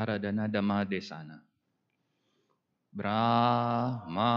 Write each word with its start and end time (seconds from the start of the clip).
Aradana 0.00 0.48
Dhamma 0.48 0.88
Desana. 0.88 1.36
Brahma 2.90 4.32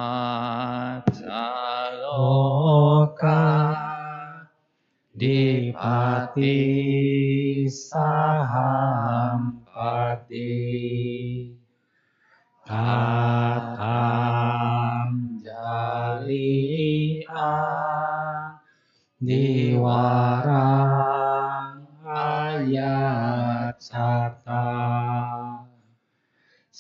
Loka 2.04 3.40
Dipati 5.18 6.52
Sahampati 7.72 8.76
Tatam 12.68 13.88
Jalia 15.48 16.60
Diwara 19.24 20.83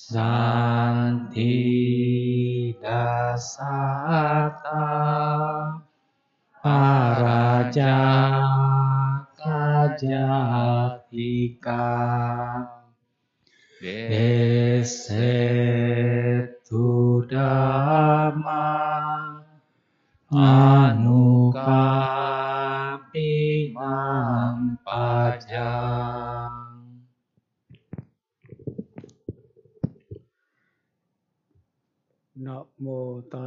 Santi 0.04 1.56
Dasata 2.84 4.84
Paraja 6.60 7.96
Kajatika. 9.40 10.28
Desetu 13.80 15.24
Dhamma 17.32 18.68
Anukapi 20.32 21.23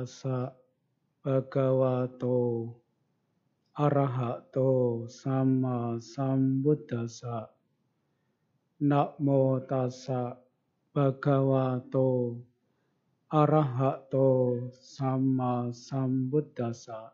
Tassa 0.07 0.55
bhagavato 1.27 2.71
arahato 3.75 5.03
sama 5.11 5.99
sambuddhasa. 5.99 7.51
Namo 8.87 9.67
tassa 9.67 10.39
bhagavato 10.95 12.39
arahato 13.35 14.31
sama 14.71 15.75
sambuddhasa. 15.75 17.11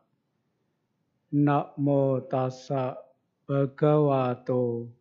Namo 1.32 2.20
tassa 2.28 2.92
bhagavato 3.48 4.92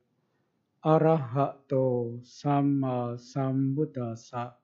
arahato 0.80 2.24
sama 2.24 3.20
sambuddhasa. 3.20 4.56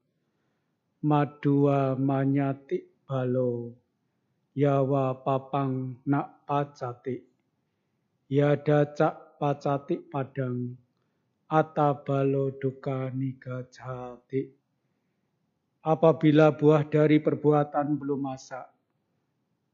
Madua 1.03 2.00
manyati 2.00 2.97
balo. 3.08 3.72
Yawa 4.58 5.23
papang 5.23 6.02
nak 6.09 6.44
pacati 6.44 7.22
yada 8.27 8.91
cak 8.91 9.39
pacati 9.39 9.95
padang. 10.03 10.75
Ata 11.47 11.95
balo 11.95 12.52
duka 12.59 13.08
nigajati 13.16 14.58
apabila 15.88 16.51
buah 16.51 16.84
dari 16.84 17.23
perbuatan 17.23 17.96
belum 17.96 18.19
masak 18.19 18.67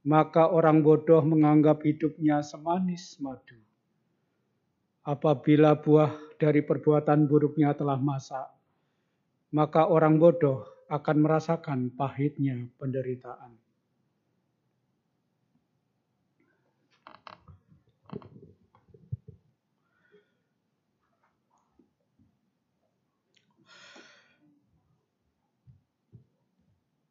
maka 0.06 0.54
orang 0.54 0.86
bodoh 0.86 1.26
menganggap 1.26 1.82
hidupnya 1.82 2.46
semanis 2.46 3.18
madu. 3.24 3.58
Apabila 5.02 5.74
buah 5.74 6.14
dari 6.38 6.62
perbuatan 6.62 7.26
buruknya 7.26 7.74
telah 7.74 7.98
masak 7.98 8.46
maka 9.50 9.90
orang 9.90 10.22
bodoh 10.22 10.62
akan 10.94 11.26
merasakan 11.26 11.90
pahitnya 11.90 12.70
penderitaan. 12.78 13.58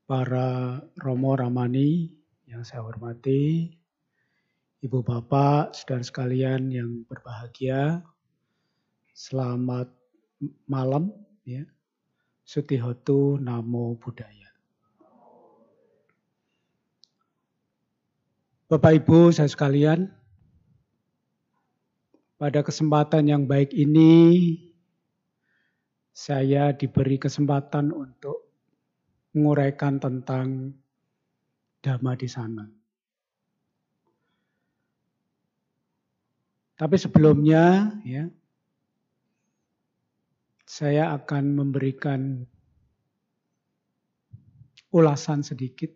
Para 0.06 0.78
Romo 1.02 1.32
Ramani 1.34 2.06
yang 2.46 2.62
saya 2.62 2.86
hormati, 2.86 3.66
Ibu 4.84 5.02
Bapak, 5.02 5.74
saudara 5.74 6.04
sekalian 6.04 6.70
yang 6.70 7.02
berbahagia, 7.08 8.04
selamat 9.16 9.88
malam 10.68 11.10
ya 11.48 11.64
Sutihotu 12.52 13.40
Namo 13.40 13.96
Buddhaya. 13.96 14.52
Bapak 18.68 18.92
Ibu 19.00 19.32
saya 19.32 19.48
sekalian, 19.48 20.12
pada 22.36 22.60
kesempatan 22.60 23.32
yang 23.32 23.48
baik 23.48 23.72
ini 23.72 24.52
saya 26.12 26.76
diberi 26.76 27.16
kesempatan 27.16 27.88
untuk 27.88 28.52
menguraikan 29.32 29.96
tentang 29.96 30.76
dhamma 31.80 32.12
di 32.20 32.28
sana. 32.28 32.68
Tapi 36.76 37.00
sebelumnya 37.00 37.96
ya 38.04 38.28
saya 40.72 41.12
akan 41.12 41.52
memberikan 41.52 42.48
ulasan 44.88 45.44
sedikit 45.44 45.92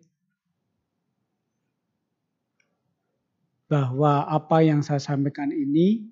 bahwa 3.65 4.29
apa 4.29 4.61
yang 4.61 4.85
saya 4.85 5.01
sampaikan 5.01 5.49
ini 5.49 6.05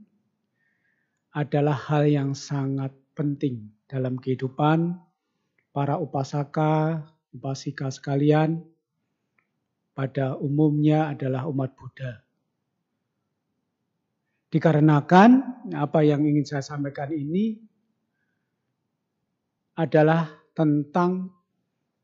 adalah 1.37 1.77
hal 1.77 2.09
yang 2.09 2.33
sangat 2.33 2.89
penting 3.13 3.69
dalam 3.85 4.17
kehidupan 4.17 4.97
para 5.69 6.01
upasaka, 6.01 7.05
upasika 7.37 7.93
sekalian, 7.93 8.65
pada 9.93 10.41
umumnya 10.41 11.13
adalah 11.13 11.45
umat 11.53 11.69
Buddha. 11.77 12.25
Dikarenakan 14.49 15.29
apa 15.77 16.01
yang 16.01 16.25
ingin 16.25 16.49
saya 16.49 16.65
sampaikan 16.65 17.13
ini 17.13 17.74
adalah 19.75 20.31
tentang 20.55 21.29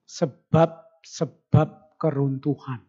sebab-sebab 0.03 1.95
keruntuhan. 1.95 2.83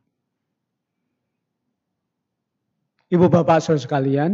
Ibu 3.12 3.28
bapak 3.28 3.62
saudara 3.62 3.84
sekalian, 3.86 4.32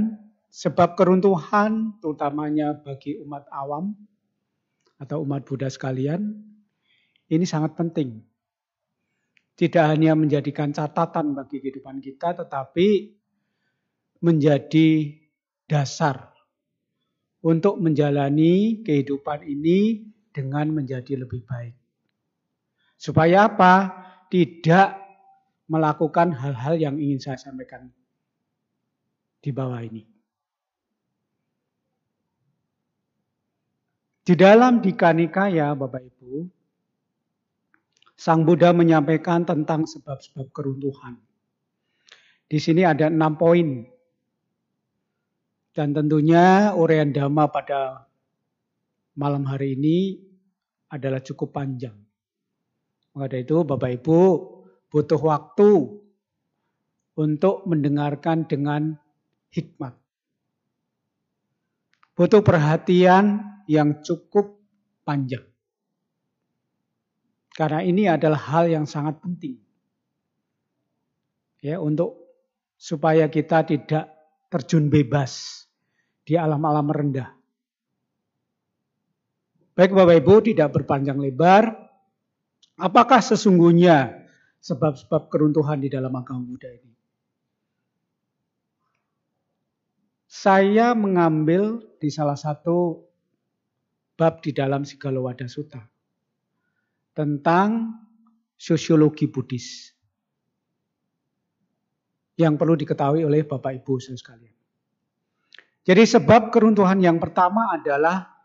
sebab 0.49 0.97
keruntuhan 0.97 2.01
terutamanya 2.01 2.79
bagi 2.79 3.21
umat 3.21 3.45
awam 3.53 3.93
atau 4.97 5.27
umat 5.27 5.45
Buddha 5.45 5.69
sekalian, 5.69 6.33
ini 7.29 7.45
sangat 7.45 7.77
penting. 7.77 8.25
Tidak 9.59 9.83
hanya 9.83 10.15
menjadikan 10.15 10.71
catatan 10.71 11.35
bagi 11.35 11.59
kehidupan 11.59 11.99
kita, 11.99 12.39
tetapi 12.39 13.19
menjadi 14.23 15.19
dasar 15.67 16.31
untuk 17.43 17.83
menjalani 17.83 18.87
kehidupan 18.87 19.43
ini 19.43 20.07
dengan 20.39 20.71
menjadi 20.71 21.19
lebih 21.19 21.43
baik. 21.43 21.75
Supaya 22.95 23.51
apa? 23.51 23.75
Tidak 24.31 24.89
melakukan 25.67 26.31
hal-hal 26.31 26.79
yang 26.79 26.95
ingin 27.03 27.19
saya 27.19 27.39
sampaikan 27.43 27.91
di 29.43 29.51
bawah 29.51 29.83
ini. 29.83 30.07
Di 34.23 34.37
dalam 34.37 34.79
Dikanikaya, 34.79 35.75
Bapak 35.75 36.05
Ibu, 36.05 36.47
Sang 38.19 38.45
Buddha 38.45 38.75
menyampaikan 38.75 39.47
tentang 39.47 39.87
sebab-sebab 39.89 40.51
keruntuhan. 40.53 41.17
Di 42.45 42.59
sini 42.61 42.85
ada 42.85 43.09
enam 43.09 43.39
poin. 43.39 43.87
Dan 45.73 45.95
tentunya 45.95 46.75
uraian 46.75 47.15
dhamma 47.15 47.47
pada 47.55 48.11
malam 49.15 49.47
hari 49.47 49.79
ini 49.79 50.28
adalah 50.89 51.21
cukup 51.21 51.53
panjang. 51.53 51.97
Maka 53.17 53.37
itu 53.41 53.65
Bapak 53.65 54.01
Ibu 54.01 54.21
butuh 54.89 55.21
waktu 55.21 55.71
untuk 57.19 57.67
mendengarkan 57.67 58.47
dengan 58.47 58.97
hikmat. 59.51 59.97
Butuh 62.15 62.43
perhatian 62.43 63.43
yang 63.71 64.03
cukup 64.03 64.59
panjang. 65.07 65.47
Karena 67.55 67.83
ini 67.83 68.07
adalah 68.07 68.39
hal 68.39 68.71
yang 68.71 68.87
sangat 68.87 69.19
penting. 69.19 69.59
Ya, 71.59 71.83
untuk 71.83 72.15
supaya 72.79 73.27
kita 73.27 73.67
tidak 73.67 74.15
terjun 74.47 74.87
bebas 74.87 75.67
di 76.23 76.39
alam-alam 76.39 76.87
rendah. 76.87 77.38
Baik 79.79 79.95
Bapak 79.95 80.27
Ibu, 80.27 80.35
tidak 80.43 80.75
berpanjang 80.75 81.23
lebar. 81.23 81.71
Apakah 82.83 83.23
sesungguhnya 83.23 84.27
sebab-sebab 84.59 85.31
keruntuhan 85.31 85.79
di 85.79 85.87
dalam 85.87 86.11
agama 86.19 86.43
Buddha 86.43 86.67
ini? 86.67 86.99
Saya 90.27 90.99
mengambil 90.99 91.79
di 92.03 92.11
salah 92.11 92.35
satu 92.35 93.07
bab 94.19 94.43
di 94.43 94.51
dalam 94.51 94.83
Sigalowada 94.83 95.47
Sutta 95.47 95.87
tentang 97.15 98.03
sosiologi 98.59 99.31
Buddhis 99.31 99.95
yang 102.35 102.59
perlu 102.59 102.75
diketahui 102.75 103.23
oleh 103.23 103.47
Bapak 103.47 103.79
Ibu 103.79 103.95
sekalian. 104.03 104.59
Jadi 105.87 106.03
sebab 106.03 106.51
keruntuhan 106.51 106.99
yang 106.99 107.23
pertama 107.23 107.79
adalah 107.79 108.38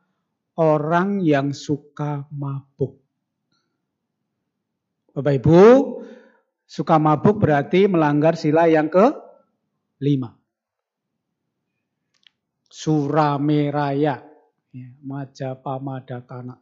orang 0.57 1.21
yang 1.25 1.53
suka 1.55 2.29
mabuk. 2.29 3.01
Bapak 5.13 5.33
Ibu, 5.41 5.61
suka 6.65 6.97
mabuk 6.97 7.37
berarti 7.37 7.85
melanggar 7.85 8.33
sila 8.33 8.65
yang 8.65 8.89
ke 8.89 9.13
lima. 10.01 10.33
Surameraya, 12.73 14.25
ya, 14.73 14.89
Majapamadakana. 15.05 16.57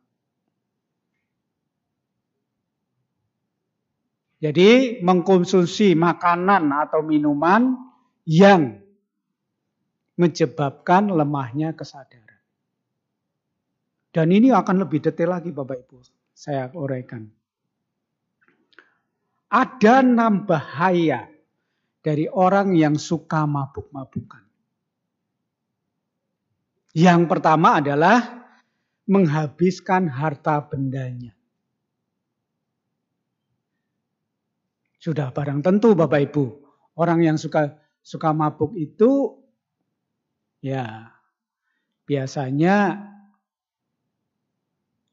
Jadi 4.42 5.00
mengkonsumsi 5.06 5.94
makanan 5.94 6.68
atau 6.74 7.06
minuman 7.06 7.78
yang 8.26 8.82
menyebabkan 10.18 11.14
lemahnya 11.14 11.78
kesadaran. 11.78 12.31
Dan 14.12 14.28
ini 14.36 14.52
akan 14.52 14.84
lebih 14.84 15.00
detail 15.00 15.40
lagi 15.40 15.56
Bapak 15.56 15.88
Ibu. 15.88 15.98
Saya 16.36 16.68
uraikan. 16.76 17.32
Ada 19.52 20.04
enam 20.04 20.44
bahaya 20.48 21.32
dari 22.04 22.28
orang 22.28 22.76
yang 22.76 23.00
suka 23.00 23.48
mabuk-mabukan. 23.48 24.44
Yang 26.92 27.22
pertama 27.32 27.80
adalah 27.80 28.20
menghabiskan 29.08 30.12
harta 30.12 30.60
bendanya. 30.60 31.32
Sudah 35.00 35.32
barang 35.32 35.64
tentu 35.64 35.96
Bapak 35.96 36.32
Ibu, 36.32 36.46
orang 37.00 37.24
yang 37.24 37.40
suka 37.40 37.80
suka 38.04 38.34
mabuk 38.34 38.76
itu 38.78 39.40
ya 40.62 41.10
biasanya 42.06 43.00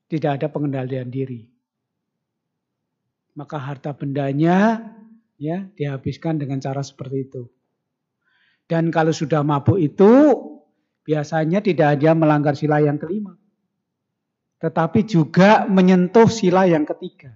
tidak 0.08 0.40
ada 0.40 0.49
pengendalian 0.49 1.12
diri. 1.12 1.44
Maka 3.37 3.60
harta 3.60 3.94
bendanya 3.94 4.82
ya 5.38 5.69
dihabiskan 5.78 6.40
dengan 6.40 6.58
cara 6.58 6.82
seperti 6.82 7.28
itu. 7.28 7.43
Dan 8.66 8.90
kalau 8.90 9.14
sudah 9.14 9.44
mabuk 9.46 9.78
itu 9.78 10.10
biasanya 11.06 11.62
tidak 11.62 11.96
hanya 11.96 12.12
melanggar 12.19 12.58
sila 12.58 12.82
yang 12.82 12.99
kelima. 12.99 13.37
Tetapi 14.58 15.06
juga 15.06 15.70
menyentuh 15.70 16.26
sila 16.26 16.66
yang 16.66 16.82
ketiga. 16.82 17.31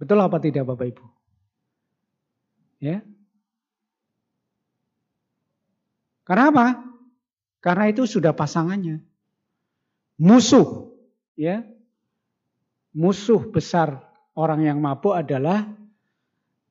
Betul 0.00 0.24
apa 0.24 0.40
tidak 0.40 0.64
Bapak 0.64 0.96
Ibu? 0.96 1.06
Ya. 2.80 3.04
Karena 6.24 6.48
apa? 6.48 6.66
Karena 7.60 7.92
itu 7.92 8.08
sudah 8.08 8.32
pasangannya 8.32 9.09
musuh 10.20 10.92
ya. 11.34 11.64
Musuh 12.90 13.46
besar 13.48 14.02
orang 14.34 14.66
yang 14.66 14.82
mabuk 14.82 15.14
adalah 15.14 15.62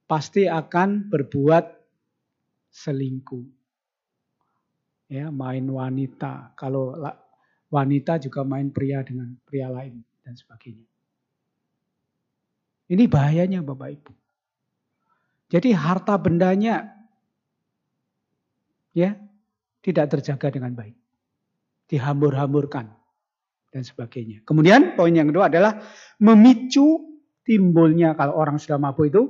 pasti 0.03 0.45
akan 0.45 1.07
berbuat 1.07 1.63
selingkuh. 2.69 3.47
Ya 5.09 5.31
main 5.31 5.63
wanita. 5.63 6.53
Kalau 6.59 6.91
wanita 7.71 8.19
juga 8.19 8.43
main 8.43 8.67
pria 8.69 8.99
dengan 9.01 9.31
pria 9.47 9.71
lain 9.71 10.03
dan 10.27 10.35
sebagainya. 10.35 10.85
Ini 12.91 13.07
bahayanya 13.07 13.63
Bapak 13.63 13.89
Ibu. 13.95 14.13
Jadi 15.49 15.71
harta 15.71 16.19
bendanya 16.19 16.99
ya 18.91 19.15
tidak 19.79 20.19
terjaga 20.19 20.51
dengan 20.51 20.75
baik. 20.75 20.99
Dihambur-hamburkan 21.89 22.98
dan 23.69 23.85
sebagainya. 23.85 24.41
Kemudian 24.45 24.97
poin 24.97 25.13
yang 25.13 25.29
kedua 25.29 25.49
adalah 25.49 25.77
memicu 26.21 27.05
timbulnya 27.45 28.13
kalau 28.13 28.37
orang 28.37 28.57
sudah 28.57 28.77
mabuk 28.77 29.09
itu 29.09 29.23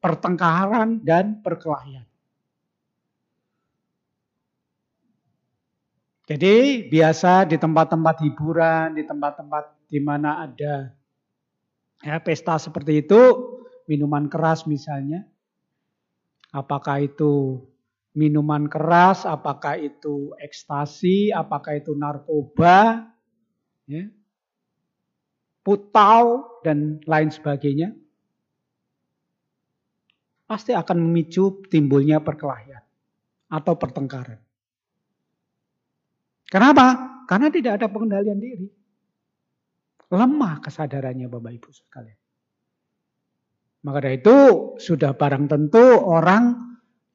pertengkaran 0.00 1.00
dan 1.02 1.40
perkelahian. 1.40 2.04
Jadi 6.26 6.86
biasa 6.90 7.46
di 7.46 7.54
tempat-tempat 7.54 8.16
hiburan, 8.26 8.98
di 8.98 9.06
tempat-tempat 9.06 9.86
di 9.86 10.02
mana 10.02 10.42
ada 10.42 10.90
ya, 12.02 12.18
pesta 12.18 12.58
seperti 12.58 13.06
itu, 13.06 13.20
minuman 13.86 14.26
keras 14.26 14.66
misalnya, 14.66 15.22
apakah 16.50 17.06
itu 17.06 17.62
minuman 18.18 18.66
keras, 18.66 19.22
apakah 19.22 19.78
itu 19.78 20.34
ekstasi, 20.42 21.30
apakah 21.30 21.78
itu 21.78 21.94
narkoba, 21.94 23.06
ya, 23.86 24.06
putau 25.62 26.58
dan 26.62 27.02
lain 27.06 27.30
sebagainya, 27.30 27.94
pasti 30.46 30.74
akan 30.74 30.98
memicu 31.02 31.66
timbulnya 31.66 32.22
perkelahian 32.22 32.82
atau 33.50 33.74
pertengkaran. 33.78 34.38
Kenapa? 36.46 36.86
Karena 37.26 37.50
tidak 37.50 37.82
ada 37.82 37.90
pengendalian 37.90 38.38
diri. 38.38 38.68
Lemah 40.06 40.62
kesadarannya 40.62 41.26
Bapak 41.26 41.50
Ibu 41.58 41.70
sekalian. 41.74 42.18
Maka 43.82 43.98
dari 44.02 44.22
itu 44.22 44.38
sudah 44.78 45.14
barang 45.18 45.50
tentu 45.50 45.82
orang 46.06 46.54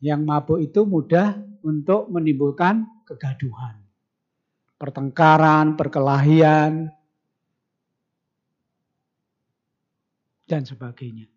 yang 0.03 0.27
mabuk 0.27 0.59
itu 0.59 0.83
mudah 0.83 1.39
untuk 1.63 2.11
menimbulkan 2.11 2.83
kegaduhan 3.07 3.80
pertengkaran, 4.81 5.77
perkelahian, 5.77 6.89
dan 10.49 10.65
sebagainya. 10.65 11.29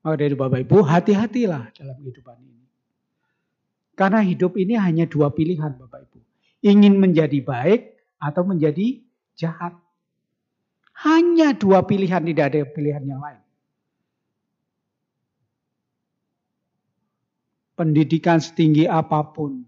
Maka 0.00 0.16
dari 0.16 0.32
Bapak 0.32 0.64
Ibu, 0.64 0.78
hati-hatilah 0.80 1.76
dalam 1.76 1.96
kehidupan 2.00 2.40
ini. 2.40 2.64
Karena 3.92 4.24
hidup 4.24 4.56
ini 4.56 4.80
hanya 4.80 5.04
dua 5.04 5.28
pilihan 5.36 5.76
Bapak 5.76 6.08
Ibu. 6.08 6.18
Ingin 6.64 6.96
menjadi 6.96 7.38
baik 7.44 7.92
atau 8.16 8.42
menjadi 8.48 9.04
jahat. 9.36 9.76
Hanya 11.04 11.52
dua 11.52 11.84
pilihan, 11.84 12.24
tidak 12.24 12.44
ada 12.56 12.64
pilihan 12.72 13.04
yang 13.04 13.20
lain. 13.20 13.45
Pendidikan 17.76 18.40
setinggi 18.40 18.88
apa 18.88 19.20
pun, 19.36 19.62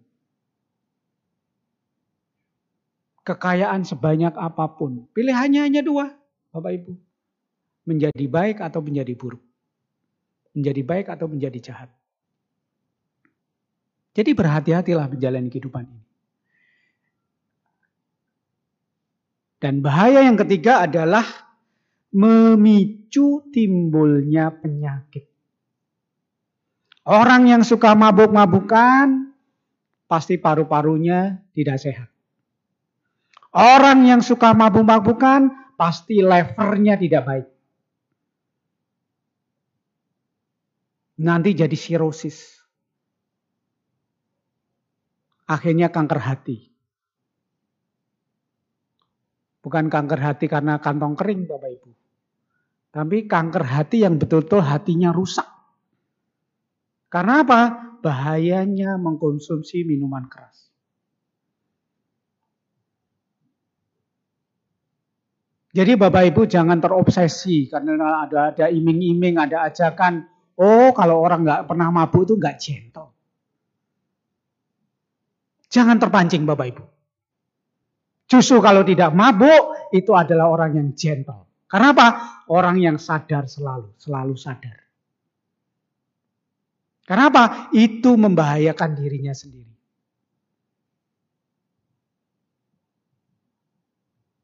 kekayaan 3.29 3.85
sebanyak 3.85 4.33
apa 4.33 4.65
pun, 4.73 5.05
pilihannya 5.13 5.61
hanya 5.69 5.85
dua, 5.85 6.09
Bapak 6.49 6.73
Ibu. 6.73 6.93
Menjadi 7.85 8.25
baik 8.25 8.65
atau 8.65 8.81
menjadi 8.81 9.13
buruk. 9.17 9.41
Menjadi 10.57 10.83
baik 10.85 11.07
atau 11.13 11.29
menjadi 11.29 11.59
jahat. 11.61 11.91
Jadi 14.17 14.35
berhati-hatilah 14.35 15.07
menjalani 15.07 15.49
kehidupan 15.53 15.85
ini. 15.87 16.05
Dan 19.59 19.79
bahaya 19.85 20.27
yang 20.27 20.35
ketiga 20.35 20.87
adalah 20.87 21.27
memicu 22.11 23.47
timbulnya 23.53 24.51
penyakit. 24.55 25.28
Orang 27.09 27.49
yang 27.49 27.65
suka 27.65 27.97
mabuk-mabukan 27.97 29.33
pasti 30.05 30.37
paru-parunya 30.37 31.41
tidak 31.57 31.81
sehat. 31.81 32.09
Orang 33.57 34.05
yang 34.05 34.21
suka 34.21 34.53
mabuk-mabukan 34.53 35.73
pasti 35.81 36.21
levernya 36.21 37.01
tidak 37.01 37.23
baik. 37.25 37.47
Nanti 41.25 41.51
jadi 41.57 41.73
sirosis. 41.73 42.61
Akhirnya 45.49 45.89
kanker 45.89 46.21
hati. 46.21 46.69
Bukan 49.65 49.89
kanker 49.89 50.21
hati 50.21 50.45
karena 50.45 50.77
kantong 50.77 51.17
kering 51.17 51.49
Bapak 51.49 51.71
Ibu. 51.73 51.91
Tapi 52.93 53.25
kanker 53.25 53.65
hati 53.65 54.05
yang 54.05 54.21
betul-betul 54.21 54.61
hatinya 54.61 55.09
rusak. 55.09 55.58
Karena 57.09 57.45
apa? 57.45 57.89
bahayanya 57.99 58.95
mengkonsumsi 58.97 59.83
minuman 59.83 60.31
keras. 60.31 60.71
Jadi 65.69 65.95
Bapak 65.95 66.25
Ibu 66.33 66.49
jangan 66.49 66.81
terobsesi 66.81 67.69
karena 67.69 68.25
ada 68.25 68.51
ada 68.51 68.67
iming-iming, 68.73 69.37
ada 69.37 69.69
ajakan. 69.69 70.27
Oh 70.59 70.91
kalau 70.91 71.23
orang 71.23 71.45
nggak 71.45 71.63
pernah 71.71 71.93
mabuk 71.93 72.27
itu 72.27 72.35
nggak 72.35 72.57
gentle. 72.59 73.15
Jangan 75.69 76.01
terpancing 76.01 76.49
Bapak 76.49 76.67
Ibu. 76.73 76.85
Justru 78.29 78.59
kalau 78.65 78.83
tidak 78.83 79.13
mabuk 79.13 79.93
itu 79.93 80.17
adalah 80.17 80.49
orang 80.49 80.73
yang 80.75 80.89
gentle. 80.97 81.47
Karena 81.69 81.93
apa? 81.93 82.09
Orang 82.49 82.81
yang 82.81 82.97
sadar 82.97 83.45
selalu, 83.45 83.93
selalu 84.01 84.35
sadar. 84.41 84.88
Karena 87.09 87.33
apa? 87.33 87.73
Itu 87.73 88.21
membahayakan 88.21 88.91
dirinya 88.93 89.33
sendiri. 89.33 89.73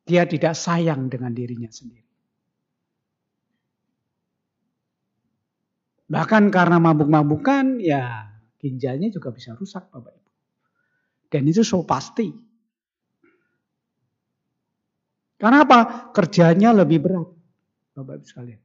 Dia 0.09 0.25
tidak 0.25 0.57
sayang 0.57 1.13
dengan 1.13 1.37
dirinya 1.37 1.69
sendiri. 1.69 2.09
Bahkan 6.09 6.49
karena 6.49 6.81
mabuk-mabukan, 6.81 7.85
ya 7.85 8.33
ginjalnya 8.57 9.13
juga 9.13 9.29
bisa 9.29 9.53
rusak 9.53 9.93
Bapak 9.93 10.13
Ibu. 10.17 10.31
Dan 11.29 11.45
itu 11.45 11.61
so 11.61 11.85
pasti. 11.85 12.33
Karena 15.37 15.69
apa? 15.69 16.09
Kerjanya 16.17 16.73
lebih 16.73 17.05
berat. 17.05 17.29
Bapak 17.93 18.21
Ibu 18.21 18.25
sekalian. 18.25 18.61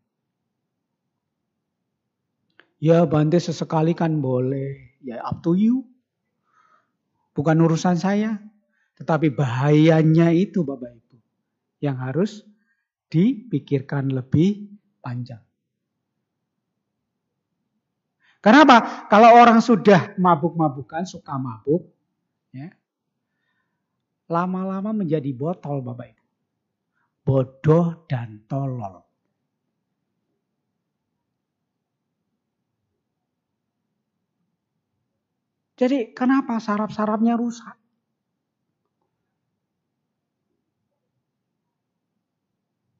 Ya 2.79 3.03
bantai 3.03 3.43
sesekali 3.43 3.91
kan 3.91 4.24
boleh. 4.24 5.00
Ya 5.03 5.19
up 5.24 5.43
to 5.43 5.55
you. 5.55 5.83
Bukan 7.36 7.59
urusan 7.59 8.00
saya. 8.00 8.39
Tetapi 9.00 9.31
bahayanya 9.31 10.36
itu 10.36 10.67
Bapak 10.67 10.91
Ibu 10.91 11.17
yang 11.79 11.95
harus 12.00 12.43
dipikirkan 13.07 14.12
lebih 14.12 14.67
panjang. 15.00 15.39
Kenapa? 18.39 19.07
Kalau 19.12 19.36
orang 19.36 19.59
sudah 19.59 20.15
mabuk-mabukan, 20.15 21.03
suka 21.03 21.36
mabuk, 21.36 21.91
ya, 22.55 22.71
lama-lama 24.31 24.95
menjadi 24.95 25.31
botol 25.36 25.83
Bapak 25.83 26.15
Ibu. 26.15 26.25
Bodoh 27.24 28.07
dan 28.07 28.43
tolol. 28.48 29.08
Jadi 35.79 36.12
kenapa 36.12 36.59
saraf-sarafnya 36.59 37.39
rusak? 37.39 37.79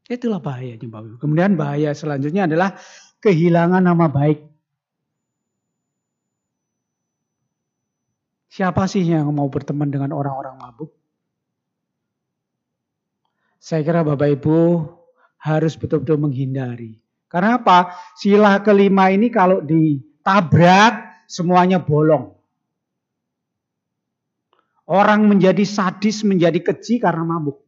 Itulah 0.08 0.40
bahayanya 0.40 0.88
Bapak 0.88 1.06
Ibu. 1.06 1.18
Kemudian 1.20 1.60
bahaya 1.60 1.92
selanjutnya 1.92 2.48
adalah 2.48 2.80
kehilangan 3.20 3.84
nama 3.84 4.08
baik. 4.08 4.48
Siapa 8.50 8.88
sih 8.88 9.04
yang 9.06 9.30
mau 9.36 9.52
berteman 9.52 9.92
dengan 9.92 10.16
orang-orang 10.16 10.56
mabuk? 10.58 10.96
Saya 13.60 13.84
kira 13.84 14.08
Bapak 14.08 14.40
Ibu 14.40 14.58
harus 15.44 15.76
betul-betul 15.76 16.16
menghindari. 16.16 16.96
Karena 17.28 17.60
apa? 17.60 17.94
Sila 18.16 18.64
kelima 18.64 19.12
ini 19.12 19.28
kalau 19.30 19.62
ditabrak 19.62 21.28
semuanya 21.28 21.84
bolong. 21.84 22.39
Orang 24.90 25.30
menjadi 25.30 25.62
sadis, 25.70 26.26
menjadi 26.26 26.66
keji 26.66 26.98
karena 26.98 27.22
mabuk. 27.22 27.62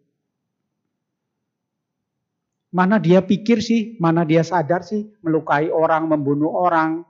Mana 2.74 2.98
dia 2.98 3.22
pikir 3.22 3.62
sih, 3.62 3.94
mana 4.02 4.26
dia 4.26 4.42
sadar 4.42 4.82
sih 4.82 5.06
melukai 5.22 5.70
orang, 5.70 6.10
membunuh 6.10 6.50
orang, 6.50 7.06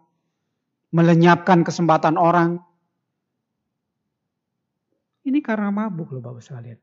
melenyapkan 0.91 1.63
kesempatan 1.63 2.19
orang. 2.19 2.59
Ini 5.23 5.39
karena 5.39 5.71
mabuk 5.71 6.11
loh 6.11 6.19
Bapak 6.19 6.43
sekalian. 6.43 6.81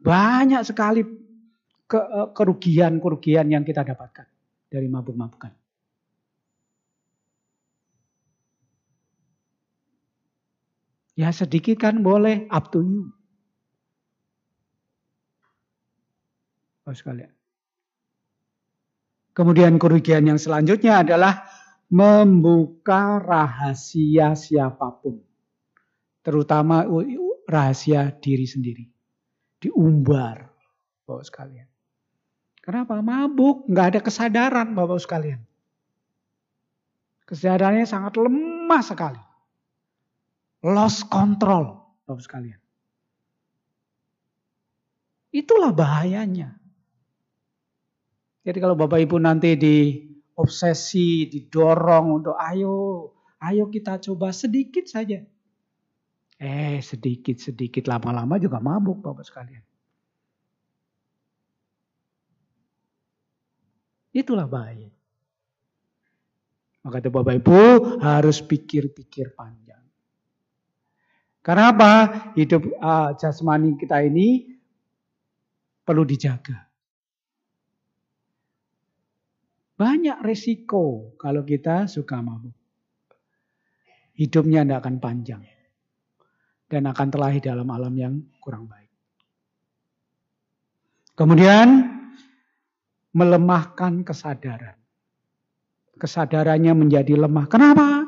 Banyak 0.00 0.62
sekali 0.64 1.02
eh, 1.04 2.28
kerugian-kerugian 2.32 3.50
yang 3.50 3.66
kita 3.66 3.84
dapatkan 3.84 4.24
dari 4.72 4.88
mabuk-mabukan. 4.88 5.63
Ya 11.14 11.30
sedikit 11.30 11.78
kan 11.78 12.02
boleh, 12.02 12.50
up 12.50 12.74
to 12.74 12.82
you. 12.82 13.14
Bapak 16.82 17.00
sekalian. 17.00 17.32
Kemudian 19.34 19.78
kerugian 19.82 20.26
yang 20.26 20.38
selanjutnya 20.38 21.02
adalah 21.02 21.46
membuka 21.90 23.18
rahasia 23.22 24.34
siapa 24.34 24.94
pun. 25.00 25.22
Terutama 26.22 26.86
rahasia 27.46 28.14
diri 28.18 28.46
sendiri. 28.46 28.84
Diumbar, 29.62 30.50
Bapak 31.06 31.24
sekalian. 31.24 31.68
Kenapa? 32.60 33.00
Mabuk, 33.00 33.68
nggak 33.68 33.86
ada 33.96 34.00
kesadaran 34.00 34.72
Bapak 34.76 35.00
sekalian. 35.00 35.40
Kesadarannya 37.24 37.88
sangat 37.88 38.20
lemah 38.20 38.82
sekali. 38.84 39.20
Lost 40.64 41.12
control, 41.12 41.76
Bapak 42.08 42.24
sekalian. 42.24 42.60
Itulah 45.34 45.76
bahayanya. 45.76 46.56
Jadi 48.44 48.58
kalau 48.60 48.72
Bapak 48.72 49.02
Ibu 49.02 49.20
nanti 49.20 49.60
di 49.60 49.76
obsesi, 50.40 51.28
didorong 51.28 52.22
untuk 52.22 52.36
ayo, 52.40 53.08
ayo 53.44 53.68
kita 53.68 54.00
coba 54.00 54.32
sedikit 54.32 54.88
saja. 54.88 55.20
Eh 56.40 56.80
sedikit-sedikit 56.80 57.84
lama-lama 57.84 58.40
juga 58.40 58.56
mabuk 58.56 59.04
Bapak 59.04 59.24
sekalian. 59.24 59.64
Itulah 64.14 64.48
bahaya. 64.48 64.88
Maka 66.84 67.04
itu 67.04 67.10
Bapak 67.12 67.34
Ibu 67.42 67.60
harus 68.00 68.40
pikir-pikir 68.44 69.36
panjang. 69.36 69.83
Karena 71.44 71.76
apa? 71.76 71.92
Hidup 72.32 72.72
uh, 72.80 73.12
jasmani 73.20 73.76
kita 73.76 74.00
ini 74.00 74.48
perlu 75.84 76.08
dijaga. 76.08 76.64
Banyak 79.76 80.24
resiko 80.24 81.12
kalau 81.20 81.44
kita 81.44 81.84
suka 81.84 82.24
mabuk. 82.24 82.56
Hidupnya 84.16 84.64
tidak 84.64 84.88
akan 84.88 84.96
panjang. 85.02 85.42
Dan 86.64 86.88
akan 86.88 87.08
terlahir 87.12 87.44
dalam 87.44 87.68
alam 87.68 87.92
yang 87.92 88.14
kurang 88.40 88.64
baik. 88.64 88.88
Kemudian 91.12 91.68
melemahkan 93.12 94.00
kesadaran. 94.00 94.80
Kesadarannya 96.00 96.72
menjadi 96.72 97.14
lemah. 97.20 97.46
Kenapa? 97.52 98.02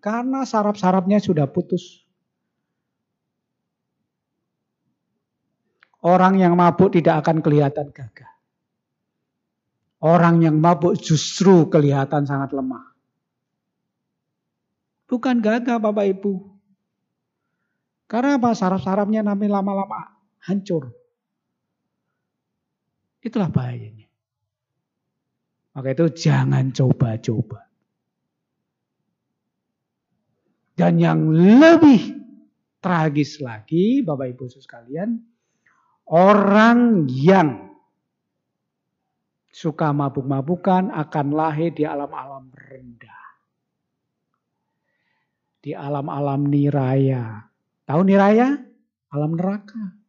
Karena 0.00 0.46
saraf-sarafnya 0.46 1.18
sudah 1.20 1.50
putus. 1.50 2.09
Orang 6.00 6.40
yang 6.40 6.56
mabuk 6.56 6.96
tidak 6.96 7.24
akan 7.24 7.44
kelihatan 7.44 7.92
gagah. 7.92 8.32
Orang 10.00 10.40
yang 10.40 10.56
mabuk 10.56 10.96
justru 10.96 11.68
kelihatan 11.68 12.24
sangat 12.24 12.56
lemah. 12.56 12.96
Bukan 15.04 15.44
gagah 15.44 15.76
Bapak 15.76 16.06
Ibu. 16.16 16.32
Karena 18.08 18.40
apa? 18.40 18.56
Saraf-sarafnya 18.56 19.20
nanti 19.20 19.44
lama-lama 19.44 20.16
hancur. 20.48 20.88
Itulah 23.20 23.52
bahayanya. 23.52 24.08
Maka 25.76 25.88
itu 25.92 26.06
jangan 26.16 26.72
coba-coba. 26.72 27.68
Dan 30.80 30.96
yang 30.96 31.28
lebih 31.28 32.16
tragis 32.80 33.36
lagi, 33.44 34.00
Bapak 34.00 34.32
Ibu 34.32 34.48
sekalian, 34.48 35.29
orang 36.10 37.06
yang 37.06 37.70
suka 39.54 39.94
mabuk-mabukan 39.94 40.90
akan 40.90 41.26
lahir 41.30 41.70
di 41.70 41.86
alam-alam 41.86 42.50
rendah. 42.50 43.24
Di 45.60 45.76
alam-alam 45.76 46.50
niraya. 46.50 47.46
Tahu 47.86 48.00
niraya? 48.02 48.58
Alam 49.14 49.36
neraka. 49.38 50.00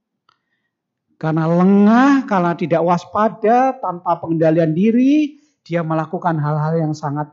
Karena 1.21 1.45
lengah, 1.45 2.25
karena 2.25 2.57
tidak 2.57 2.81
waspada, 2.81 3.77
tanpa 3.77 4.17
pengendalian 4.17 4.73
diri, 4.73 5.37
dia 5.61 5.85
melakukan 5.85 6.33
hal-hal 6.41 6.81
yang 6.81 6.93
sangat 6.97 7.29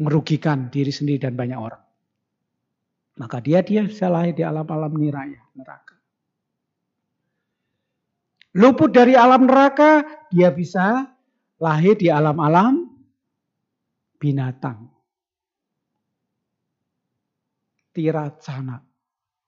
merugikan 0.00 0.72
diri 0.72 0.90
sendiri 0.90 1.30
dan 1.30 1.38
banyak 1.38 1.60
orang. 1.60 1.84
Maka 3.20 3.38
dia 3.44 3.60
dia 3.60 3.84
bisa 3.84 4.08
lahir 4.08 4.32
di 4.32 4.42
alam-alam 4.42 4.96
niraya, 4.96 5.44
neraka. 5.52 5.99
Luput 8.58 8.90
dari 8.90 9.14
alam 9.14 9.46
neraka, 9.46 10.02
dia 10.26 10.50
bisa 10.50 11.06
lahir 11.62 11.94
di 11.94 12.10
alam-alam 12.10 12.82
binatang. 14.18 14.90
Tiracana. 17.94 18.82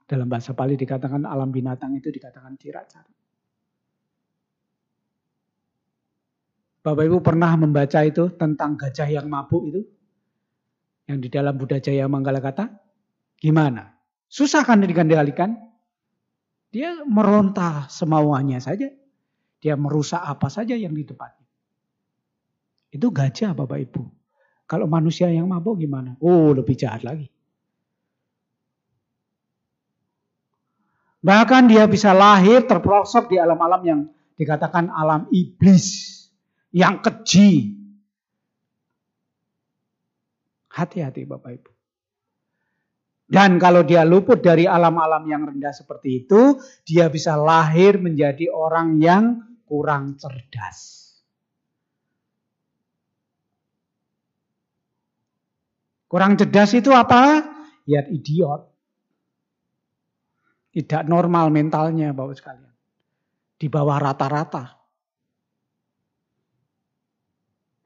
Dalam 0.07 0.29
bahasa 0.29 0.53
Pali 0.53 0.79
dikatakan 0.79 1.27
alam 1.27 1.51
binatang 1.51 1.97
itu 1.99 2.13
dikatakan 2.13 2.55
tiracana. 2.55 3.11
Bapak 6.83 7.05
Ibu 7.07 7.23
pernah 7.23 7.55
membaca 7.55 8.03
itu 8.03 8.35
tentang 8.35 8.75
gajah 8.75 9.07
yang 9.07 9.31
mabuk 9.31 9.63
itu? 9.71 9.83
Yang 11.07 11.19
di 11.23 11.29
dalam 11.31 11.55
Buddha 11.55 11.79
Jaya 11.79 12.11
Manggala 12.11 12.43
kata? 12.43 12.67
Gimana? 13.39 13.95
Susah 14.27 14.67
kan 14.67 14.83
dikendalikan? 14.83 15.72
Dia 16.73 17.05
meronta 17.05 17.85
semauannya 17.93 18.59
saja. 18.59 18.89
Dia 19.61 19.77
merusak 19.77 20.19
apa 20.19 20.49
saja 20.49 20.73
yang 20.73 20.97
di 20.97 21.05
depannya. 21.05 21.47
Itu 22.89 23.13
gajah 23.13 23.53
Bapak 23.53 23.79
Ibu. 23.89 24.03
Kalau 24.65 24.89
manusia 24.89 25.29
yang 25.29 25.53
mabuk 25.53 25.77
gimana? 25.79 26.17
Oh 26.19 26.57
lebih 26.57 26.73
jahat 26.75 27.05
lagi. 27.05 27.29
Bahkan 31.23 31.71
dia 31.71 31.87
bisa 31.87 32.11
lahir 32.11 32.67
terperosok 32.67 33.31
di 33.31 33.37
alam-alam 33.39 33.83
yang 33.87 34.01
dikatakan 34.35 34.91
alam 34.91 35.31
iblis 35.31 36.11
yang 36.75 36.99
keji. 36.99 37.79
Hati-hati 40.73 41.29
Bapak 41.29 41.63
Ibu. 41.63 41.71
Dan 43.33 43.57
kalau 43.57 43.81
dia 43.81 44.05
luput 44.05 44.45
dari 44.45 44.69
alam-alam 44.69 45.25
yang 45.25 45.49
rendah 45.49 45.73
seperti 45.73 46.29
itu, 46.29 46.61
dia 46.85 47.09
bisa 47.09 47.33
lahir 47.33 47.97
menjadi 47.97 48.53
orang 48.53 49.01
yang 49.01 49.41
kurang 49.65 50.21
cerdas. 50.21 51.01
Kurang 56.13 56.37
cerdas 56.37 56.77
itu 56.77 56.93
apa? 56.93 57.41
Ya 57.89 58.05
idiot. 58.05 58.69
Tidak 60.77 61.09
normal 61.09 61.49
mentalnya 61.49 62.13
Bapak 62.13 62.37
sekalian. 62.37 62.77
Di 63.57 63.73
bawah 63.73 63.97
rata-rata. 63.97 64.77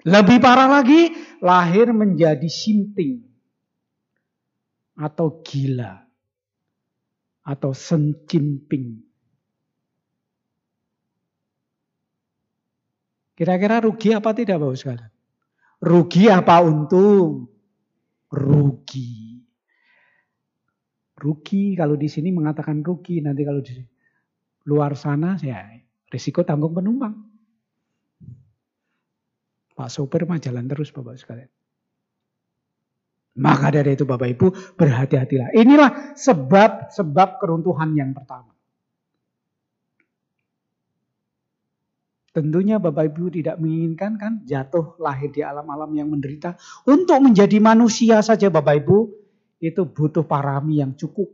Lebih 0.02 0.42
parah 0.42 0.82
lagi, 0.82 1.14
lahir 1.38 1.94
menjadi 1.94 2.50
sinting. 2.50 3.35
Atau 4.96 5.44
gila. 5.44 6.02
Atau 7.46 7.76
sencimping. 7.76 9.06
Kira-kira 13.36 13.84
rugi 13.84 14.16
apa 14.16 14.32
tidak 14.32 14.64
Bapak 14.64 14.80
sekalian? 14.80 15.12
Rugi 15.84 16.32
apa 16.32 16.64
untung? 16.64 17.52
Rugi. 18.32 19.44
Rugi 21.16 21.76
kalau 21.76 22.00
di 22.00 22.08
sini 22.08 22.32
mengatakan 22.32 22.80
rugi, 22.80 23.20
nanti 23.20 23.44
kalau 23.44 23.60
di 23.60 23.76
luar 24.68 24.96
sana 24.96 25.36
ya 25.40 25.68
risiko 26.08 26.44
tanggung 26.48 26.72
penumpang. 26.72 27.12
Pak 29.76 29.92
sopir 29.92 30.24
mah 30.24 30.40
jalan 30.40 30.64
terus 30.64 30.88
Bapak 30.88 31.20
sekalian. 31.20 31.52
Maka 33.36 33.68
dari 33.68 33.92
itu 33.92 34.08
Bapak 34.08 34.28
Ibu 34.32 34.46
berhati-hatilah. 34.80 35.52
Inilah 35.52 36.16
sebab-sebab 36.16 37.36
keruntuhan 37.36 37.92
yang 37.92 38.16
pertama. 38.16 38.56
Tentunya 42.32 42.76
Bapak 42.76 43.12
Ibu 43.12 43.32
tidak 43.32 43.56
menginginkan 43.60 44.20
kan 44.20 44.32
jatuh 44.44 44.96
lahir 45.00 45.32
di 45.32 45.40
alam-alam 45.40 45.88
yang 45.96 46.12
menderita. 46.12 46.56
Untuk 46.84 47.24
menjadi 47.24 47.56
manusia 47.60 48.20
saja 48.20 48.52
Bapak 48.52 48.84
Ibu 48.84 49.08
itu 49.60 49.88
butuh 49.88 50.24
parami 50.24 50.84
yang 50.84 50.92
cukup. 50.96 51.32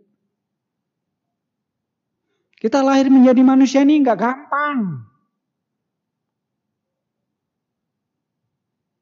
Kita 2.55 2.79
lahir 2.87 3.11
menjadi 3.11 3.43
manusia 3.43 3.83
ini 3.83 3.99
nggak 3.99 4.19
gampang. 4.19 5.03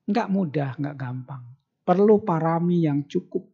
Enggak 0.09 0.29
mudah, 0.33 0.71
enggak 0.81 0.97
gampang. 0.97 1.60
Perlu 1.81 2.23
parami 2.23 2.87
yang 2.87 3.09
cukup. 3.09 3.45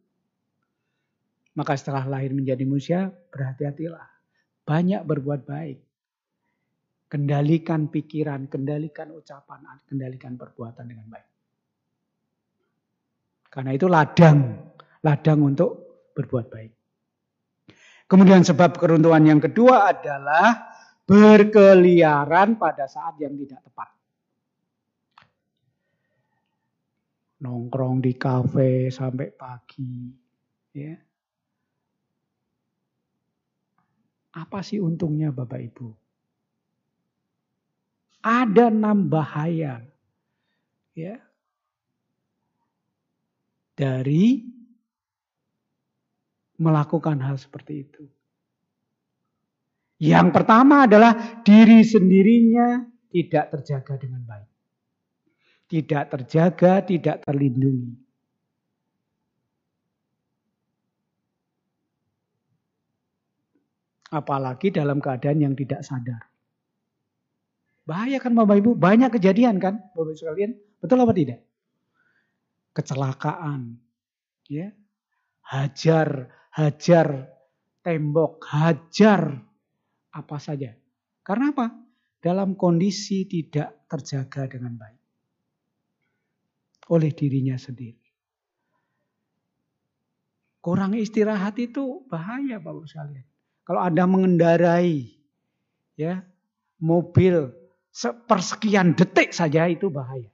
Maka 1.57 1.73
setelah 1.73 2.05
lahir 2.05 2.37
menjadi 2.37 2.61
manusia, 2.69 3.09
berhati-hatilah. 3.09 4.07
Banyak 4.61 5.01
berbuat 5.01 5.41
baik. 5.47 5.79
Kendalikan 7.07 7.87
pikiran, 7.87 8.45
kendalikan 8.51 9.09
ucapan, 9.15 9.63
kendalikan 9.87 10.35
perbuatan 10.35 10.85
dengan 10.85 11.07
baik. 11.07 11.29
Karena 13.47 13.71
itu 13.73 13.87
ladang, 13.89 14.69
ladang 15.01 15.39
untuk 15.41 15.71
berbuat 16.13 16.45
baik. 16.51 16.71
Kemudian 18.05 18.45
sebab 18.45 18.77
keruntuhan 18.77 19.25
yang 19.25 19.41
kedua 19.41 19.91
adalah 19.91 20.77
berkeliaran 21.07 22.59
pada 22.59 22.85
saat 22.85 23.17
yang 23.17 23.33
tidak 23.33 23.65
tepat. 23.65 23.96
Nongkrong 27.41 28.01
di 28.01 28.13
kafe 28.17 28.89
sampai 28.89 29.29
pagi. 29.33 30.09
Ya. 30.73 30.95
Apa 34.37 34.61
sih 34.61 34.77
untungnya 34.77 35.33
Bapak 35.33 35.61
Ibu? 35.61 35.87
Ada 38.21 38.73
enam 38.73 39.07
bahaya 39.07 39.81
ya 40.97 41.15
dari 43.77 44.41
melakukan 46.57 47.21
hal 47.21 47.37
seperti 47.37 47.73
itu. 47.85 48.03
Yang 49.97 50.27
pertama 50.33 50.85
adalah 50.85 51.41
diri 51.41 51.81
sendirinya 51.81 52.85
tidak 53.09 53.45
terjaga 53.53 53.97
dengan 53.97 54.21
baik 54.25 54.56
tidak 55.67 56.03
terjaga, 56.15 56.79
tidak 56.87 57.23
terlindungi. 57.27 57.99
Apalagi 64.07 64.71
dalam 64.71 65.03
keadaan 65.03 65.43
yang 65.43 65.53
tidak 65.53 65.83
sadar. 65.83 66.23
Bahaya 67.83 68.23
kan 68.23 68.31
Bapak 68.31 68.63
Ibu? 68.63 68.71
Banyak 68.79 69.19
kejadian 69.19 69.59
kan 69.59 69.83
Bapak 69.91 70.15
Ibu 70.15 70.19
sekalian? 70.19 70.51
Betul 70.79 71.03
apa 71.03 71.11
tidak? 71.11 71.39
Kecelakaan. 72.71 73.75
ya, 74.47 74.71
Hajar, 75.43 76.31
hajar 76.55 77.27
tembok, 77.83 78.43
hajar 78.47 79.43
apa 80.15 80.37
saja. 80.39 80.71
Karena 81.23 81.51
apa? 81.51 81.67
Dalam 82.23 82.55
kondisi 82.55 83.27
tidak 83.27 83.87
terjaga 83.87 84.47
dengan 84.47 84.75
baik 84.75 84.96
oleh 86.91 87.11
dirinya 87.11 87.55
sendiri. 87.59 87.99
Kurang 90.63 90.99
istirahat 90.99 91.55
itu 91.59 92.03
bahaya 92.11 92.59
Bapak 92.59 92.91
sekalian. 92.91 93.23
Kalau 93.63 93.81
Anda 93.83 94.03
mengendarai 94.03 95.15
ya 95.95 96.23
mobil 96.79 97.51
sepersekian 97.91 98.95
detik 98.95 99.31
saja 99.31 99.67
itu 99.67 99.87
bahaya. 99.87 100.27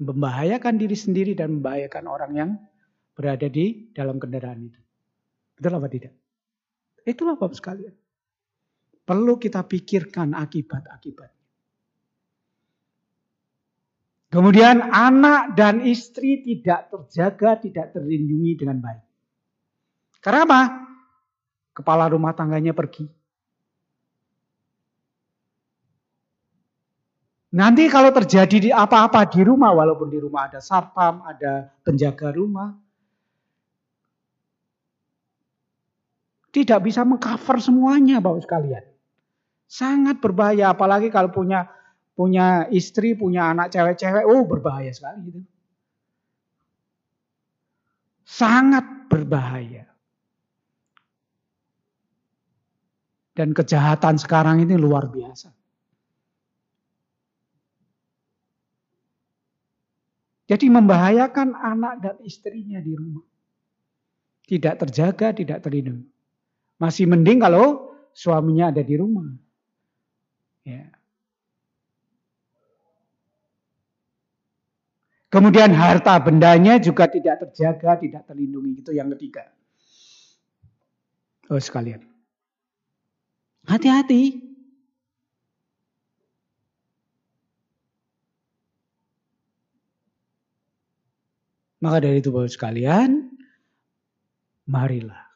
Membahayakan 0.00 0.80
diri 0.80 0.96
sendiri 0.96 1.32
dan 1.36 1.60
membahayakan 1.60 2.04
orang 2.08 2.32
yang 2.32 2.50
berada 3.12 3.50
di 3.52 3.92
dalam 3.92 4.16
kendaraan 4.16 4.72
itu. 4.72 4.80
Betul 5.58 5.76
apa 5.76 5.88
tidak? 5.92 6.14
Itulah 7.04 7.36
Bapak 7.36 7.58
sekalian. 7.58 7.92
Perlu 9.04 9.36
kita 9.36 9.66
pikirkan 9.66 10.32
akibat-akibat. 10.38 11.39
Kemudian 14.30 14.78
anak 14.94 15.58
dan 15.58 15.82
istri 15.82 16.38
tidak 16.46 16.86
terjaga, 16.86 17.58
tidak 17.58 17.90
terlindungi 17.90 18.52
dengan 18.54 18.78
baik. 18.78 19.02
Karena 20.22 20.46
apa? 20.46 20.62
Kepala 21.74 22.06
rumah 22.06 22.30
tangganya 22.30 22.70
pergi. 22.70 23.10
Nanti 27.50 27.90
kalau 27.90 28.14
terjadi 28.14 28.56
di 28.62 28.70
apa-apa 28.70 29.26
di 29.26 29.42
rumah, 29.42 29.74
walaupun 29.74 30.06
di 30.06 30.22
rumah 30.22 30.46
ada 30.46 30.62
satpam, 30.62 31.26
ada 31.26 31.74
penjaga 31.82 32.30
rumah, 32.30 32.78
tidak 36.54 36.86
bisa 36.86 37.02
mengcover 37.02 37.58
semuanya, 37.58 38.22
Bapak 38.22 38.46
sekalian. 38.46 38.84
Sangat 39.66 40.22
berbahaya, 40.22 40.70
apalagi 40.70 41.10
kalau 41.10 41.34
punya 41.34 41.66
punya 42.20 42.68
istri, 42.68 43.16
punya 43.16 43.48
anak 43.48 43.72
cewek-cewek, 43.72 44.28
oh 44.28 44.44
berbahaya 44.44 44.92
sekali 44.92 45.32
gitu. 45.32 45.40
sangat 48.30 48.84
berbahaya. 49.08 49.88
Dan 53.32 53.56
kejahatan 53.56 54.20
sekarang 54.20 54.60
ini 54.60 54.76
luar 54.76 55.08
biasa. 55.08 55.48
Jadi 60.44 60.66
membahayakan 60.66 61.56
anak 61.56 61.94
dan 62.04 62.16
istrinya 62.26 62.82
di 62.84 62.92
rumah. 62.92 63.24
Tidak 64.44 64.74
terjaga, 64.82 65.30
tidak 65.32 65.62
terlindungi. 65.62 66.10
Masih 66.76 67.06
mending 67.06 67.38
kalau 67.38 67.96
suaminya 68.12 68.74
ada 68.74 68.82
di 68.82 68.94
rumah. 68.98 69.30
Ya. 70.66 70.99
Kemudian 75.30 75.70
harta 75.70 76.18
bendanya 76.18 76.82
juga 76.82 77.06
tidak 77.06 77.46
terjaga, 77.46 78.02
tidak 78.02 78.26
terlindungi. 78.26 78.82
Itu 78.82 78.90
yang 78.90 79.14
ketiga. 79.14 79.46
Oh 81.46 81.62
sekalian. 81.62 82.02
Hati-hati. 83.62 84.50
Maka 91.80 91.96
dari 92.04 92.20
itu 92.20 92.28
Bapak 92.28 92.52
sekalian, 92.52 93.32
marilah 94.68 95.30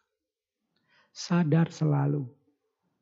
sadar 1.15 1.73
selalu 1.73 2.29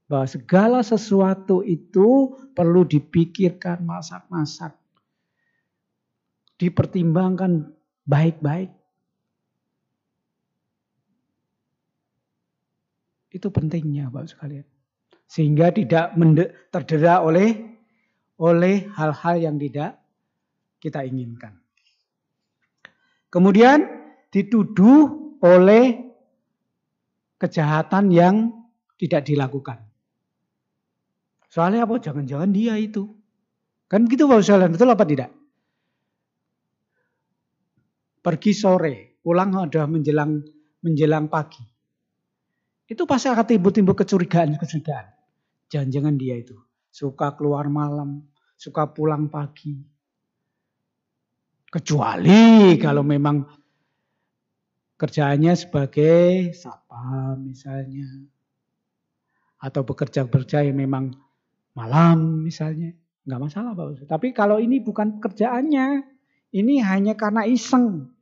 bahwa 0.07 0.29
segala 0.29 0.81
sesuatu 0.85 1.65
itu 1.65 2.37
perlu 2.53 2.85
dipikirkan 2.85 3.81
masak-masak. 3.83 4.82
Dipertimbangkan 6.63 7.75
baik-baik. 8.07 8.71
Itu 13.35 13.51
pentingnya 13.51 14.15
Bapak 14.15 14.31
sekalian. 14.31 14.67
Sehingga 15.27 15.75
tidak 15.75 16.15
terdera 16.71 17.27
oleh 17.27 17.51
oleh 18.39 18.87
hal-hal 18.95 19.43
yang 19.43 19.57
tidak 19.59 19.99
kita 20.79 21.03
inginkan. 21.03 21.59
Kemudian 23.27 23.83
dituduh 24.31 25.35
oleh 25.43 26.15
kejahatan 27.43 28.15
yang 28.15 28.55
tidak 29.03 29.27
dilakukan. 29.27 29.83
Soalnya 31.51 31.91
apa? 31.91 31.99
Jangan-jangan 31.99 32.55
dia 32.55 32.79
itu. 32.79 33.11
Kan 33.91 34.07
gitu 34.07 34.31
Pak 34.31 34.47
Ustaz, 34.47 34.63
betul 34.71 34.95
apa 34.95 35.03
tidak? 35.03 35.42
Pergi 38.23 38.53
sore, 38.55 39.19
pulang 39.19 39.51
ada 39.59 39.85
menjelang 39.91 40.39
menjelang 40.83 41.27
pagi. 41.27 41.63
Itu 42.87 43.03
pasti 43.03 43.27
akan 43.27 43.47
timbul-timbul 43.47 43.99
kecurigaan-kecurigaan. 43.99 45.07
Jangan-jangan 45.67 46.15
dia 46.15 46.39
itu 46.39 46.55
suka 46.93 47.35
keluar 47.35 47.67
malam, 47.67 48.23
suka 48.55 48.87
pulang 48.93 49.27
pagi, 49.33 49.75
Kecuali 51.73 52.77
kalau 52.77 53.01
memang 53.01 53.49
kerjaannya 55.01 55.57
sebagai 55.57 56.53
satpam 56.53 57.49
misalnya. 57.49 58.05
Atau 59.57 59.81
bekerja-bekerja 59.81 60.69
yang 60.69 60.77
memang 60.77 61.17
malam 61.73 62.45
misalnya. 62.45 62.93
Nggak 63.25 63.41
masalah 63.41 63.73
Pak. 63.73 64.05
Tapi 64.05 64.37
kalau 64.37 64.61
ini 64.61 64.85
bukan 64.85 65.17
pekerjaannya. 65.17 66.13
Ini 66.53 66.85
hanya 66.85 67.17
karena 67.17 67.49
iseng. 67.49 68.13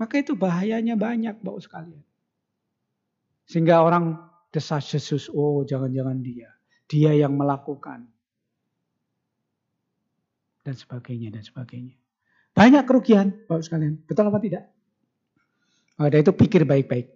Maka 0.00 0.24
itu 0.24 0.34
bahayanya 0.34 0.96
banyak 0.96 1.38
Bapak 1.44 1.62
sekalian. 1.62 2.02
Sehingga 3.44 3.84
orang 3.84 4.18
desas-desus, 4.50 5.28
oh 5.28 5.62
jangan-jangan 5.68 6.24
dia. 6.24 6.48
Dia 6.88 7.12
yang 7.12 7.36
melakukan 7.36 8.08
dan 10.64 10.74
sebagainya 10.74 11.28
dan 11.28 11.44
sebagainya. 11.44 11.94
Banyak 12.56 12.88
kerugian, 12.88 13.44
Bapak 13.44 13.68
sekalian. 13.68 14.00
Betul 14.08 14.32
apa 14.32 14.40
tidak? 14.40 14.64
Ada 16.00 16.24
itu 16.24 16.32
pikir 16.32 16.64
baik-baik. 16.64 17.06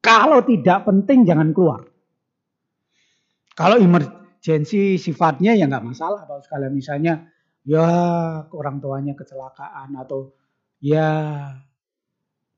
Kalau 0.00 0.40
tidak 0.42 0.88
penting 0.88 1.28
jangan 1.28 1.52
keluar. 1.52 1.84
Kalau 3.54 3.78
emergensi 4.44 5.00
sifatnya 5.00 5.56
ya 5.56 5.64
nggak 5.64 5.88
masalah 5.88 6.28
Bapak 6.28 6.44
sekalian. 6.44 6.76
Misalnya 6.76 7.32
ya 7.64 7.88
orang 8.52 8.76
tuanya 8.76 9.16
kecelakaan 9.16 9.96
atau 9.96 10.36
ya 10.84 11.08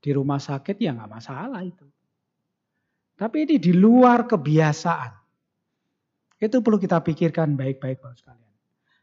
di 0.02 0.10
rumah 0.10 0.42
sakit 0.42 0.82
ya 0.82 0.98
nggak 0.98 1.06
masalah 1.14 1.62
itu. 1.62 1.86
Tapi 3.14 3.46
ini 3.46 3.62
di 3.62 3.70
luar 3.70 4.26
kebiasaan. 4.26 5.14
Itu 6.42 6.58
perlu 6.58 6.82
kita 6.82 7.06
pikirkan 7.06 7.54
baik-baik 7.54 8.02
Bapak 8.02 8.18
sekalian. 8.18 8.54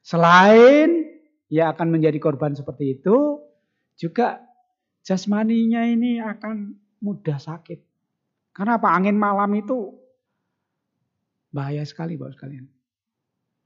Selain 0.03 0.89
ia 1.47 1.71
akan 1.71 1.87
menjadi 1.87 2.19
korban 2.19 2.51
seperti 2.51 2.99
itu, 2.99 3.39
juga 3.95 4.43
jasmaninya 5.07 5.87
ini 5.87 6.19
akan 6.19 6.75
mudah 6.99 7.39
sakit. 7.39 7.79
Karena 8.51 8.75
apa? 8.75 8.91
Angin 8.91 9.15
malam 9.15 9.55
itu 9.55 9.95
bahaya 11.47 11.87
sekali 11.87 12.19
Bapak 12.19 12.35
sekalian. 12.35 12.72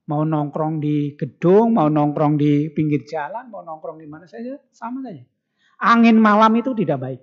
Mau 0.08 0.24
nongkrong 0.24 0.80
di 0.80 1.20
gedung, 1.20 1.76
mau 1.76 1.91
nongkrong 1.91 2.39
di 2.39 2.72
pinggir 2.72 3.04
jalan, 3.04 3.52
mau 3.52 3.60
nongkrong 3.60 4.00
di 4.00 4.08
mana 4.08 4.24
saja, 4.24 4.56
sama 4.72 5.04
saja. 5.04 5.20
Angin 5.84 6.15
malam 6.15 6.56
itu 6.56 6.72
tidak 6.72 6.98
baik. 7.04 7.22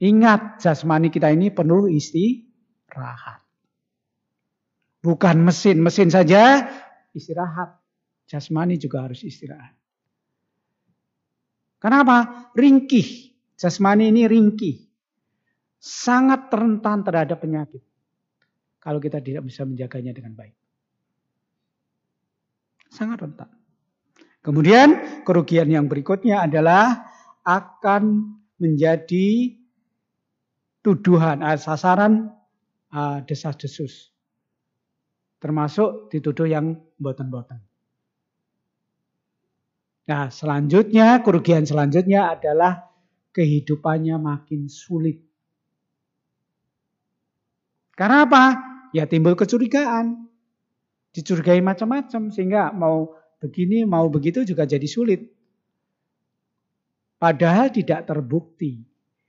Ingat 0.00 0.64
jasmani 0.64 1.12
kita 1.12 1.28
ini 1.28 1.52
penuh 1.52 1.86
istirahat. 1.92 3.44
Bukan 5.04 5.36
mesin. 5.44 5.80
Mesin 5.80 6.08
saja 6.08 6.64
istirahat. 7.12 7.76
Jasmani 8.24 8.80
juga 8.80 9.04
harus 9.04 9.20
istirahat. 9.20 9.76
Kenapa? 11.80 12.48
Ringkih. 12.56 13.36
Jasmani 13.60 14.08
ini 14.08 14.24
ringkih. 14.24 14.88
Sangat 15.80 16.48
rentan 16.48 17.04
terhadap 17.04 17.40
penyakit. 17.40 17.84
Kalau 18.80 18.96
kita 18.96 19.20
tidak 19.20 19.44
bisa 19.44 19.68
menjaganya 19.68 20.16
dengan 20.16 20.32
baik. 20.32 20.56
Sangat 22.88 23.20
rentan. 23.22 23.50
Kemudian 24.40 25.22
kerugian 25.28 25.68
yang 25.68 25.84
berikutnya 25.84 26.48
adalah 26.48 27.12
akan 27.44 28.34
menjadi 28.56 29.56
tuduhan, 30.80 31.44
eh, 31.44 31.60
sasaran 31.60 32.32
uh, 32.92 33.20
desas-desus. 33.28 34.12
Termasuk 35.40 36.08
dituduh 36.12 36.48
yang 36.48 36.76
boten-boten. 36.96 37.60
Nah 40.08 40.32
selanjutnya, 40.32 41.20
kerugian 41.20 41.68
selanjutnya 41.68 42.32
adalah 42.32 42.88
kehidupannya 43.36 44.16
makin 44.18 44.66
sulit. 44.66 45.20
Karena 47.94 48.24
apa? 48.24 48.69
Ya 48.90 49.06
timbul 49.06 49.38
kecurigaan. 49.38 50.26
Dicurigai 51.10 51.58
macam-macam 51.58 52.30
sehingga 52.30 52.70
mau 52.70 53.18
begini, 53.42 53.82
mau 53.82 54.06
begitu 54.06 54.46
juga 54.46 54.62
jadi 54.62 54.86
sulit. 54.86 55.26
Padahal 57.20 57.68
tidak 57.74 58.06
terbukti, 58.06 58.80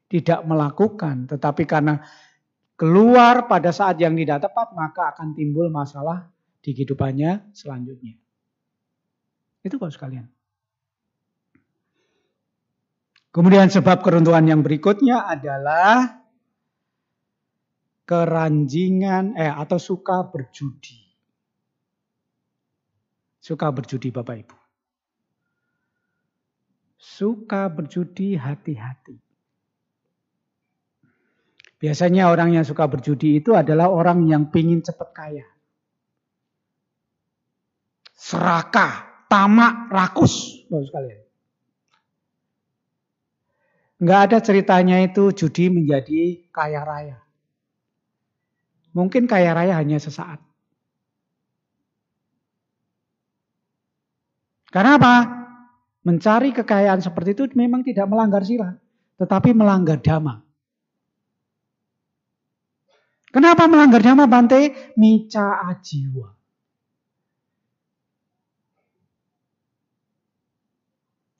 tidak 0.08 0.46
melakukan, 0.48 1.28
tetapi 1.28 1.68
karena 1.68 2.00
keluar 2.78 3.50
pada 3.50 3.74
saat 3.74 4.00
yang 4.00 4.16
tidak 4.16 4.48
tepat, 4.48 4.72
maka 4.78 5.12
akan 5.12 5.34
timbul 5.36 5.68
masalah 5.74 6.30
di 6.62 6.72
kehidupannya 6.72 7.52
selanjutnya. 7.52 8.16
Itu 9.66 9.82
kalau 9.82 9.92
sekalian. 9.92 10.30
Kemudian 13.32 13.72
sebab 13.72 14.04
keruntuhan 14.04 14.44
yang 14.44 14.62
berikutnya 14.62 15.24
adalah 15.24 16.21
keranjingan 18.06 19.38
eh 19.38 19.52
atau 19.52 19.78
suka 19.78 20.26
berjudi. 20.28 21.00
Suka 23.42 23.74
berjudi 23.74 24.14
Bapak 24.14 24.36
Ibu. 24.46 24.58
Suka 27.02 27.66
berjudi 27.74 28.38
hati-hati. 28.38 29.18
Biasanya 31.82 32.30
orang 32.30 32.54
yang 32.54 32.62
suka 32.62 32.86
berjudi 32.86 33.42
itu 33.42 33.58
adalah 33.58 33.90
orang 33.90 34.30
yang 34.30 34.54
pingin 34.54 34.86
cepat 34.86 35.10
kaya. 35.18 35.46
Serakah, 38.14 39.26
tamak, 39.26 39.90
rakus. 39.90 40.62
Bagus 40.70 40.94
sekalian. 40.94 41.22
Enggak 44.02 44.20
ada 44.30 44.38
ceritanya 44.46 44.98
itu 45.02 45.34
judi 45.34 45.74
menjadi 45.74 46.46
kaya 46.54 46.86
raya. 46.86 47.18
Mungkin 48.92 49.24
kaya 49.28 49.56
raya 49.56 49.80
hanya 49.80 49.98
sesaat. 50.00 50.40
Karena 54.72 54.96
apa? 54.96 55.16
Mencari 56.02 56.50
kekayaan 56.56 57.04
seperti 57.04 57.38
itu 57.38 57.44
memang 57.54 57.86
tidak 57.86 58.10
melanggar 58.10 58.42
sila, 58.42 58.74
tetapi 59.22 59.54
melanggar 59.54 60.02
dhamma. 60.02 60.42
Kenapa 63.32 63.64
melanggar 63.70 64.02
dhamma 64.04 64.26
Bante? 64.28 64.92
Mica 65.00 65.62
ajiwa. 65.72 66.42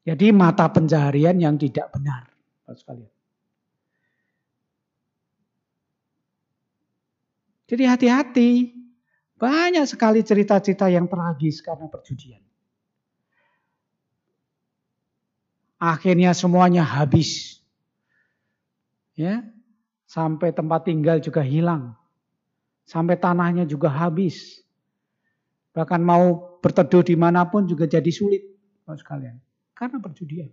Jadi 0.02 0.34
mata 0.34 0.66
pencaharian 0.72 1.38
yang 1.38 1.56
tidak 1.62 1.94
benar. 1.94 2.26
Sekalian. 2.72 3.21
Jadi 7.72 7.84
hati-hati. 7.88 8.50
Banyak 9.40 9.88
sekali 9.88 10.20
cerita-cerita 10.22 10.92
yang 10.92 11.08
tragis 11.08 11.64
karena 11.64 11.88
perjudian. 11.88 12.44
Akhirnya 15.80 16.36
semuanya 16.36 16.84
habis. 16.84 17.64
Ya. 19.16 19.48
Sampai 20.04 20.52
tempat 20.52 20.84
tinggal 20.84 21.24
juga 21.24 21.40
hilang. 21.40 21.96
Sampai 22.84 23.16
tanahnya 23.16 23.64
juga 23.64 23.88
habis. 23.88 24.60
Bahkan 25.72 26.04
mau 26.04 26.60
berteduh 26.60 27.08
di 27.08 27.16
mana 27.16 27.48
pun 27.48 27.64
juga 27.64 27.88
jadi 27.88 28.12
sulit. 28.12 28.44
sekalian. 28.92 29.40
Karena 29.72 30.04
perjudian. 30.04 30.52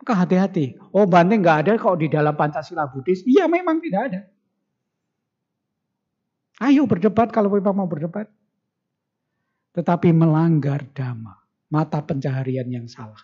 Maka 0.00 0.24
hati-hati. 0.24 0.80
Oh 0.96 1.04
Bante 1.04 1.36
nggak 1.36 1.68
ada 1.68 1.72
kok 1.76 2.00
di 2.00 2.08
dalam 2.08 2.32
Pancasila 2.32 2.88
Buddhis. 2.88 3.20
Iya 3.28 3.44
memang 3.52 3.84
tidak 3.84 4.02
ada. 4.08 4.20
Ayo 6.60 6.84
berdebat 6.84 7.32
kalau 7.32 7.48
memang 7.48 7.84
mau 7.84 7.88
berdebat. 7.88 8.28
Tetapi 9.72 10.12
melanggar 10.12 10.84
dhamma. 10.92 11.40
Mata 11.70 12.02
pencaharian 12.02 12.66
yang 12.66 12.86
salah. 12.90 13.22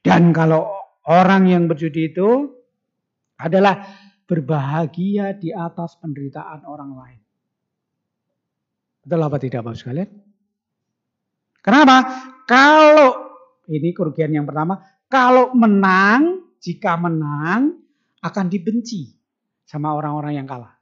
Dan 0.00 0.30
kalau 0.30 0.70
orang 1.10 1.50
yang 1.50 1.66
berjudi 1.66 2.14
itu 2.14 2.46
adalah 3.42 3.82
berbahagia 4.24 5.34
di 5.34 5.50
atas 5.50 5.98
penderitaan 5.98 6.62
orang 6.62 6.90
lain. 6.94 7.20
Betul 9.02 9.22
apa 9.22 9.36
tidak 9.42 9.66
Bapak 9.66 9.78
sekalian? 9.78 10.10
Kenapa? 11.62 11.96
Kalau 12.46 13.10
ini 13.66 13.90
kerugian 13.90 14.30
yang 14.30 14.46
pertama, 14.46 14.78
kalau 15.10 15.50
menang, 15.58 16.54
jika 16.62 16.94
menang 16.94 17.82
akan 18.22 18.46
dibenci 18.46 19.10
sama 19.66 19.94
orang-orang 19.94 20.38
yang 20.38 20.46
kalah. 20.46 20.75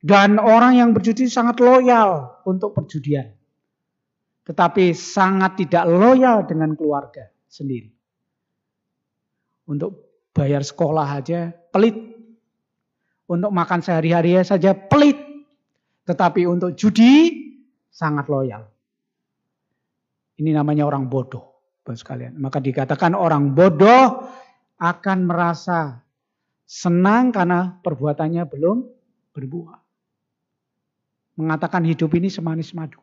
Dan 0.00 0.40
orang 0.40 0.80
yang 0.80 0.90
berjudi 0.96 1.28
sangat 1.28 1.60
loyal 1.60 2.40
untuk 2.48 2.72
perjudian. 2.72 3.36
Tetapi 4.48 4.96
sangat 4.96 5.60
tidak 5.60 5.84
loyal 5.84 6.48
dengan 6.48 6.72
keluarga 6.72 7.28
sendiri. 7.44 7.92
Untuk 9.68 10.24
bayar 10.32 10.64
sekolah 10.64 11.20
aja 11.20 11.52
pelit. 11.52 12.00
Untuk 13.28 13.52
makan 13.52 13.84
sehari-hari 13.84 14.40
saja 14.40 14.72
pelit. 14.72 15.20
Tetapi 16.08 16.48
untuk 16.48 16.72
judi 16.72 17.36
sangat 17.92 18.24
loyal. 18.32 18.64
Ini 20.40 20.56
namanya 20.56 20.88
orang 20.88 21.12
bodoh. 21.12 21.52
sekalian. 21.90 22.38
Maka 22.38 22.62
dikatakan 22.62 23.18
orang 23.18 23.50
bodoh 23.50 24.22
akan 24.78 25.18
merasa 25.26 25.98
senang 26.62 27.34
karena 27.34 27.82
perbuatannya 27.82 28.46
belum 28.46 28.78
berbuah 29.34 29.89
mengatakan 31.40 31.82
hidup 31.88 32.12
ini 32.14 32.28
semanis 32.28 32.76
madu. 32.76 33.00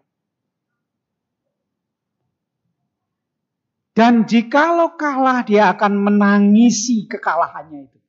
Dan 3.97 4.30
jikalau 4.30 4.93
kalah 4.93 5.41
dia 5.41 5.73
akan 5.73 5.97
menangisi 5.97 7.10
kekalahannya 7.10 7.89
itu. 7.89 8.00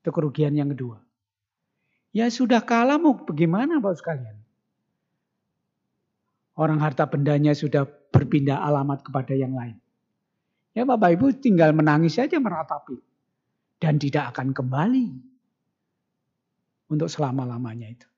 Itu 0.00 0.08
kerugian 0.16 0.56
yang 0.56 0.72
kedua. 0.72 0.96
Ya 2.16 2.32
sudah 2.32 2.64
kalah 2.64 2.96
mau 2.96 3.20
bagaimana 3.20 3.76
Bapak 3.84 4.00
sekalian? 4.00 4.36
Orang 6.56 6.80
harta 6.80 7.04
bendanya 7.04 7.52
sudah 7.52 7.84
berpindah 7.84 8.56
alamat 8.64 9.04
kepada 9.04 9.36
yang 9.36 9.52
lain. 9.52 9.76
Ya 10.72 10.88
Bapak 10.88 11.20
Ibu 11.20 11.36
tinggal 11.36 11.76
menangis 11.76 12.16
saja 12.16 12.40
meratapi. 12.40 12.96
Dan 13.76 14.00
tidak 14.00 14.32
akan 14.32 14.56
kembali. 14.56 15.06
Untuk 16.88 17.12
selama-lamanya 17.12 17.92
itu. 17.92 18.08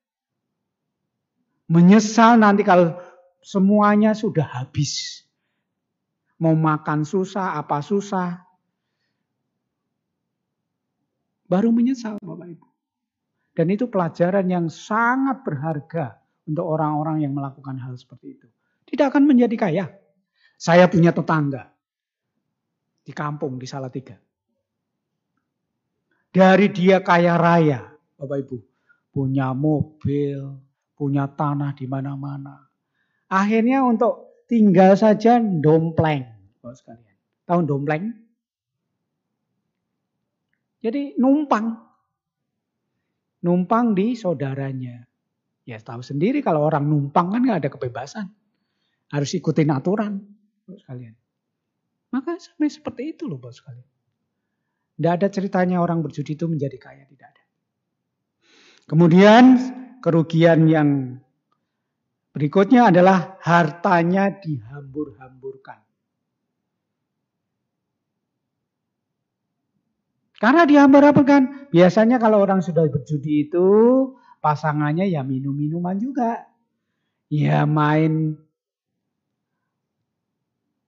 Menyesal 1.68 2.40
nanti 2.40 2.64
kalau 2.64 2.96
semuanya 3.44 4.16
sudah 4.16 4.44
habis. 4.44 5.24
Mau 6.40 6.56
makan 6.56 7.04
susah, 7.04 7.60
apa 7.60 7.84
susah. 7.84 8.40
Baru 11.48 11.72
menyesal 11.72 12.16
Bapak 12.20 12.48
Ibu. 12.56 12.66
Dan 13.56 13.66
itu 13.74 13.90
pelajaran 13.90 14.46
yang 14.46 14.70
sangat 14.70 15.42
berharga 15.42 16.22
untuk 16.46 16.64
orang-orang 16.64 17.26
yang 17.26 17.34
melakukan 17.34 17.74
hal 17.80 17.96
seperti 17.98 18.38
itu. 18.38 18.46
Tidak 18.86 19.10
akan 19.10 19.26
menjadi 19.26 19.56
kaya. 19.58 19.86
Saya 20.56 20.86
punya 20.86 21.10
tetangga 21.10 21.68
di 23.02 23.12
kampung 23.12 23.58
di 23.58 23.66
Salatiga. 23.66 24.16
Dari 26.28 26.68
dia 26.70 27.02
kaya 27.02 27.34
raya, 27.34 27.88
Bapak 28.14 28.38
Ibu. 28.46 28.56
Punya 29.10 29.50
mobil, 29.56 30.67
punya 30.98 31.30
tanah 31.30 31.78
di 31.78 31.86
mana-mana. 31.86 32.66
Akhirnya 33.30 33.86
untuk 33.86 34.42
tinggal 34.50 34.98
saja 34.98 35.38
dompleng, 35.38 36.26
Bapak 36.58 36.74
sekalian. 36.74 37.16
Tahu 37.46 37.60
dompleng? 37.62 38.04
Jadi 40.82 41.14
numpang. 41.22 41.78
Numpang 43.46 43.94
di 43.94 44.18
saudaranya. 44.18 45.06
Ya 45.62 45.78
tahu 45.78 46.02
sendiri 46.02 46.42
kalau 46.42 46.66
orang 46.66 46.90
numpang 46.90 47.30
kan 47.30 47.40
nggak 47.46 47.60
ada 47.62 47.70
kebebasan. 47.70 48.26
Harus 49.14 49.30
ikutin 49.38 49.70
aturan, 49.70 50.18
Bapak 50.66 50.82
sekalian. 50.82 51.14
Maka 52.10 52.40
sampai 52.40 52.68
seperti 52.72 53.02
itu 53.14 53.30
loh, 53.30 53.38
Bapak 53.38 53.54
sekalian. 53.54 53.88
Tidak 54.98 55.12
ada 55.14 55.28
ceritanya 55.30 55.78
orang 55.78 56.02
berjudi 56.02 56.34
itu 56.34 56.50
menjadi 56.50 56.74
kaya, 56.74 57.06
tidak 57.06 57.30
ada. 57.30 57.44
Kemudian 58.88 59.44
kerugian 60.00 60.66
yang 60.70 61.18
berikutnya 62.32 62.94
adalah 62.94 63.38
hartanya 63.42 64.30
dihambur-hamburkan. 64.30 65.82
Karena 70.38 70.62
dihambur-hamburkan, 70.62 71.66
biasanya 71.74 72.22
kalau 72.22 72.38
orang 72.38 72.62
sudah 72.62 72.86
berjudi 72.86 73.50
itu 73.50 73.66
pasangannya 74.38 75.10
ya 75.10 75.26
minum-minuman 75.26 75.98
juga. 75.98 76.46
Ya 77.28 77.66
main 77.66 78.38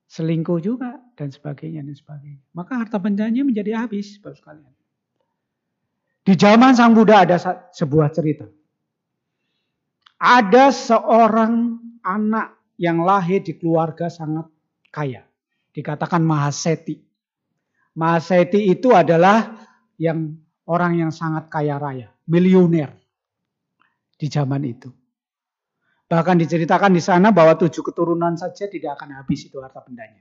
selingkuh 0.07 0.63
juga 0.63 1.03
dan 1.19 1.35
sebagainya 1.35 1.83
dan 1.83 1.95
sebagainya. 1.99 2.43
Maka 2.55 2.79
harta 2.79 3.03
bendanya 3.03 3.43
menjadi 3.43 3.85
habis, 3.85 4.23
Bapak 4.23 4.39
sekalian. 4.39 4.75
Di 6.23 6.35
zaman 6.39 6.73
Sang 6.79 6.95
Buddha 6.95 7.27
ada 7.27 7.37
sebuah 7.75 8.15
cerita. 8.15 8.47
Ada 10.21 10.69
seorang 10.69 11.81
anak 12.05 12.77
yang 12.77 13.01
lahir 13.01 13.41
di 13.41 13.57
keluarga 13.57 14.13
sangat 14.13 14.53
kaya. 14.93 15.25
Dikatakan 15.73 16.21
Mahaseti. 16.21 17.01
Mahaseti 17.97 18.69
itu 18.69 18.93
adalah 18.93 19.57
yang 19.97 20.37
orang 20.69 21.01
yang 21.01 21.13
sangat 21.13 21.49
kaya 21.49 21.81
raya, 21.81 22.13
miliuner 22.29 22.93
di 24.21 24.27
zaman 24.29 24.63
itu. 24.69 24.93
Bahkan 26.11 26.37
diceritakan 26.43 26.93
di 26.93 27.03
sana 27.03 27.31
bahwa 27.31 27.55
tujuh 27.57 27.81
keturunan 27.87 28.35
saja 28.35 28.67
tidak 28.67 28.99
akan 28.99 29.23
habis 29.23 29.47
itu 29.47 29.57
harta 29.63 29.81
bendanya. 29.81 30.21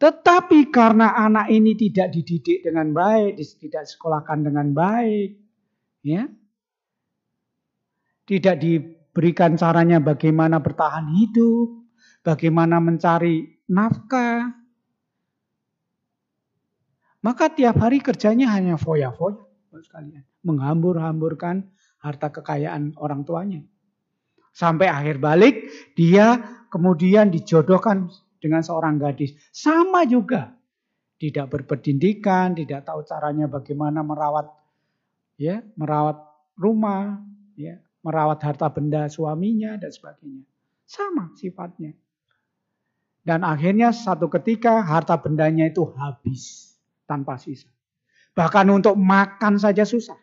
Tetapi 0.00 0.72
karena 0.72 1.12
anak 1.12 1.52
ini 1.52 1.76
tidak 1.76 2.08
dididik 2.12 2.64
dengan 2.64 2.92
baik, 2.92 3.36
tidak 3.36 3.84
disekolahkan 3.84 4.38
dengan 4.44 4.72
baik, 4.72 5.36
ya, 6.04 6.24
tidak 8.30 8.62
diberikan 8.62 9.58
caranya 9.58 9.98
bagaimana 9.98 10.62
bertahan 10.62 11.10
hidup, 11.18 11.82
bagaimana 12.22 12.78
mencari 12.78 13.58
nafkah. 13.66 14.54
Maka 17.26 17.50
tiap 17.50 17.82
hari 17.82 17.98
kerjanya 17.98 18.54
hanya 18.54 18.78
foya-foya 18.78 19.42
sekalian. 19.82 20.22
Menghambur-hamburkan 20.46 21.74
harta 21.98 22.30
kekayaan 22.30 22.94
orang 23.02 23.26
tuanya. 23.26 23.60
Sampai 24.54 24.86
akhir 24.86 25.18
balik 25.18 25.66
dia 25.98 26.38
kemudian 26.70 27.34
dijodohkan 27.34 28.08
dengan 28.38 28.62
seorang 28.62 28.96
gadis. 28.96 29.34
Sama 29.50 30.06
juga. 30.06 30.54
Tidak 31.20 31.52
berpendidikan, 31.52 32.56
tidak 32.56 32.88
tahu 32.88 33.04
caranya 33.04 33.44
bagaimana 33.44 34.00
merawat 34.00 34.48
ya, 35.36 35.60
merawat 35.76 36.16
rumah, 36.56 37.20
ya, 37.60 37.76
merawat 38.00 38.40
harta 38.40 38.68
benda 38.72 39.08
suaminya 39.08 39.76
dan 39.76 39.92
sebagainya. 39.92 40.44
Sama 40.88 41.32
sifatnya. 41.36 41.94
Dan 43.20 43.44
akhirnya 43.44 43.92
satu 43.92 44.32
ketika 44.32 44.80
harta 44.80 45.20
bendanya 45.20 45.68
itu 45.68 45.84
habis 45.94 46.72
tanpa 47.04 47.36
sisa. 47.36 47.68
Bahkan 48.32 48.66
untuk 48.72 48.96
makan 48.96 49.60
saja 49.60 49.84
susah. 49.84 50.16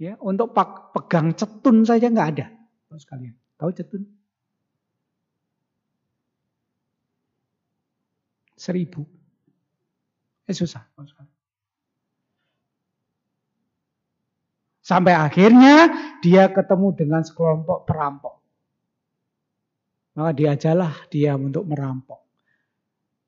Ya, 0.00 0.16
untuk 0.20 0.56
pegang 0.96 1.36
cetun 1.36 1.84
saja 1.84 2.08
nggak 2.08 2.28
ada. 2.36 2.46
Tahu 2.88 2.98
sekalian. 3.00 3.36
Tahu 3.60 3.70
cetun? 3.76 4.02
Seribu. 8.56 9.04
Eh 10.48 10.56
susah. 10.56 10.84
Sampai 14.90 15.14
akhirnya 15.14 15.86
dia 16.18 16.50
ketemu 16.50 16.90
dengan 16.98 17.22
sekelompok 17.22 17.86
perampok. 17.86 18.42
Maka 20.18 20.34
diajalah 20.34 21.06
dia 21.06 21.38
untuk 21.38 21.62
merampok. 21.62 22.18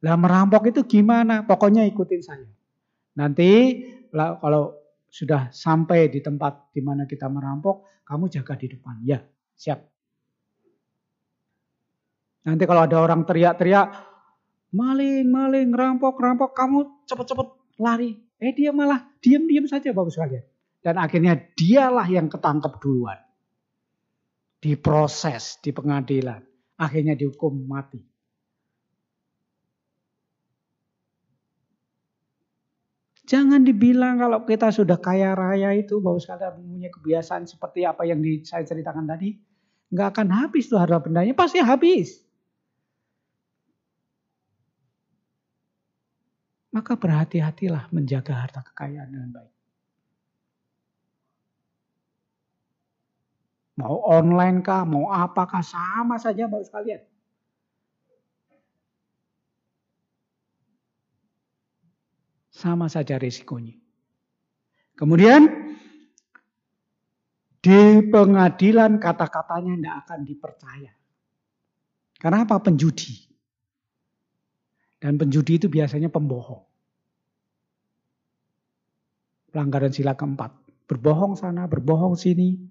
Lah 0.03 0.18
merampok 0.18 0.75
itu 0.75 0.83
gimana? 0.83 1.46
Pokoknya 1.46 1.87
ikutin 1.87 2.18
saya. 2.18 2.51
Nanti 3.14 3.79
kalau 4.11 4.75
sudah 5.07 5.55
sampai 5.55 6.11
di 6.11 6.18
tempat 6.18 6.75
di 6.75 6.83
mana 6.83 7.07
kita 7.07 7.31
merampok, 7.31 8.03
kamu 8.11 8.27
jaga 8.27 8.59
di 8.59 8.66
depan. 8.66 8.98
Ya, 9.07 9.22
siap. 9.55 9.87
Nanti 12.42 12.66
kalau 12.66 12.90
ada 12.90 12.98
orang 12.98 13.22
teriak-teriak, 13.22 13.87
maling, 14.75 15.31
maling, 15.31 15.70
rampok, 15.70 16.18
rampok, 16.18 16.59
kamu 16.59 17.07
cepet-cepet 17.07 17.79
lari. 17.79 18.18
Eh 18.42 18.51
dia 18.51 18.75
malah 18.75 19.07
diam-diam 19.22 19.70
saja 19.70 19.94
bagus 19.94 20.18
sekalian. 20.18 20.52
Dan 20.83 20.99
akhirnya 20.99 21.38
dialah 21.38 22.07
yang 22.11 22.27
ketangkep 22.27 22.83
duluan. 22.83 23.18
Diproses 24.59 25.62
di 25.62 25.71
pengadilan. 25.71 26.42
Akhirnya 26.79 27.14
dihukum 27.14 27.55
mati. 27.71 28.03
Jangan 33.23 33.62
dibilang 33.62 34.18
kalau 34.18 34.42
kita 34.42 34.75
sudah 34.75 34.99
kaya 34.99 35.33
raya 35.38 35.71
itu 35.73 36.03
bahwa 36.03 36.18
sekalian 36.18 36.59
punya 36.59 36.90
kebiasaan 36.90 37.47
seperti 37.47 37.87
apa 37.87 38.03
yang 38.03 38.18
saya 38.42 38.66
ceritakan 38.66 39.07
tadi. 39.07 39.38
Nggak 39.95 40.09
akan 40.18 40.29
habis 40.35 40.66
tuh 40.66 40.83
harta 40.83 40.99
bendanya. 40.99 41.33
Pasti 41.33 41.62
habis. 41.62 42.23
maka 46.73 46.97
berhati-hatilah 46.97 47.92
menjaga 47.92 48.33
harta 48.33 48.64
kekayaan 48.64 49.12
dengan 49.12 49.31
baik. 49.37 49.53
Mau 53.83 53.99
online 54.07 54.62
kah, 54.62 54.87
mau 54.87 55.11
apakah 55.11 55.59
sama 55.59 56.14
saja 56.14 56.47
Bapak 56.47 56.71
sekalian. 56.71 57.03
Sama 62.55 62.87
saja 62.87 63.18
risikonya. 63.18 63.75
Kemudian 64.95 65.51
di 67.59 68.07
pengadilan 68.07 69.03
kata-katanya 69.03 69.75
tidak 69.75 69.97
akan 70.07 70.21
dipercaya. 70.23 70.92
Karena 72.23 72.47
apa? 72.47 72.62
Penjudi. 72.62 73.18
Dan 75.03 75.18
penjudi 75.18 75.59
itu 75.59 75.66
biasanya 75.66 76.07
pembohong. 76.07 76.62
Pelanggaran 79.51 79.90
sila 79.90 80.14
keempat. 80.14 80.55
Berbohong 80.87 81.35
sana, 81.35 81.66
berbohong 81.66 82.14
sini. 82.14 82.62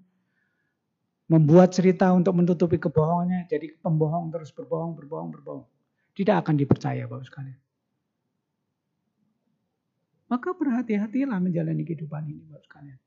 Membuat 1.32 1.72
cerita 1.72 2.12
untuk 2.12 2.36
menutupi 2.36 2.76
kebohongannya. 2.76 3.48
Jadi 3.48 3.72
pembohong 3.80 4.28
terus 4.28 4.52
berbohong, 4.52 4.92
berbohong, 4.92 5.32
berbohong. 5.32 5.64
Tidak 6.12 6.36
akan 6.44 6.60
dipercaya 6.60 7.08
Bapak 7.08 7.24
sekalian. 7.24 7.56
Maka 10.28 10.52
berhati-hatilah 10.52 11.40
menjalani 11.40 11.88
kehidupan 11.88 12.28
ini 12.28 12.44
Bapak 12.52 12.64
sekalian. 12.68 13.00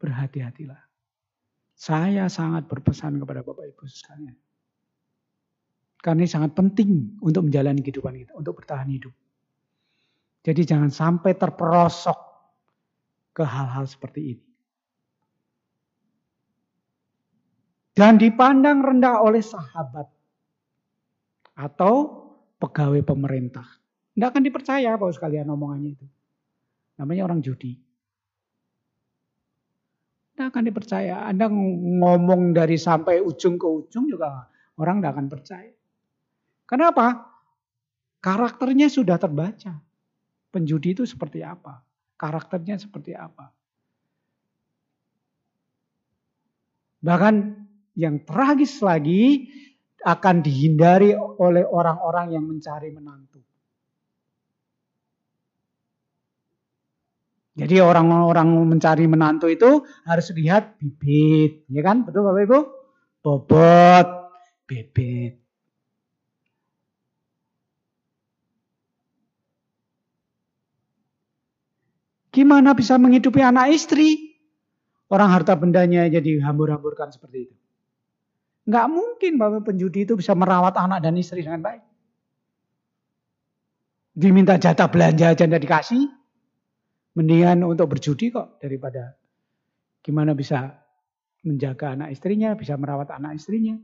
Berhati-hatilah. 0.00 0.80
Saya 1.76 2.24
sangat 2.32 2.64
berpesan 2.72 3.20
kepada 3.20 3.44
Bapak 3.44 3.68
Ibu 3.68 3.84
sekalian. 3.84 4.36
Karena 6.00 6.24
ini 6.24 6.30
sangat 6.32 6.56
penting 6.56 7.20
untuk 7.20 7.52
menjalani 7.52 7.84
kehidupan 7.84 8.16
kita, 8.16 8.32
untuk 8.32 8.64
bertahan 8.64 8.88
hidup. 8.88 9.12
Jadi 10.40 10.62
jangan 10.64 10.88
sampai 10.88 11.36
terperosok 11.36 12.25
ke 13.36 13.44
hal-hal 13.44 13.84
seperti 13.84 14.32
ini. 14.32 14.46
Dan 17.92 18.16
dipandang 18.16 18.80
rendah 18.80 19.20
oleh 19.20 19.44
sahabat 19.44 20.08
atau 21.56 22.24
pegawai 22.56 23.04
pemerintah. 23.04 23.64
Tidak 24.16 24.28
akan 24.32 24.44
dipercaya 24.44 24.96
kalau 24.96 25.12
sekalian 25.12 25.48
omongannya 25.52 25.96
itu. 25.96 26.06
Namanya 26.96 27.28
orang 27.28 27.40
judi. 27.44 27.76
Tidak 30.32 30.46
akan 30.52 30.64
dipercaya. 30.64 31.24
Anda 31.28 31.48
ngomong 31.52 32.52
dari 32.56 32.76
sampai 32.76 33.20
ujung 33.20 33.56
ke 33.60 33.64
ujung 33.68 34.08
juga 34.08 34.48
orang 34.76 35.00
tidak 35.00 35.12
akan 35.16 35.26
percaya. 35.32 35.72
Kenapa? 36.68 37.06
Karakternya 38.20 38.88
sudah 38.92 39.16
terbaca. 39.16 39.80
Penjudi 40.52 40.96
itu 40.96 41.04
seperti 41.04 41.44
apa? 41.44 41.84
Karakternya 42.16 42.80
seperti 42.80 43.12
apa? 43.12 43.52
Bahkan 47.04 47.34
yang 47.96 48.24
tragis 48.24 48.80
lagi 48.82 49.52
akan 50.02 50.42
dihindari 50.42 51.14
oleh 51.16 51.64
orang-orang 51.64 52.34
yang 52.34 52.44
mencari 52.44 52.90
menantu. 52.90 53.40
Jadi 57.56 57.80
orang-orang 57.80 58.52
mencari 58.68 59.08
menantu 59.08 59.48
itu 59.48 59.80
harus 60.04 60.28
lihat 60.36 60.76
bibit, 60.76 61.64
ya 61.72 61.80
kan? 61.80 62.04
Betul 62.04 62.28
Bapak 62.28 62.42
Ibu? 62.44 62.58
Bobot, 63.24 64.08
bibit. 64.68 65.45
Gimana 72.36 72.76
bisa 72.76 73.00
menghidupi 73.00 73.40
anak 73.40 73.72
istri? 73.72 74.36
Orang 75.08 75.32
harta 75.32 75.56
bendanya 75.56 76.04
jadi 76.04 76.44
hambur-hamburkan 76.44 77.08
seperti 77.08 77.48
itu. 77.48 77.56
Nggak 78.68 78.86
mungkin 78.92 79.32
bahwa 79.40 79.64
penjudi 79.64 80.04
itu 80.04 80.20
bisa 80.20 80.36
merawat 80.36 80.76
anak 80.76 81.00
dan 81.00 81.16
istri 81.16 81.40
dengan 81.40 81.64
baik. 81.64 81.80
Diminta 84.12 84.60
jatah 84.60 84.92
belanja 84.92 85.32
aja 85.32 85.48
tidak 85.48 85.64
dikasih. 85.64 86.12
Mendingan 87.16 87.64
untuk 87.64 87.96
berjudi 87.96 88.28
kok 88.28 88.60
daripada 88.60 89.16
gimana 90.04 90.36
bisa 90.36 90.76
menjaga 91.40 91.96
anak 91.96 92.12
istrinya, 92.12 92.52
bisa 92.52 92.76
merawat 92.76 93.16
anak 93.16 93.40
istrinya. 93.40 93.80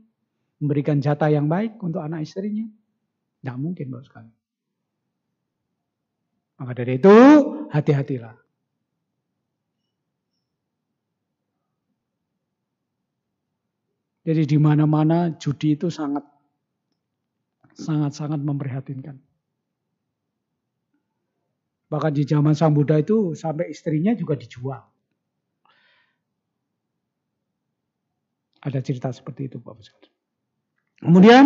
Memberikan 0.61 1.01
jatah 1.01 1.33
yang 1.33 1.49
baik 1.49 1.81
untuk 1.81 2.05
anak 2.05 2.21
istrinya. 2.21 2.69
Nggak 3.41 3.57
mungkin 3.57 3.85
Bapak 3.89 4.05
sekali. 4.05 4.31
Maka 6.61 6.71
dari 6.77 7.01
itu 7.01 7.17
hati-hatilah. 7.73 8.42
Jadi 14.23 14.47
di 14.47 14.57
mana-mana 14.57 15.35
judi 15.35 15.75
itu 15.75 15.91
sangat 15.91 16.23
sangat-sangat 17.75 18.39
memprihatinkan. 18.39 19.19
Bahkan 21.91 22.11
di 22.15 22.23
zaman 22.25 22.55
Sang 22.55 22.73
Buddha 22.73 22.97
itu 22.97 23.35
sampai 23.35 23.69
istrinya 23.69 24.15
juga 24.15 24.33
dijual. 24.39 24.81
Ada 28.63 28.79
cerita 28.79 29.11
seperti 29.11 29.51
itu 29.51 29.59
Bapak 29.59 29.83
Saudara. 29.83 30.15
Kemudian 31.03 31.45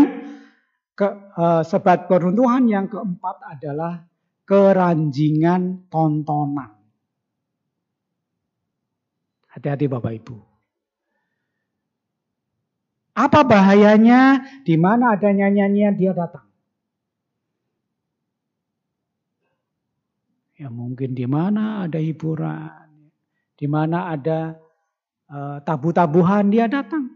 ke, 0.93 1.07
uh, 1.34 1.65
sebab 1.65 2.05
peruntuhan 2.05 2.69
yang 2.69 2.86
keempat 2.86 3.57
adalah 3.57 4.05
keranjingan 4.45 5.89
tontonan. 5.89 6.78
Hati-hati 9.49 9.89
Bapak 9.89 10.13
Ibu. 10.21 10.57
Apa 13.18 13.41
bahayanya? 13.41 14.45
Di 14.61 14.78
mana 14.78 15.18
ada 15.18 15.34
nyanyian 15.34 15.97
dia 15.97 16.13
datang. 16.13 16.45
Ya 20.57 20.70
mungkin 20.70 21.18
di 21.18 21.26
mana 21.26 21.86
ada 21.89 21.97
hiburan, 21.97 23.09
di 23.57 23.65
mana 23.65 24.13
ada 24.13 24.57
uh, 25.30 25.57
tabu-tabuhan 25.65 26.49
dia 26.53 26.70
datang. 26.70 27.09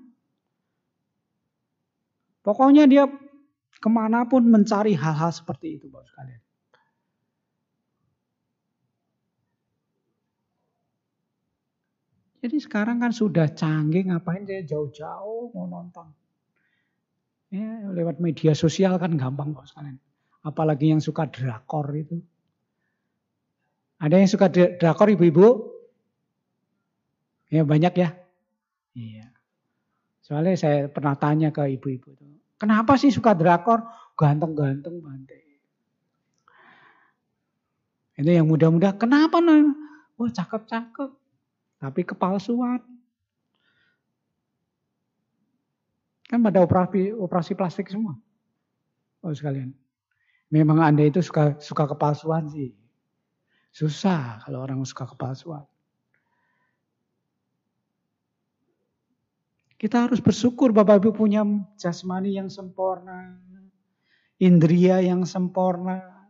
Pokoknya 2.42 2.90
dia 2.90 3.06
ke 3.78 3.90
mana 3.90 4.26
pun 4.26 4.46
mencari 4.46 4.98
hal-hal 4.98 5.30
seperti 5.30 5.78
itu, 5.78 5.86
Bapak 5.90 6.10
sekalian. 6.10 6.42
Jadi 12.42 12.58
sekarang 12.58 12.98
kan 12.98 13.14
sudah 13.14 13.54
canggih, 13.54 14.10
ngapain 14.10 14.42
saya 14.50 14.66
jauh-jauh 14.66 15.54
mau 15.54 15.70
nonton. 15.70 16.10
Ya, 17.54 17.86
lewat 17.86 18.18
media 18.18 18.58
sosial 18.58 18.98
kan 18.98 19.14
gampang 19.14 19.54
kok 19.54 19.70
sekalian. 19.70 20.02
Apalagi 20.42 20.90
yang 20.90 20.98
suka 20.98 21.30
drakor 21.30 21.86
itu. 21.94 22.18
Ada 24.02 24.18
yang 24.18 24.32
suka 24.32 24.50
drakor 24.50 25.14
ibu-ibu? 25.14 25.70
Ya 27.54 27.62
banyak 27.62 27.94
ya. 27.94 28.10
Iya. 28.98 29.30
Soalnya 30.26 30.58
saya 30.58 30.90
pernah 30.90 31.14
tanya 31.14 31.54
ke 31.54 31.78
ibu-ibu 31.78 32.10
itu. 32.10 32.26
Kenapa 32.58 32.98
sih 32.98 33.14
suka 33.14 33.38
drakor? 33.38 33.86
Ganteng-ganteng 34.18 34.98
bante. 34.98 35.38
Itu 38.18 38.32
yang 38.34 38.50
muda-muda. 38.50 38.98
Kenapa? 38.98 39.38
Wah 40.18 40.32
cakep-cakep. 40.34 41.21
Tapi 41.82 42.06
kepalsuan. 42.06 42.78
Kan 46.30 46.40
pada 46.46 46.62
operasi, 46.62 47.10
operasi 47.10 47.58
plastik 47.58 47.90
semua. 47.90 48.14
Oh 49.26 49.34
sekalian. 49.34 49.74
Memang 50.54 50.78
Anda 50.86 51.10
itu 51.10 51.26
suka 51.26 51.58
suka 51.58 51.90
kepalsuan 51.90 52.54
sih. 52.54 52.78
Susah 53.74 54.46
kalau 54.46 54.62
orang 54.62 54.86
suka 54.86 55.10
kepalsuan. 55.10 55.66
Kita 59.82 60.06
harus 60.06 60.22
bersyukur 60.22 60.70
Bapak 60.70 61.02
Ibu 61.02 61.18
punya 61.18 61.42
jasmani 61.82 62.38
yang 62.38 62.54
sempurna. 62.54 63.42
Indria 64.38 65.02
yang 65.02 65.26
sempurna. 65.26 66.30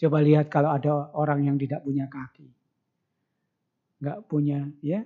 Coba 0.00 0.24
lihat 0.24 0.48
kalau 0.48 0.72
ada 0.72 1.12
orang 1.12 1.44
yang 1.44 1.60
tidak 1.60 1.84
punya 1.84 2.08
kaki 2.08 2.55
nggak 4.00 4.18
punya, 4.28 4.68
ya. 4.84 5.04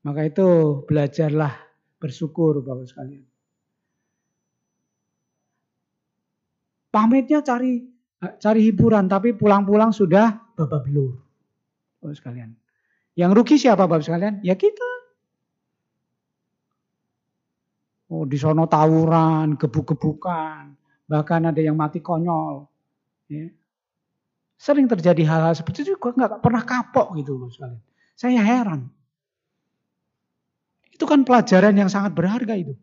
Maka 0.00 0.24
itu 0.24 0.80
belajarlah 0.88 1.52
bersyukur 2.00 2.64
Bapak 2.64 2.88
sekalian. 2.88 3.24
Pamitnya 6.90 7.44
cari 7.44 7.84
cari 8.18 8.60
hiburan, 8.66 9.06
tapi 9.06 9.36
pulang-pulang 9.36 9.92
sudah 9.92 10.56
babak 10.56 10.88
belur. 10.88 11.20
Bapak 12.00 12.16
sekalian. 12.16 12.50
Yang 13.14 13.30
rugi 13.36 13.56
siapa 13.60 13.84
Bapak 13.84 14.02
sekalian? 14.02 14.40
Ya 14.40 14.56
kita. 14.56 14.90
Oh, 18.10 18.26
di 18.26 18.34
sono 18.34 18.66
tawuran, 18.66 19.54
gebuk-gebukan, 19.54 20.74
bahkan 21.06 21.46
ada 21.46 21.60
yang 21.62 21.78
mati 21.78 22.02
konyol. 22.02 22.66
Ya. 23.30 23.46
Sering 24.60 24.84
terjadi 24.84 25.24
hal-hal 25.24 25.56
seperti 25.56 25.88
itu 25.88 25.96
juga 25.96 26.12
nggak 26.12 26.44
pernah 26.44 26.60
kapok 26.60 27.16
gitu 27.16 27.40
loh 27.40 27.48
sekalian. 27.48 27.80
Saya 28.12 28.44
heran. 28.44 28.92
Itu 30.92 31.08
kan 31.08 31.24
pelajaran 31.24 31.72
yang 31.80 31.88
sangat 31.88 32.12
berharga 32.12 32.60
itu. 32.60 32.76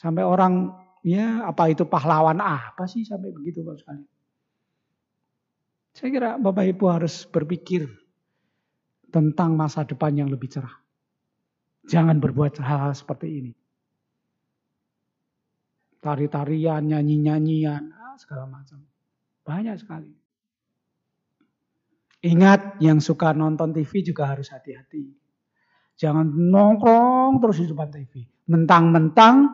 Sampai 0.00 0.24
orang 0.24 0.72
ya 1.04 1.44
apa 1.44 1.68
itu 1.68 1.84
pahlawan 1.84 2.40
apa 2.40 2.88
sih 2.88 3.04
sampai 3.04 3.28
begitu 3.36 3.60
Bapak 3.60 3.84
sekalian. 3.84 4.08
Saya 5.92 6.08
kira 6.08 6.30
Bapak 6.40 6.64
Ibu 6.64 6.84
harus 6.88 7.28
berpikir 7.28 7.84
tentang 9.12 9.52
masa 9.52 9.84
depan 9.84 10.16
yang 10.16 10.32
lebih 10.32 10.48
cerah. 10.48 10.72
Jangan 11.84 12.16
berbuat 12.16 12.56
hal-hal 12.64 12.96
seperti 12.96 13.28
ini. 13.28 13.52
Tari-tarian, 16.00 16.80
nyanyi-nyanyian, 16.80 17.92
segala 18.16 18.48
macam. 18.48 18.80
Banyak 19.44 19.76
sekali. 19.76 20.21
Ingat 22.22 22.78
yang 22.78 23.02
suka 23.02 23.34
nonton 23.34 23.74
TV 23.74 24.06
juga 24.06 24.30
harus 24.30 24.46
hati-hati. 24.54 25.10
Jangan 25.98 26.30
nongkrong 26.30 27.42
terus 27.42 27.58
di 27.58 27.66
depan 27.66 27.90
TV. 27.90 28.26
Mentang-mentang 28.46 29.50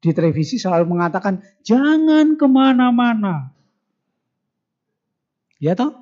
di 0.00 0.12
televisi 0.12 0.60
selalu 0.60 0.96
mengatakan 0.96 1.40
jangan 1.64 2.36
ke 2.36 2.44
mana-mana. 2.44 3.52
Ya 5.60 5.72
toh? 5.72 5.96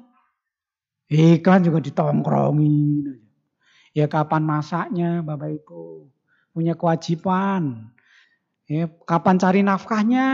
Iklan 1.07 1.63
juga 1.67 1.79
ditongkrongin. 1.83 3.19
Ya 3.95 4.07
kapan 4.11 4.43
masaknya 4.43 5.23
Bapak 5.23 5.51
Ibu. 5.63 6.07
Punya 6.55 6.75
kewajiban. 6.75 7.95
Ya, 8.69 8.91
kapan 9.09 9.41
cari 9.41 9.65
nafkahnya. 9.65 10.29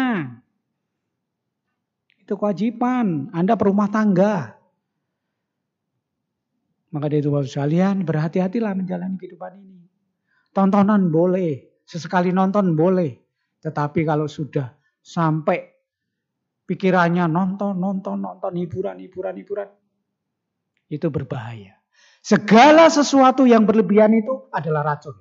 Itu 2.18 2.35
kewajiban. 2.35 3.30
Anda 3.30 3.55
perumah 3.55 3.89
tangga. 3.93 4.59
Maka 6.95 7.11
dari 7.11 7.26
itu 7.26 7.34
Bapak 7.34 7.51
sekalian 7.51 8.07
berhati-hatilah 8.07 8.70
menjalani 8.78 9.18
kehidupan 9.18 9.59
ini. 9.59 9.82
Tontonan 10.55 11.11
boleh, 11.11 11.82
sesekali 11.82 12.30
nonton 12.30 12.78
boleh. 12.78 13.18
Tetapi 13.59 14.07
kalau 14.07 14.30
sudah 14.30 14.70
sampai 15.03 15.74
pikirannya 16.70 17.26
nonton, 17.26 17.74
nonton, 17.82 18.22
nonton, 18.22 18.55
hiburan, 18.55 19.03
hiburan, 19.03 19.34
hiburan. 19.34 19.68
Itu 20.86 21.11
berbahaya. 21.11 21.74
Segala 22.22 22.86
sesuatu 22.86 23.42
yang 23.42 23.66
berlebihan 23.66 24.14
itu 24.14 24.47
adalah 24.55 24.95
racun. 24.95 25.18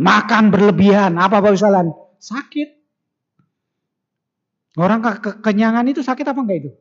Makan 0.00 0.48
berlebihan, 0.48 1.20
apa 1.20 1.44
Bapak 1.44 1.52
sekalian? 1.52 1.92
Sakit. 2.16 2.68
Orang 4.80 5.04
ke 5.04 5.12
kekenyangan 5.20 5.84
itu 5.84 6.00
sakit 6.00 6.24
apa 6.24 6.40
enggak 6.40 6.58
itu? 6.64 6.72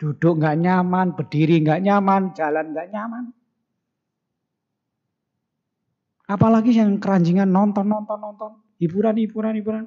Duduk 0.00 0.40
nggak 0.40 0.56
nyaman, 0.56 1.12
berdiri 1.12 1.60
nggak 1.60 1.84
nyaman, 1.84 2.32
jalan 2.32 2.72
nggak 2.72 2.88
nyaman. 2.88 3.24
Apalagi 6.24 6.72
yang 6.72 6.96
keranjingan 6.96 7.52
nonton, 7.52 7.84
nonton, 7.84 8.16
nonton. 8.16 8.52
Hiburan, 8.80 9.20
hiburan, 9.20 9.54
hiburan. 9.60 9.84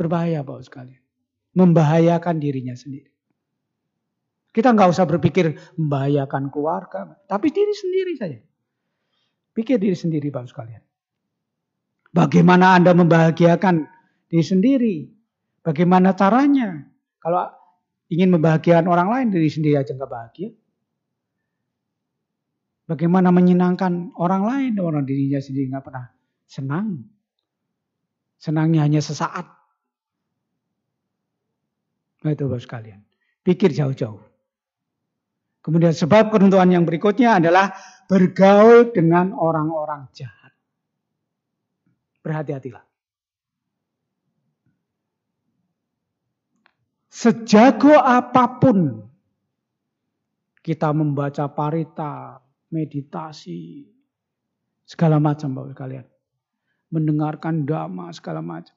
Berbahaya 0.00 0.40
Bapak 0.40 0.64
sekali. 0.64 0.96
Membahayakan 1.52 2.40
dirinya 2.40 2.72
sendiri. 2.72 3.12
Kita 4.48 4.72
nggak 4.72 4.96
usah 4.96 5.04
berpikir 5.04 5.76
membahayakan 5.76 6.48
keluarga. 6.48 7.20
Tapi 7.28 7.52
diri 7.52 7.74
sendiri 7.76 8.12
saja. 8.16 8.40
Pikir 9.52 9.76
diri 9.76 9.98
sendiri 9.98 10.32
Bapak 10.32 10.48
sekalian. 10.48 10.82
Bagaimana 12.16 12.80
Anda 12.80 12.96
membahagiakan 12.96 13.84
diri 14.30 14.44
sendiri? 14.46 14.96
Bagaimana 15.60 16.16
caranya? 16.16 16.93
Kalau 17.24 17.48
ingin 18.12 18.28
membahagiakan 18.36 18.84
orang 18.84 19.08
lain, 19.08 19.26
diri 19.32 19.48
sendiri 19.48 19.80
aja 19.80 19.96
nggak 19.96 20.12
bahagia. 20.12 20.52
Bagaimana 22.84 23.32
menyenangkan 23.32 24.12
orang 24.20 24.44
lain, 24.44 24.72
orang 24.76 25.08
dirinya 25.08 25.40
sendiri 25.40 25.72
nggak 25.72 25.84
pernah 25.88 26.12
senang. 26.44 27.00
Senangnya 28.36 28.84
hanya 28.84 29.00
sesaat. 29.00 29.48
Nah 32.28 32.30
itu 32.36 32.44
Bapak 32.44 32.60
sekalian. 32.60 33.00
Pikir 33.40 33.72
jauh-jauh. 33.72 34.20
Kemudian 35.64 35.96
sebab 35.96 36.28
ketentuan 36.28 36.68
yang 36.68 36.84
berikutnya 36.84 37.40
adalah 37.40 37.72
bergaul 38.04 38.92
dengan 38.92 39.32
orang-orang 39.32 40.12
jahat. 40.12 40.52
Berhati-hatilah. 42.20 42.84
Sejago 47.14 47.94
apa 47.94 48.58
pun 48.58 48.98
kita 50.58 50.90
membaca 50.90 51.46
parita, 51.46 52.42
meditasi, 52.74 53.86
segala 54.82 55.22
macam 55.22 55.54
Bapak 55.54 55.78
kalian. 55.78 56.06
Mendengarkan 56.90 57.62
dhamma 57.62 58.10
segala 58.10 58.42
macam. 58.42 58.74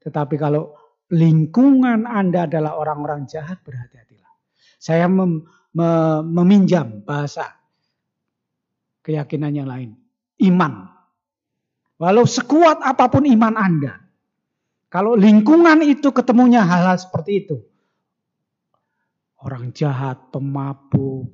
Tetapi 0.00 0.34
kalau 0.40 0.72
lingkungan 1.12 2.08
Anda 2.08 2.48
adalah 2.48 2.80
orang-orang 2.80 3.28
jahat, 3.28 3.60
berhati-hatilah. 3.60 4.32
Saya 4.80 5.04
mem, 5.04 5.44
me, 5.76 5.88
meminjam 6.24 7.04
bahasa 7.04 7.52
keyakinan 9.04 9.60
yang 9.60 9.68
lain. 9.68 9.92
Iman. 10.40 10.88
Walau 12.00 12.24
sekuat 12.24 12.80
apa 12.80 13.12
pun 13.12 13.28
iman 13.28 13.60
Anda. 13.60 14.00
Kalau 14.88 15.20
lingkungan 15.20 15.84
itu 15.84 16.16
ketemunya 16.16 16.64
hal-hal 16.64 16.96
seperti 16.96 17.44
itu 17.44 17.73
orang 19.44 19.70
jahat, 19.76 20.32
pemabuk, 20.32 21.28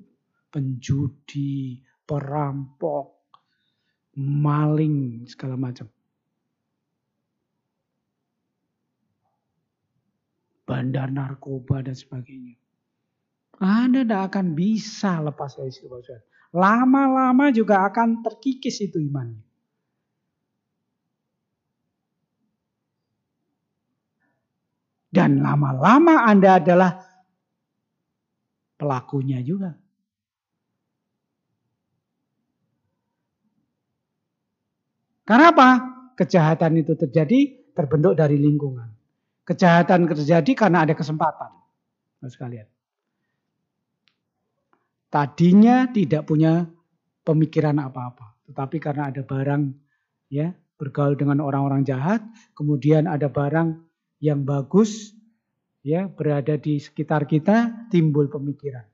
penjudi, 0.50 1.80
perampok, 2.02 3.30
maling, 4.18 5.24
segala 5.30 5.54
macam. 5.54 5.86
bandar 10.70 11.10
narkoba 11.10 11.82
dan 11.82 11.98
sebagainya. 11.98 12.54
Anda 13.58 14.06
tidak 14.06 14.22
akan 14.30 14.46
bisa 14.54 15.18
lepas 15.18 15.58
dari 15.58 15.74
situ, 15.74 15.90
Pak 15.90 16.22
Lama-lama 16.54 17.50
juga 17.50 17.82
akan 17.90 18.22
terkikis 18.22 18.78
itu 18.86 19.02
imannya. 19.02 19.42
Dan 25.10 25.42
lama-lama 25.42 26.22
Anda 26.22 26.62
adalah 26.62 27.09
pelakunya 28.80 29.44
juga. 29.44 29.76
Karena 35.28 35.52
apa? 35.52 35.68
Kejahatan 36.16 36.80
itu 36.80 36.96
terjadi 36.96 37.70
terbentuk 37.76 38.16
dari 38.16 38.40
lingkungan. 38.40 38.88
Kejahatan 39.44 40.08
terjadi 40.08 40.52
karena 40.56 40.88
ada 40.88 40.96
kesempatan. 40.96 41.52
Mas 42.24 42.32
sekalian. 42.32 42.66
Tadinya 45.10 45.90
tidak 45.90 46.24
punya 46.24 46.70
pemikiran 47.26 47.76
apa-apa, 47.82 48.38
tetapi 48.46 48.78
karena 48.78 49.10
ada 49.10 49.26
barang 49.26 49.74
ya 50.30 50.54
bergaul 50.78 51.18
dengan 51.18 51.42
orang-orang 51.42 51.82
jahat, 51.82 52.22
kemudian 52.54 53.10
ada 53.10 53.26
barang 53.26 53.74
yang 54.22 54.46
bagus 54.46 55.12
ya 55.80 56.08
berada 56.08 56.56
di 56.60 56.76
sekitar 56.76 57.24
kita 57.24 57.88
timbul 57.88 58.28
pemikiran. 58.28 58.84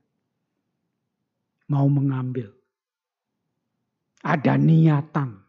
Mau 1.67 1.87
mengambil. 1.91 2.55
Ada 4.23 4.55
niatan. 4.55 5.39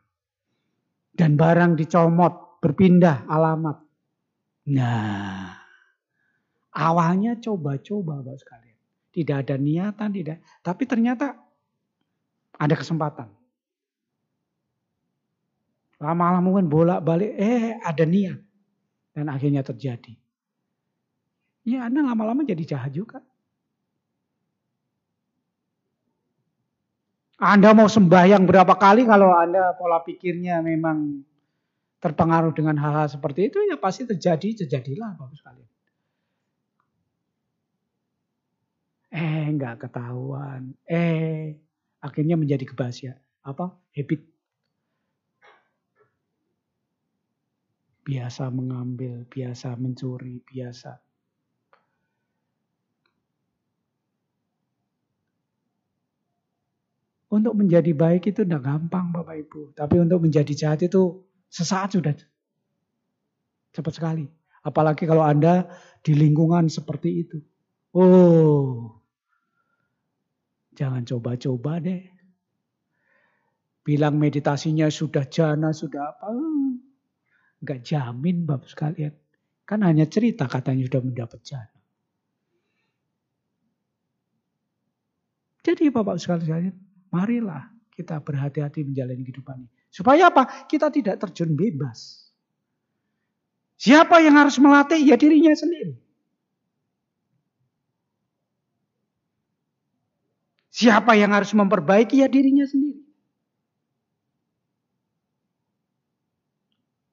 Dan 1.14 1.34
barang 1.34 1.74
dicomot 1.74 2.62
berpindah 2.62 3.26
alamat. 3.26 3.78
Nah 4.70 5.58
awalnya 6.74 7.38
coba-coba 7.38 8.22
Bapak 8.22 8.38
sekalian. 8.38 8.78
Tidak 9.10 9.36
ada 9.46 9.58
niatan 9.58 10.10
tidak. 10.14 10.38
Tapi 10.62 10.82
ternyata 10.86 11.34
ada 12.54 12.74
kesempatan. 12.74 13.34
Lama-lama 15.98 16.38
mungkin 16.38 16.70
bolak-balik 16.70 17.34
eh 17.34 17.74
ada 17.82 18.06
niat. 18.06 18.38
Dan 19.10 19.26
akhirnya 19.26 19.66
terjadi. 19.66 20.14
Ya 21.68 21.84
Anda 21.84 22.00
lama-lama 22.00 22.48
jadi 22.48 22.64
jahat 22.64 22.96
juga. 22.96 23.20
Anda 27.36 27.76
mau 27.76 27.86
sembahyang 27.86 28.48
berapa 28.48 28.74
kali 28.74 29.04
kalau 29.04 29.30
Anda 29.36 29.76
pola 29.76 30.00
pikirnya 30.00 30.64
memang 30.64 31.22
terpengaruh 32.00 32.56
dengan 32.56 32.80
hal-hal 32.80 33.06
seperti 33.12 33.52
itu 33.52 33.58
ya 33.68 33.76
pasti 33.76 34.08
terjadi, 34.08 34.64
terjadilah 34.64 35.12
Bapak 35.14 35.36
sekalian. 35.36 35.70
Eh 39.12 39.44
nggak 39.54 39.86
ketahuan, 39.86 40.72
eh 40.88 41.60
akhirnya 42.00 42.40
menjadi 42.40 42.64
kebahagiaan. 42.64 43.20
Apa? 43.44 43.76
Habit 43.92 44.20
biasa 48.08 48.48
mengambil, 48.48 49.28
biasa 49.28 49.76
mencuri, 49.76 50.40
biasa. 50.42 51.07
Untuk 57.28 57.60
menjadi 57.60 57.92
baik 57.92 58.32
itu 58.32 58.40
tidak 58.40 58.64
gampang 58.64 59.12
Bapak 59.12 59.36
Ibu. 59.44 59.76
Tapi 59.76 60.00
untuk 60.00 60.24
menjadi 60.24 60.52
jahat 60.56 60.80
itu 60.88 61.28
sesaat 61.52 61.92
sudah. 61.92 62.16
Cepat 63.76 63.92
sekali. 63.92 64.24
Apalagi 64.64 65.04
kalau 65.04 65.24
Anda 65.24 65.68
di 66.00 66.16
lingkungan 66.16 66.72
seperti 66.72 67.28
itu. 67.28 67.38
Oh, 67.92 68.96
jangan 70.72 71.04
coba-coba 71.04 71.84
deh. 71.84 72.04
Bilang 73.84 74.20
meditasinya 74.20 74.88
sudah 74.88 75.24
jana, 75.28 75.72
sudah 75.72 76.16
apa. 76.16 76.32
Enggak 77.60 77.80
jamin 77.84 78.48
Bapak 78.48 78.68
sekalian. 78.72 79.12
Kan 79.68 79.84
hanya 79.84 80.08
cerita 80.08 80.48
katanya 80.48 80.88
sudah 80.88 81.02
mendapat 81.04 81.40
jannah. 81.44 81.76
Jadi 85.60 85.92
Bapak 85.92 86.16
sekalian, 86.16 86.72
marilah 87.10 87.68
kita 87.94 88.22
berhati-hati 88.22 88.86
menjalani 88.86 89.22
kehidupan 89.26 89.66
ini. 89.66 89.70
Supaya 89.88 90.30
apa? 90.30 90.68
Kita 90.68 90.92
tidak 90.92 91.18
terjun 91.18 91.56
bebas. 91.58 92.30
Siapa 93.78 94.22
yang 94.22 94.38
harus 94.38 94.58
melatih? 94.58 95.00
Ya 95.00 95.14
dirinya 95.14 95.54
sendiri. 95.54 95.94
Siapa 100.70 101.18
yang 101.18 101.34
harus 101.34 101.50
memperbaiki? 101.54 102.22
Ya 102.22 102.30
dirinya 102.30 102.66
sendiri. 102.66 103.08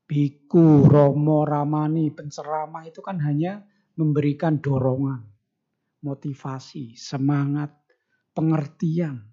biku, 0.05 0.85
romo, 0.85 1.43
ramani, 1.43 2.13
penceramah 2.13 2.87
itu 2.87 3.01
kan 3.01 3.17
hanya 3.19 3.65
memberikan 3.97 4.61
dorongan, 4.61 5.25
motivasi, 6.05 6.93
semangat, 6.95 7.73
pengertian. 8.31 9.25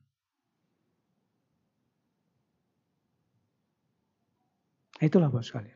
Itulah 5.03 5.35
bos 5.35 5.51
sekalian. 5.51 5.75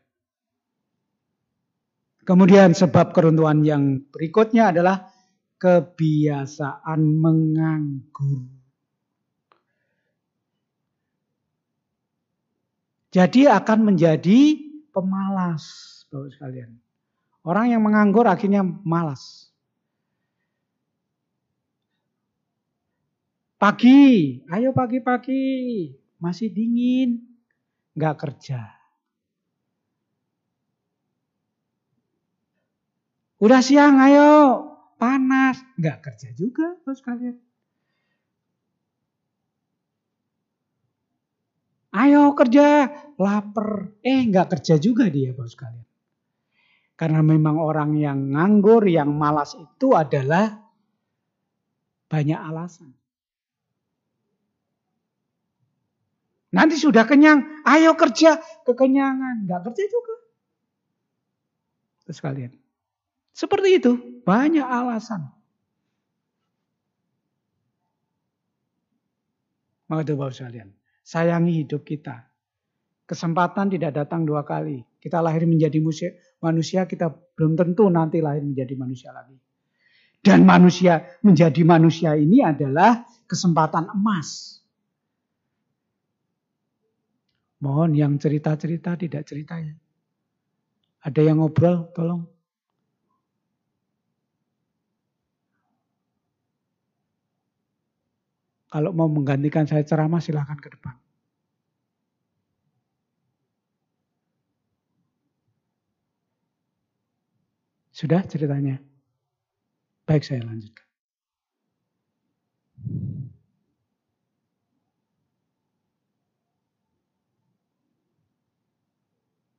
Kemudian 2.23 2.75
sebab 2.75 3.11
keruntuhan 3.11 3.67
yang 3.67 4.03
berikutnya 4.11 4.71
adalah 4.71 5.11
kebiasaan 5.59 7.01
menganggur. 7.19 8.47
Jadi 13.11 13.49
akan 13.49 13.79
menjadi 13.95 14.61
pemalas, 14.93 15.65
Bapak 16.11 16.31
sekalian. 16.37 16.77
Orang 17.47 17.71
yang 17.71 17.81
menganggur 17.81 18.27
akhirnya 18.27 18.61
malas. 18.63 19.49
Pagi, 23.57 24.45
ayo 24.53 24.77
pagi-pagi, 24.77 25.89
masih 26.21 26.53
dingin, 26.53 27.25
nggak 27.97 28.21
kerja. 28.21 28.76
Udah 33.37 33.61
siang, 33.61 34.01
ayo 34.01 34.65
panas, 34.97 35.61
nggak 35.77 35.99
kerja 36.01 36.33
juga, 36.33 36.73
Bapak 36.81 36.97
sekalian. 36.97 37.37
Ayo 41.97 42.37
kerja, 42.37 42.93
lapar. 43.17 43.89
Eh 44.05 44.29
nggak 44.29 44.53
kerja 44.53 44.77
juga 44.77 45.09
dia 45.09 45.33
bos 45.33 45.57
sekalian. 45.57 45.85
Karena 46.97 47.21
memang 47.25 47.57
orang 47.61 47.97
yang 47.97 48.33
nganggur, 48.33 48.85
yang 48.89 49.13
malas 49.17 49.57
itu 49.57 49.93
adalah 49.97 50.61
banyak 52.09 52.37
alasan. 52.37 52.93
Nanti 56.53 56.77
sudah 56.81 57.05
kenyang, 57.05 57.65
ayo 57.69 57.93
kerja, 57.97 58.41
kekenyangan. 58.65 59.45
Nggak 59.45 59.61
kerja 59.69 59.85
juga. 59.93 60.15
Terus 62.09 62.21
kalian. 62.25 62.53
Seperti 63.37 63.77
itu, 63.77 63.93
banyak 64.25 64.65
alasan. 64.65 65.29
Maka 69.93 70.01
itu 70.09 70.17
bapak 70.17 70.33
sekalian. 70.33 70.73
Sayangi 71.05 71.61
hidup 71.61 71.85
kita. 71.85 72.33
Kesempatan 73.05 73.69
tidak 73.69 73.93
datang 73.93 74.25
dua 74.25 74.41
kali. 74.43 74.81
Kita 74.99 75.21
lahir 75.21 75.45
menjadi 75.45 75.79
manusia, 76.41 76.89
kita 76.89 77.13
belum 77.37 77.55
tentu 77.55 77.87
nanti 77.93 78.25
lahir 78.25 78.41
menjadi 78.41 78.73
manusia 78.75 79.13
lagi. 79.13 79.37
Dan 80.25 80.43
manusia 80.43 81.05
menjadi 81.23 81.61
manusia 81.63 82.17
ini 82.17 82.41
adalah 82.41 83.05
kesempatan 83.29 83.93
emas. 83.95 84.59
Mohon 87.61 87.91
yang 87.95 88.13
cerita-cerita 88.17 88.97
tidak 88.97 89.23
cerita 89.29 89.61
ya. 89.61 89.77
Ada 91.05 91.21
yang 91.21 91.39
ngobrol, 91.39 91.93
tolong. 91.95 92.36
Kalau 98.67 98.91
mau 98.91 99.07
menggantikan 99.07 99.63
saya 99.65 99.87
ceramah 99.87 100.19
silahkan 100.19 100.59
ke 100.59 100.69
depan. 100.75 100.99
Sudah 107.95 108.21
ceritanya? 108.29 108.77
Baik 110.05 110.27
saya 110.27 110.45
lanjutkan. 110.45 110.85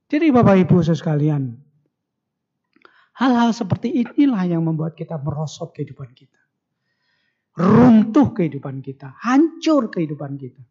Jadi 0.07 0.31
Bapak 0.31 0.55
Ibu 0.63 0.79
sekalian, 0.87 1.57
hal-hal 3.19 3.51
seperti 3.51 3.91
inilah 4.05 4.45
yang 4.47 4.63
membuat 4.63 4.95
kita 4.95 5.19
merosot 5.19 5.75
kehidupan 5.75 6.15
kita 6.15 6.36
runtuh 7.57 8.37
kehidupan 8.37 8.85
kita, 8.85 9.17
hancur 9.17 9.89
kehidupan 9.89 10.37
kita. 10.37 10.61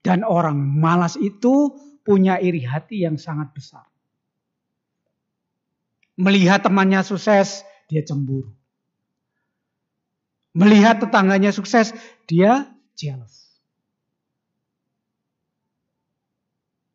Dan 0.00 0.24
orang 0.24 0.56
malas 0.56 1.20
itu 1.20 1.76
punya 2.00 2.40
iri 2.40 2.64
hati 2.64 3.04
yang 3.04 3.20
sangat 3.20 3.52
besar. 3.52 3.84
Melihat 6.16 6.64
temannya 6.64 7.04
sukses, 7.04 7.60
dia 7.84 8.00
cemburu. 8.00 8.48
Melihat 10.56 10.98
tetangganya 10.98 11.54
sukses, 11.54 11.94
dia 12.26 12.66
jealous. 12.98 13.54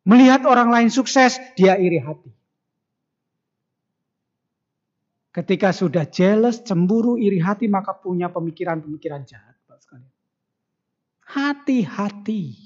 Melihat 0.06 0.44
orang 0.44 0.70
lain 0.70 0.90
sukses, 0.92 1.40
dia 1.58 1.78
iri 1.80 1.98
hati. 1.98 2.35
Ketika 5.36 5.68
sudah 5.68 6.08
jealous, 6.08 6.64
cemburu, 6.64 7.20
iri 7.20 7.36
hati, 7.36 7.68
maka 7.68 7.92
punya 7.92 8.32
pemikiran-pemikiran 8.32 9.28
jahat. 9.28 9.52
Hati-hati. 11.26 12.56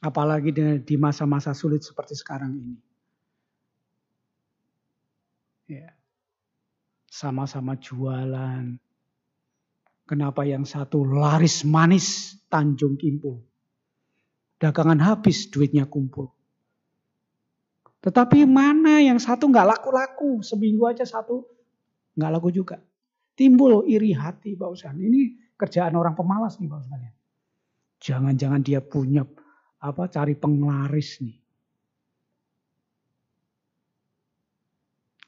Apalagi 0.00 0.56
di 0.80 0.96
masa-masa 0.96 1.52
sulit 1.52 1.84
seperti 1.84 2.16
sekarang 2.16 2.56
ini. 2.56 2.76
Ya. 5.68 5.92
Sama-sama 7.04 7.76
jualan. 7.76 8.80
Kenapa 10.08 10.48
yang 10.48 10.64
satu 10.64 11.04
laris 11.04 11.68
manis 11.68 12.40
Tanjung 12.48 12.96
Kimpul. 12.96 13.44
Dagangan 14.56 15.04
habis, 15.04 15.52
duitnya 15.52 15.84
kumpul. 15.84 16.39
Tetapi 18.00 18.48
mana 18.48 19.04
yang 19.04 19.20
satu 19.20 19.52
nggak 19.52 19.76
laku-laku, 19.76 20.40
seminggu 20.40 20.88
aja 20.88 21.04
satu 21.04 21.44
nggak 22.16 22.30
laku 22.32 22.48
juga. 22.48 22.80
Timbul 23.36 23.84
iri 23.88 24.16
hati 24.16 24.56
Pak 24.56 24.68
Ustaz. 24.72 24.96
Ini 24.96 25.52
kerjaan 25.56 25.92
orang 25.96 26.16
pemalas 26.16 26.56
nih 26.56 26.68
Pak 26.68 26.80
Ustaz. 26.80 27.00
Jangan-jangan 28.00 28.60
dia 28.64 28.80
punya 28.80 29.24
apa 29.80 30.08
cari 30.08 30.32
penglaris 30.32 31.20
nih. 31.20 31.36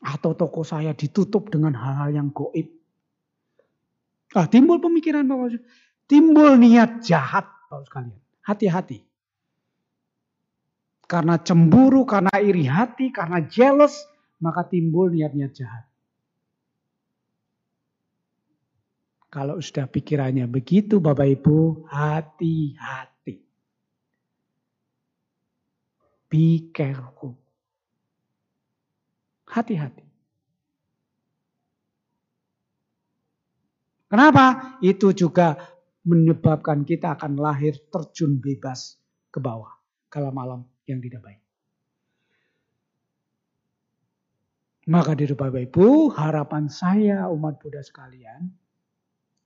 Atau 0.02 0.32
toko 0.34 0.64
saya 0.64 0.96
ditutup 0.96 1.52
dengan 1.52 1.76
hal-hal 1.76 2.10
yang 2.10 2.28
goib. 2.32 2.68
Ah, 4.32 4.48
timbul 4.48 4.80
pemikiran 4.80 5.28
Pak 5.28 5.36
Ustaz. 5.44 5.64
Timbul 6.08 6.56
niat 6.56 7.04
jahat 7.04 7.44
Pak 7.68 7.84
sekalian. 7.84 8.20
Hati-hati. 8.42 9.11
Karena 11.12 11.36
cemburu, 11.36 12.08
karena 12.08 12.32
iri 12.40 12.64
hati, 12.64 13.12
karena 13.12 13.44
jealous, 13.44 14.08
maka 14.40 14.64
timbul 14.64 15.12
niat-niat 15.12 15.52
jahat. 15.52 15.84
Kalau 19.28 19.60
sudah 19.60 19.84
pikirannya 19.92 20.48
begitu 20.48 21.04
Bapak 21.04 21.28
Ibu, 21.36 21.84
hati-hati. 21.84 23.44
Be 26.32 26.72
careful. 26.72 27.36
Hati-hati. 29.52 30.08
Kenapa? 34.08 34.80
Itu 34.80 35.12
juga 35.12 35.60
menyebabkan 36.08 36.88
kita 36.88 37.20
akan 37.20 37.36
lahir 37.36 37.76
terjun 37.92 38.40
bebas 38.40 38.96
ke 39.28 39.40
bawah 39.40 39.76
kalau 40.08 40.32
malam 40.32 40.71
yang 40.86 40.98
tidak 40.98 41.22
baik. 41.22 41.42
Maka 44.90 45.14
di 45.14 45.30
Bapak 45.30 45.70
Ibu, 45.70 46.10
harapan 46.10 46.66
saya 46.66 47.30
umat 47.30 47.62
Buddha 47.62 47.86
sekalian, 47.86 48.50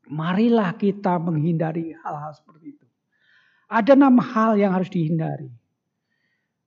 marilah 0.08 0.72
kita 0.80 1.20
menghindari 1.20 1.92
hal-hal 1.92 2.32
seperti 2.32 2.72
itu. 2.72 2.86
Ada 3.68 3.92
enam 3.98 4.16
hal 4.16 4.56
yang 4.56 4.72
harus 4.72 4.88
dihindari. 4.88 5.52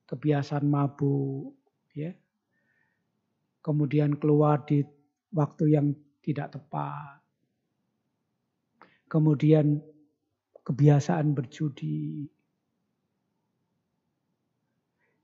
Kebiasaan 0.06 0.70
mabuk, 0.70 1.58
ya. 1.98 2.14
Kemudian 3.58 4.14
keluar 4.14 4.62
di 4.62 4.86
waktu 5.34 5.74
yang 5.74 5.90
tidak 6.22 6.54
tepat. 6.54 7.18
Kemudian 9.10 9.82
kebiasaan 10.62 11.34
berjudi, 11.34 12.30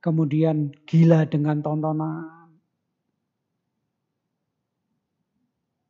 kemudian 0.07 0.71
gila 0.87 1.27
dengan 1.27 1.59
tontonan. 1.67 2.55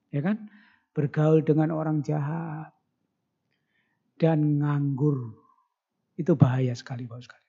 Ya 0.09 0.25
kan? 0.25 0.49
Bergaul 0.97 1.45
dengan 1.45 1.77
orang 1.77 2.01
jahat. 2.01 2.73
Dan 4.17 4.65
nganggur. 4.65 5.37
Itu 6.17 6.33
bahaya 6.33 6.73
sekali 6.73 7.05
Bapak 7.05 7.29
sekali. 7.29 7.45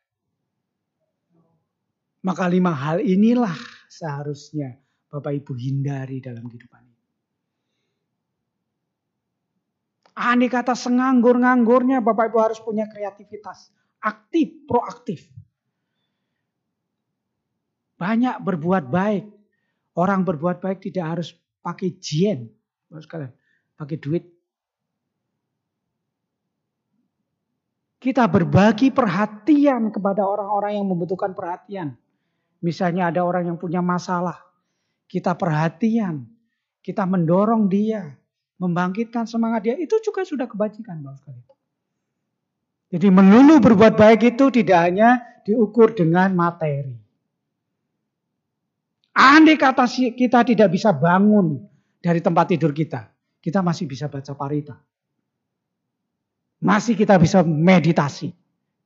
Maka 2.28 2.44
lima 2.52 2.76
hal 2.76 3.00
inilah 3.00 3.56
seharusnya 3.88 4.76
Bapak 5.08 5.32
Ibu 5.40 5.56
hindari 5.56 6.20
dalam 6.20 6.44
kehidupan 6.52 6.84
ini. 6.84 7.06
Aneh 10.20 10.52
kata 10.52 10.76
senganggur-nganggurnya 10.76 12.04
Bapak 12.04 12.36
Ibu 12.36 12.38
harus 12.44 12.60
punya 12.60 12.84
kreativitas. 12.92 13.72
Aktif, 14.04 14.68
proaktif. 14.68 15.37
Banyak 17.98 18.46
berbuat 18.46 18.94
baik. 18.94 19.26
Orang 19.98 20.22
berbuat 20.22 20.62
baik 20.62 20.86
tidak 20.86 21.18
harus 21.18 21.34
pakai 21.66 21.98
jien. 21.98 22.46
Sekalian, 22.94 23.34
pakai 23.74 23.98
duit. 23.98 24.24
Kita 27.98 28.30
berbagi 28.30 28.94
perhatian 28.94 29.90
kepada 29.90 30.22
orang-orang 30.22 30.78
yang 30.78 30.86
membutuhkan 30.86 31.34
perhatian. 31.34 31.98
Misalnya 32.62 33.10
ada 33.10 33.26
orang 33.26 33.50
yang 33.50 33.58
punya 33.58 33.82
masalah. 33.82 34.38
Kita 35.10 35.34
perhatian. 35.34 36.30
Kita 36.86 37.10
mendorong 37.10 37.66
dia. 37.66 38.06
Membangkitkan 38.62 39.26
semangat 39.26 39.66
dia. 39.66 39.76
Itu 39.82 39.98
juga 40.06 40.22
sudah 40.22 40.46
kebajikan. 40.46 41.02
Jadi 42.94 43.08
melulu 43.10 43.58
berbuat 43.60 43.98
baik 43.98 44.38
itu 44.38 44.54
tidak 44.54 44.80
hanya 44.88 45.10
diukur 45.44 45.92
dengan 45.98 46.38
materi. 46.38 47.07
Andai 49.18 49.58
kata 49.58 49.90
kita 50.14 50.46
tidak 50.46 50.70
bisa 50.70 50.94
bangun 50.94 51.58
dari 51.98 52.22
tempat 52.22 52.54
tidur 52.54 52.70
kita, 52.70 53.10
kita 53.42 53.66
masih 53.66 53.90
bisa 53.90 54.06
baca 54.06 54.38
parita. 54.38 54.78
Masih 56.62 56.94
kita 56.94 57.18
bisa 57.18 57.42
meditasi 57.42 58.30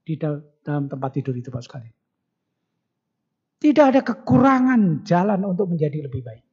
di 0.07 0.15
dalam 0.15 0.87
tempat 0.87 1.11
tidur 1.19 1.35
itu 1.35 1.51
Pak 1.51 1.63
sekali. 1.67 1.91
Tidak 3.59 3.85
ada 3.91 3.99
kekurangan 3.99 5.03
jalan 5.03 5.43
untuk 5.43 5.67
menjadi 5.75 6.07
lebih 6.07 6.23
baik. 6.23 6.45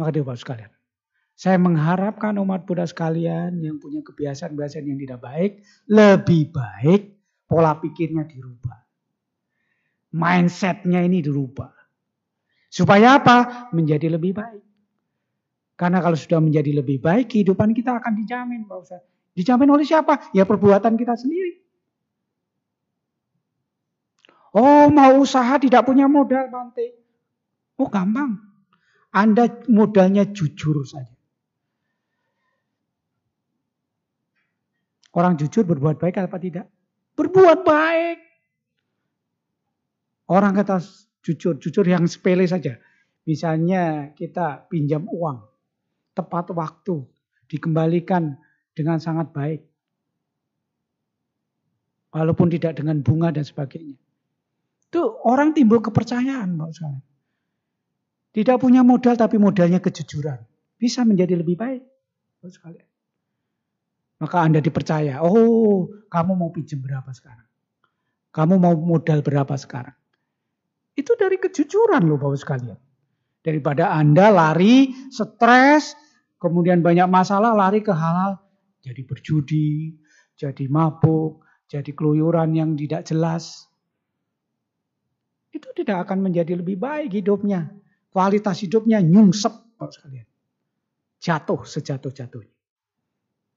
Maka 0.00 0.08
dia 0.08 0.24
Bapak 0.24 0.40
sekalian. 0.40 0.72
Saya 1.36 1.60
mengharapkan 1.60 2.32
umat 2.40 2.64
Buddha 2.64 2.88
sekalian 2.88 3.60
yang 3.60 3.76
punya 3.76 4.00
kebiasaan-kebiasaan 4.00 4.88
yang 4.88 4.98
tidak 4.98 5.20
baik, 5.20 5.50
lebih 5.86 6.50
baik 6.50 7.02
pola 7.46 7.76
pikirnya 7.78 8.24
dirubah 8.24 8.87
mindsetnya 10.12 11.04
ini 11.04 11.20
dirubah. 11.20 11.72
Supaya 12.68 13.20
apa? 13.20 13.70
Menjadi 13.72 14.12
lebih 14.12 14.36
baik. 14.36 14.64
Karena 15.78 16.02
kalau 16.02 16.18
sudah 16.18 16.42
menjadi 16.42 16.74
lebih 16.74 16.98
baik, 16.98 17.30
kehidupan 17.32 17.70
kita 17.72 17.96
akan 17.96 18.12
dijamin. 18.18 18.66
Pak 18.66 18.78
Ustaz. 18.82 19.02
Dijamin 19.38 19.70
oleh 19.70 19.86
siapa? 19.86 20.34
Ya 20.34 20.42
perbuatan 20.42 20.98
kita 20.98 21.14
sendiri. 21.14 21.62
Oh 24.58 24.90
mau 24.90 25.22
usaha 25.22 25.54
tidak 25.62 25.86
punya 25.86 26.10
modal 26.10 26.50
Bante. 26.50 26.98
Oh 27.78 27.86
gampang. 27.86 28.42
Anda 29.14 29.62
modalnya 29.70 30.26
jujur 30.26 30.82
saja. 30.82 31.14
Orang 35.14 35.38
jujur 35.38 35.64
berbuat 35.64 35.96
baik 36.02 36.18
apa 36.20 36.36
tidak? 36.42 36.66
Berbuat 37.14 37.62
baik. 37.62 38.27
Orang 40.28 40.52
kata 40.52 40.84
jujur, 41.24 41.56
jujur 41.56 41.84
yang 41.88 42.04
sepele 42.04 42.44
saja. 42.44 42.76
Misalnya 43.24 44.12
kita 44.12 44.68
pinjam 44.68 45.08
uang, 45.08 45.40
tepat 46.12 46.52
waktu, 46.52 47.04
dikembalikan 47.48 48.36
dengan 48.76 49.00
sangat 49.00 49.32
baik. 49.32 49.60
Walaupun 52.12 52.48
tidak 52.48 52.80
dengan 52.80 53.04
bunga 53.04 53.32
dan 53.32 53.44
sebagainya. 53.44 53.96
Itu 54.88 55.04
orang 55.28 55.52
timbul 55.52 55.84
kepercayaan 55.84 56.56
Pak. 56.56 56.72
Tidak 58.32 58.56
punya 58.56 58.80
modal 58.80 59.16
tapi 59.16 59.36
modalnya 59.36 59.76
kejujuran. 59.80 60.40
Bisa 60.80 61.04
menjadi 61.04 61.36
lebih 61.36 61.60
baik. 61.60 61.82
Maka 64.22 64.36
Anda 64.40 64.64
dipercaya. 64.64 65.20
Oh, 65.20 65.90
kamu 66.08 66.32
mau 66.32 66.48
pinjam 66.48 66.80
berapa 66.80 67.12
sekarang? 67.12 67.44
Kamu 68.32 68.54
mau 68.56 68.72
modal 68.72 69.20
berapa 69.20 69.52
sekarang? 69.58 69.97
Itu 70.98 71.14
dari 71.14 71.38
kejujuran 71.38 72.02
loh 72.10 72.18
Bapak 72.18 72.38
sekalian. 72.42 72.78
Daripada 73.38 73.94
Anda 73.94 74.34
lari, 74.34 74.90
stres, 75.14 75.94
kemudian 76.42 76.82
banyak 76.82 77.06
masalah, 77.06 77.54
lari 77.54 77.86
ke 77.86 77.94
hal-hal 77.94 78.42
jadi 78.82 79.02
berjudi, 79.04 79.94
jadi 80.38 80.64
mabuk, 80.70 81.44
jadi 81.68 81.90
keluyuran 81.92 82.54
yang 82.54 82.70
tidak 82.78 83.04
jelas. 83.06 83.66
itu 85.48 85.64
tidak 85.74 86.06
akan 86.06 86.30
menjadi 86.30 86.54
lebih 86.54 86.78
baik 86.78 87.10
hidupnya. 87.10 87.72
Kualitas 88.14 88.62
hidupnya 88.62 89.02
nyungsep, 89.02 89.50
Bapak 89.74 89.90
sekalian. 89.90 90.28
Jatuh 91.18 91.66
sejatuh-jatuhnya. 91.66 92.54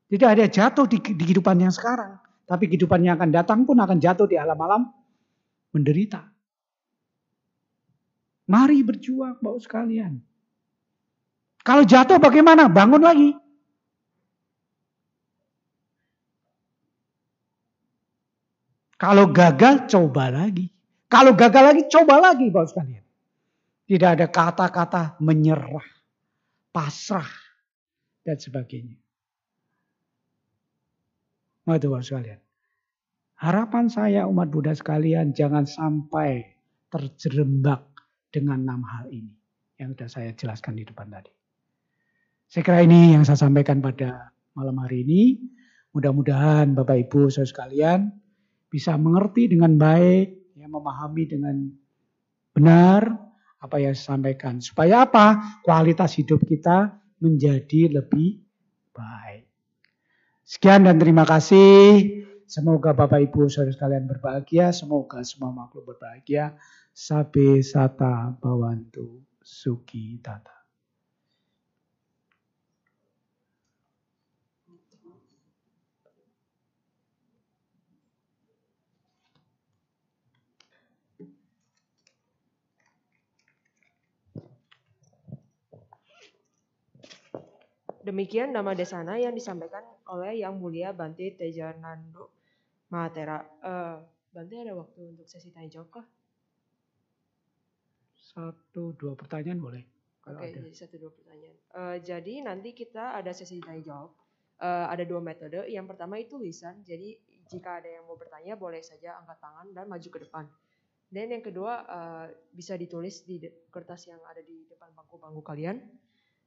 Tidak 0.09 0.25
ada 0.25 0.49
jatuh 0.49 0.89
di, 0.89 0.97
di 0.97 1.23
kehidupan 1.29 1.61
yang 1.61 1.69
sekarang. 1.69 2.17
Tapi 2.49 2.73
kehidupan 2.73 3.05
yang 3.05 3.21
akan 3.21 3.29
datang 3.29 3.59
pun 3.69 3.77
akan 3.77 4.01
jatuh 4.01 4.25
di 4.25 4.33
alam-alam 4.33 4.89
menderita. 5.77 6.30
Mari 8.49 8.81
berjuang, 8.81 9.37
Bapak 9.37 9.61
sekalian. 9.61 10.21
Kalau 11.61 11.85
jatuh 11.85 12.17
bagaimana? 12.17 12.65
Bangun 12.65 13.01
lagi. 13.01 13.31
Kalau 18.97 19.29
gagal, 19.33 19.89
coba 19.89 20.29
lagi. 20.29 20.69
Kalau 21.09 21.33
gagal 21.33 21.63
lagi, 21.73 21.83
coba 21.89 22.21
lagi, 22.21 22.49
Bapak 22.49 22.69
sekalian. 22.69 23.05
Tidak 23.89 24.09
ada 24.09 24.27
kata-kata 24.31 25.19
menyerah, 25.19 25.85
pasrah, 26.71 27.27
dan 28.23 28.37
sebagainya. 28.37 28.97
Mari 31.65 31.77
Bapak 31.81 32.05
sekalian. 32.05 32.41
Harapan 33.41 33.89
saya 33.89 34.29
umat 34.29 34.53
Buddha 34.53 34.73
sekalian 34.77 35.33
jangan 35.33 35.65
sampai 35.65 36.45
terjerembab 36.93 37.90
dengan 38.32 38.63
enam 38.63 38.82
hal 38.88 39.11
ini 39.11 39.36
yang 39.77 39.93
sudah 39.93 40.09
saya 40.09 40.29
jelaskan 40.34 40.79
di 40.79 40.88
depan 40.88 41.11
tadi. 41.11 41.32
Saya 42.51 42.63
kira 42.67 42.79
ini 42.84 43.15
yang 43.15 43.23
saya 43.23 43.39
sampaikan 43.39 43.79
pada 43.79 44.32
malam 44.55 44.75
hari 44.84 45.07
ini. 45.07 45.39
Mudah-mudahan 45.91 46.71
Bapak 46.71 47.07
Ibu 47.07 47.27
saudara 47.27 47.51
sekalian 47.51 47.99
bisa 48.71 48.95
mengerti 48.95 49.51
dengan 49.51 49.75
baik, 49.75 50.55
ya, 50.55 50.67
memahami 50.71 51.23
dengan 51.27 51.55
benar 52.55 53.07
apa 53.59 53.75
yang 53.79 53.91
saya 53.95 54.15
sampaikan. 54.15 54.63
Supaya 54.63 55.03
apa? 55.07 55.59
Kualitas 55.63 56.15
hidup 56.15 56.43
kita 56.47 56.95
menjadi 57.19 58.01
lebih 58.01 58.39
baik. 58.95 59.47
Sekian 60.43 60.88
dan 60.88 60.99
terima 60.99 61.23
kasih. 61.23 62.19
Semoga 62.51 62.91
Bapak 62.91 63.32
Ibu 63.32 63.47
saudara 63.47 63.71
sekalian 63.71 64.11
berbahagia. 64.11 64.75
Semoga 64.75 65.23
semua 65.23 65.55
makhluk 65.55 65.95
berbahagia. 65.95 66.59
Sabe 66.91 67.63
Sata 67.63 68.35
Bawantu 68.35 69.23
Suki 69.39 70.19
Tata. 70.19 70.61
Demikian 88.01 88.49
nama 88.49 88.73
desana 88.73 89.15
yang 89.21 89.31
disampaikan 89.37 89.85
oleh 90.09 90.41
Yang 90.41 90.53
Mulia 90.57 90.89
Bante 90.89 91.37
Tejanando 91.37 92.33
Mahatera. 92.89 93.39
Uh, 93.61 94.01
Bante 94.33 94.55
ada 94.57 94.73
waktu 94.73 95.15
untuk 95.15 95.29
sesi 95.29 95.53
tanya 95.53 95.69
jawab 95.69 96.01
kah? 96.01 96.05
Satu 98.32 98.95
dua 98.95 99.13
pertanyaan 99.19 99.59
boleh. 99.59 99.84
Oke, 100.23 100.38
okay, 100.39 100.49
jadi 100.55 100.71
satu 100.71 100.95
dua 100.95 101.11
pertanyaan. 101.11 101.57
Uh, 101.75 101.97
jadi 101.99 102.34
nanti 102.47 102.71
kita 102.71 103.19
ada 103.19 103.36
sesi 103.36 103.59
tanya 103.59 103.84
jawab. 103.84 104.15
Uh, 104.61 104.88
ada 104.88 105.03
dua 105.03 105.19
metode. 105.19 105.67
Yang 105.67 105.86
pertama 105.91 106.15
itu 106.21 106.39
lisan. 106.39 106.79
Jadi 106.88 107.19
jika 107.51 107.84
ada 107.84 107.89
yang 107.91 108.07
mau 108.07 108.15
bertanya 108.15 108.55
boleh 108.55 108.79
saja 108.79 109.19
angkat 109.19 109.41
tangan 109.43 109.67
dan 109.75 109.86
maju 109.91 110.07
ke 110.07 110.19
depan. 110.23 110.45
Dan 111.11 111.27
yang 111.27 111.43
kedua 111.43 111.84
uh, 111.84 112.25
bisa 112.55 112.79
ditulis 112.79 113.27
di 113.27 113.43
kertas 113.67 114.07
yang 114.07 114.23
ada 114.23 114.39
di 114.39 114.63
depan 114.71 114.95
bangku-bangku 114.95 115.43
kalian. 115.43 115.84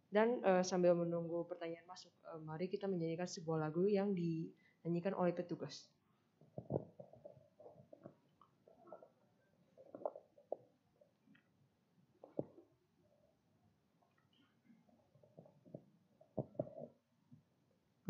Dan 0.08 0.40
uh, 0.46 0.64
sambil 0.64 0.94
menunggu 0.96 1.44
pertanyaan 1.44 1.84
masuk, 1.90 2.14
uh, 2.30 2.40
mari 2.40 2.70
kita 2.70 2.88
menyanyikan 2.88 3.28
sebuah 3.28 3.68
lagu 3.68 3.84
yang 3.84 4.14
dinyanyikan 4.14 5.12
oleh 5.12 5.34
petugas. 5.36 5.90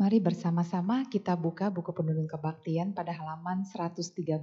Mari 0.05 0.21
bersama-sama 0.21 1.09
kita 1.09 1.33
buka 1.33 1.73
buku 1.73 1.89
penunun 1.89 2.29
kebaktian 2.29 2.93
pada 2.93 3.09
halaman 3.09 3.65
113. 3.65 4.37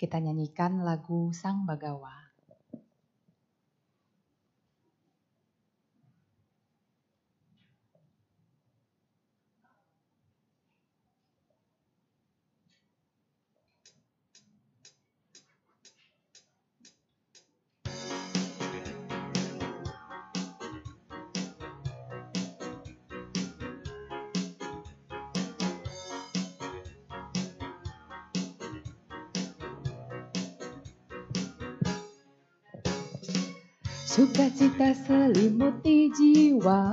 Kita 0.00 0.16
nyanyikan 0.16 0.80
lagu 0.80 1.28
Sang 1.36 1.68
Bagawa. 1.68 2.29
Sukacita 34.20 34.92
selimuti 34.92 36.12
jiwa 36.12 36.84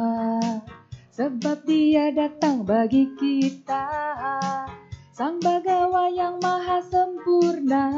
Sebab 1.11 1.59
dia 1.67 2.07
datang 2.15 2.63
bagi 2.63 3.03
kita. 3.19 3.83
Sang 5.11 5.35
Bagawa 5.43 6.07
yang 6.07 6.39
maha 6.39 6.79
sempurna 6.87 7.91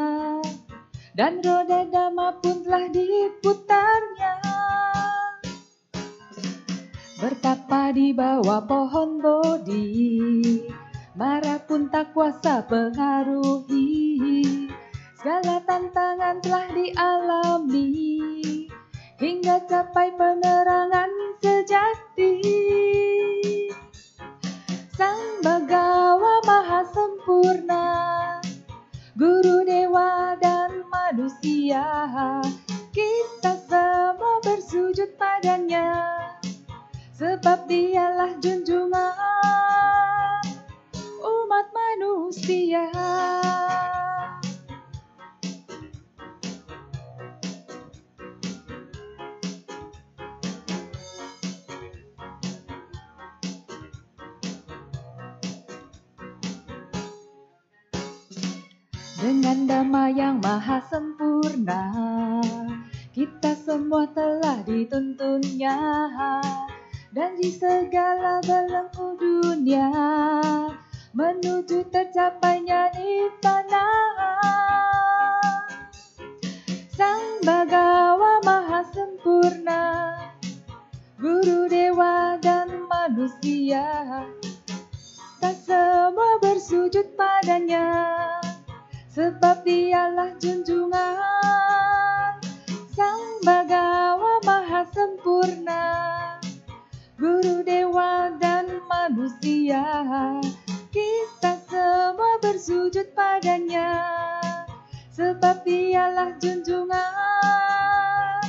Dan 1.13 1.45
roda 1.45 1.85
dama 1.93 2.41
pun 2.41 2.65
telah 2.65 2.89
diputarnya 2.89 4.33
Bertapa 7.21 7.93
di 7.93 8.09
bawah 8.09 8.65
pohon 8.65 9.21
bodhi 9.21 10.65
Marah 11.13 11.61
pun 11.69 11.85
tak 11.93 12.17
kuasa 12.17 12.65
pengaruhi. 12.65 13.93
Segala 15.21 15.61
tantangan 15.61 16.41
telah 16.41 16.65
dialami 16.73 18.09
hingga 19.19 19.59
capai 19.67 20.15
penerangan 20.15 21.11
sejati. 21.43 22.39
Sang 24.95 25.43
Bagawa 25.43 26.39
Maha 26.47 26.87
Sempurna, 26.87 27.87
Guru 29.19 29.67
Dewa 29.67 30.39
dan 30.39 30.87
manusia, 30.87 31.83
kita 32.95 33.59
semua 33.67 34.39
bersujud 34.39 35.11
padanya, 35.19 35.99
sebab 37.11 37.67
dialah 37.67 38.39
junjungan 38.39 39.15
umat 41.19 41.67
manusia. 41.75 42.87
Dengan 59.29 59.69
damai 59.69 60.17
yang 60.17 60.41
maha 60.41 60.81
sempurna 60.89 61.93
kita 63.13 63.53
semua 63.61 64.09
telah 64.09 64.57
dituntunnya. 64.65 65.77
Dan 67.13 67.37
di 67.37 67.53
segala 67.53 68.41
belenggu 68.41 69.21
dunia 69.21 69.85
menuju 71.13 71.85
tercapainya 71.93 72.89
nirvana. 72.97 73.85
Sang 76.89 77.45
Bagawa 77.45 78.41
maha 78.41 78.81
sempurna 78.89 80.17
Guru 81.21 81.69
dewa 81.69 82.37
dan 82.41 82.85
manusia 82.85 84.05
Tak 85.37 85.55
semua 85.65 86.37
bersujud 86.41 87.13
padanya 87.17 88.38
sebab 89.19 89.67
dialah 89.67 90.31
junjungan. 90.39 92.39
Sang 92.95 93.43
Bagawa 93.43 94.39
Maha 94.47 94.87
Sempurna. 94.95 95.83
Guru 97.19 97.59
Dewa 97.67 98.31
dan 98.39 98.79
manusia. 98.87 99.83
Kita 100.87 101.59
semua 101.67 102.39
bersujud 102.39 103.11
padanya. 103.11 104.07
Sebab 105.11 105.67
dialah 105.67 106.39
junjungan. 106.39 108.39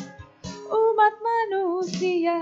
Umat 0.70 1.14
manusia. 1.18 2.38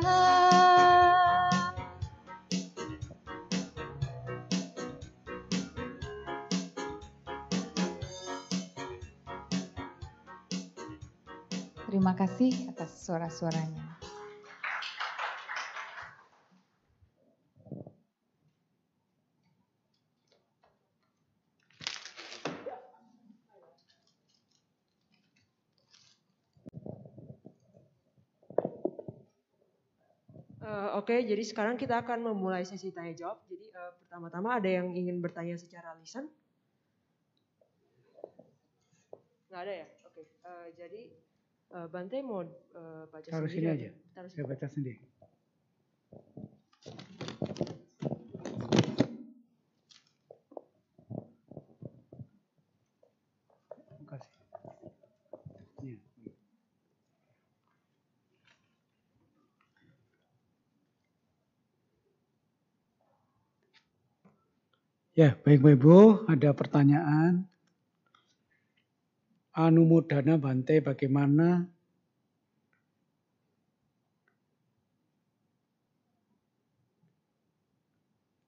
Terima 11.98 12.14
kasih 12.14 12.70
atas 12.70 13.10
suara-suaranya. 13.10 13.82
Uh, 30.62 31.02
Oke, 31.02 31.18
okay, 31.18 31.26
jadi 31.26 31.42
sekarang 31.42 31.74
kita 31.74 31.98
akan 31.98 32.30
memulai 32.30 32.62
sesi 32.62 32.94
tanya 32.94 33.10
jawab. 33.18 33.42
Jadi 33.50 33.74
uh, 33.74 33.98
pertama-tama 33.98 34.62
ada 34.62 34.70
yang 34.70 34.94
ingin 34.94 35.18
bertanya 35.18 35.58
secara 35.58 35.98
lisan? 35.98 36.30
Nggak 39.50 39.60
ada 39.66 39.72
ya? 39.82 39.86
Oke, 40.06 40.22
okay. 40.22 40.26
uh, 40.46 40.70
jadi 40.78 41.26
Uh, 41.68 41.84
Bante 41.92 42.16
mau 42.24 42.40
uh, 42.40 43.04
baca 43.12 43.28
Taruh 43.28 43.44
sendiri 43.44 43.68
sini 43.68 43.76
aja. 43.76 43.90
Taruh 44.16 44.30
Saya 44.32 44.44
baca 44.48 44.66
sendiri. 44.72 45.04
Iya. 55.84 56.00
Ya, 65.12 65.28
baik 65.44 65.60
Bapak 65.60 65.76
Ibu, 65.76 65.96
ada 66.32 66.50
pertanyaan 66.56 67.44
Anumodana 69.58 70.38
Bante 70.38 70.78
bagaimana 70.78 71.66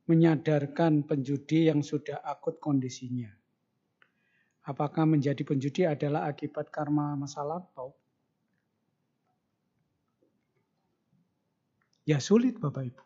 menyadarkan 0.07 1.03
penjudi 1.03 1.67
yang 1.67 1.83
sudah 1.83 2.23
akut 2.23 2.63
kondisinya. 2.63 3.27
Apakah 4.71 5.03
menjadi 5.03 5.43
penjudi 5.43 5.83
adalah 5.83 6.31
akibat 6.31 6.71
karma 6.71 7.19
masa 7.19 7.43
lampau? 7.43 7.91
Ya 12.07 12.23
sulit 12.23 12.55
Bapak 12.63 12.87
Ibu. 12.87 13.05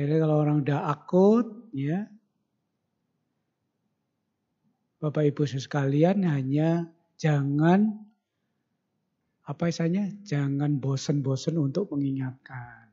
Jadi 0.00 0.14
kalau 0.16 0.36
orang 0.40 0.64
udah 0.64 0.88
akut, 0.88 1.68
ya 1.76 2.08
Bapak 4.98 5.30
Ibu 5.30 5.46
sekalian 5.46 6.26
hanya 6.26 6.90
jangan 7.14 8.02
apa 9.46 9.70
isanya 9.70 10.10
jangan 10.26 10.82
bosan-bosan 10.82 11.54
untuk 11.54 11.94
mengingatkan. 11.94 12.90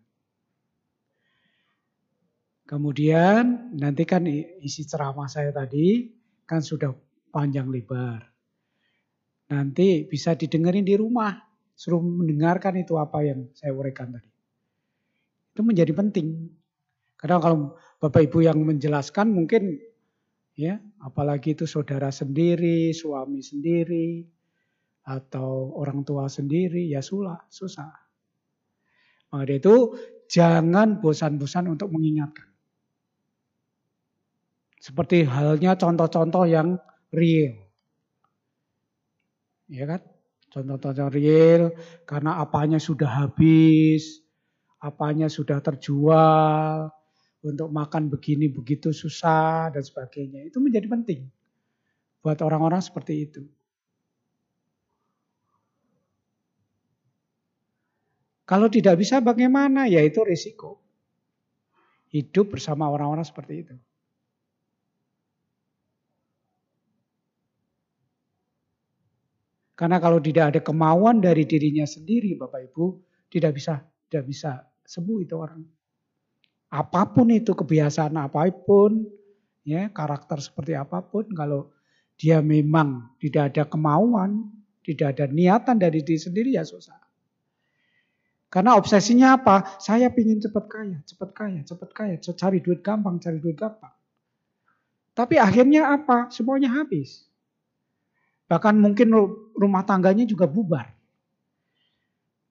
Kemudian 2.66 3.74
nanti 3.78 4.06
kan 4.06 4.26
isi 4.62 4.86
ceramah 4.86 5.26
saya 5.26 5.50
tadi 5.50 6.14
kan 6.46 6.62
sudah 6.62 6.94
panjang 7.34 7.70
lebar. 7.74 8.22
Nanti 9.50 10.06
bisa 10.06 10.34
didengerin 10.34 10.86
di 10.86 10.98
rumah, 10.98 11.38
suruh 11.78 12.02
mendengarkan 12.02 12.82
itu 12.82 12.98
apa 12.98 13.22
yang 13.22 13.50
saya 13.54 13.74
uraikan 13.74 14.14
tadi. 14.14 14.30
Itu 15.54 15.62
menjadi 15.62 15.94
penting. 15.94 16.50
Karena 17.18 17.38
kalau 17.38 17.78
Bapak 18.02 18.26
Ibu 18.30 18.46
yang 18.46 18.58
menjelaskan 18.62 19.30
mungkin 19.30 19.78
ya 20.56 20.80
apalagi 21.04 21.54
itu 21.54 21.68
saudara 21.68 22.10
sendiri 22.10 22.96
suami 22.96 23.44
sendiri 23.44 24.24
atau 25.06 25.76
orang 25.78 26.02
tua 26.02 26.26
sendiri 26.26 26.90
ya 26.90 27.04
sulah 27.04 27.46
susah. 27.52 27.94
Maka 29.30 29.52
itu 29.52 29.94
jangan 30.32 31.04
bosan-bosan 31.04 31.70
untuk 31.76 31.92
mengingatkan. 31.92 32.48
Seperti 34.80 35.28
halnya 35.28 35.76
contoh-contoh 35.76 36.48
yang 36.48 36.80
real. 37.12 37.58
Ya 39.68 39.86
kan? 39.86 40.02
Contoh-contoh 40.56 41.12
real 41.12 41.76
karena 42.08 42.40
apanya 42.40 42.80
sudah 42.80 43.28
habis 43.28 44.24
apanya 44.80 45.28
sudah 45.28 45.60
terjual 45.60 46.95
untuk 47.46 47.70
makan 47.70 48.10
begini 48.10 48.50
begitu 48.50 48.90
susah 48.90 49.70
dan 49.70 49.86
sebagainya. 49.86 50.50
Itu 50.50 50.58
menjadi 50.58 50.90
penting 50.90 51.30
buat 52.26 52.42
orang-orang 52.42 52.82
seperti 52.82 53.14
itu. 53.22 53.46
Kalau 58.46 58.70
tidak 58.70 58.98
bisa 58.98 59.22
bagaimana? 59.22 59.86
Ya 59.86 60.02
itu 60.02 60.22
risiko. 60.26 60.82
Hidup 62.10 62.58
bersama 62.58 62.90
orang-orang 62.90 63.26
seperti 63.26 63.54
itu. 63.62 63.76
Karena 69.76 70.00
kalau 70.00 70.24
tidak 70.24 70.56
ada 70.56 70.62
kemauan 70.64 71.20
dari 71.20 71.44
dirinya 71.44 71.84
sendiri, 71.84 72.40
Bapak 72.40 72.72
Ibu, 72.72 72.86
tidak 73.28 73.60
bisa 73.60 73.84
tidak 74.08 74.26
bisa 74.32 74.64
sembuh 74.88 75.18
itu 75.20 75.36
orang. 75.36 75.62
Apa 76.76 77.08
pun 77.08 77.32
itu 77.32 77.56
kebiasaan 77.56 78.20
apa 78.20 78.52
pun, 78.52 79.08
ya 79.64 79.88
karakter 79.96 80.44
seperti 80.44 80.76
apa 80.76 81.00
pun, 81.00 81.32
kalau 81.32 81.72
dia 82.20 82.44
memang 82.44 83.16
tidak 83.24 83.56
ada 83.56 83.64
kemauan, 83.64 84.52
tidak 84.84 85.16
ada 85.16 85.32
niatan 85.32 85.80
dari 85.80 86.04
diri 86.04 86.20
sendiri 86.20 86.52
ya 86.52 86.68
susah. 86.68 87.00
Karena 88.52 88.76
obsesinya 88.76 89.40
apa? 89.40 89.80
Saya 89.80 90.12
ingin 90.12 90.44
cepat 90.44 90.66
kaya, 90.68 90.98
cepat 91.08 91.30
kaya, 91.32 91.60
cepat 91.64 91.90
kaya, 91.92 92.16
cari 92.20 92.60
duit 92.60 92.84
gampang, 92.84 93.20
cari 93.24 93.40
duit 93.40 93.56
gampang. 93.56 93.92
Tapi 95.16 95.40
akhirnya 95.40 95.96
apa? 95.96 96.28
Semuanya 96.28 96.72
habis. 96.76 97.24
Bahkan 98.52 98.76
mungkin 98.80 99.12
rumah 99.56 99.84
tangganya 99.88 100.28
juga 100.28 100.48
bubar. 100.48 100.92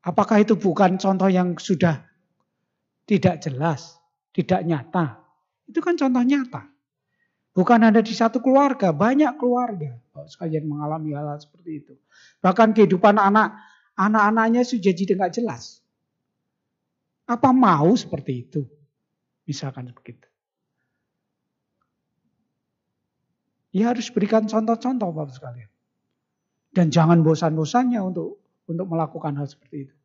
Apakah 0.05 0.45
itu 0.45 0.57
bukan 0.57 1.01
contoh 1.01 1.29
yang 1.33 1.57
sudah 1.57 2.05
tidak 3.09 3.41
jelas? 3.41 4.04
Tidak 4.35 4.61
nyata. 4.67 5.23
Itu 5.71 5.79
kan 5.81 5.95
contoh 5.95 6.21
nyata. 6.21 6.75
Bukan 7.55 7.87
ada 7.87 8.03
di 8.03 8.11
satu 8.11 8.43
keluarga, 8.43 8.91
banyak 8.91 9.39
keluarga 9.39 9.95
sekalian 10.27 10.67
mengalami 10.67 11.15
hal, 11.15 11.31
hal 11.31 11.39
seperti 11.39 11.87
itu. 11.87 11.95
Bahkan 12.43 12.75
kehidupan 12.75 13.15
anak 13.15 13.55
anak-anaknya 13.95 14.67
sudah 14.67 14.91
jadi 14.91 15.15
nggak 15.15 15.35
jelas. 15.39 15.79
Apa 17.31 17.55
mau 17.55 17.95
seperti 17.95 18.43
itu? 18.43 18.67
Misalkan 19.47 19.95
begitu. 19.95 20.27
Ya 23.71 23.95
harus 23.95 24.11
berikan 24.11 24.51
contoh-contoh 24.51 25.15
Bapak 25.15 25.35
sekalian. 25.35 25.71
Dan 26.75 26.91
jangan 26.91 27.23
bosan-bosannya 27.23 28.03
untuk 28.03 28.43
untuk 28.67 28.87
melakukan 28.91 29.39
hal 29.39 29.47
seperti 29.47 29.89
itu. 29.89 29.97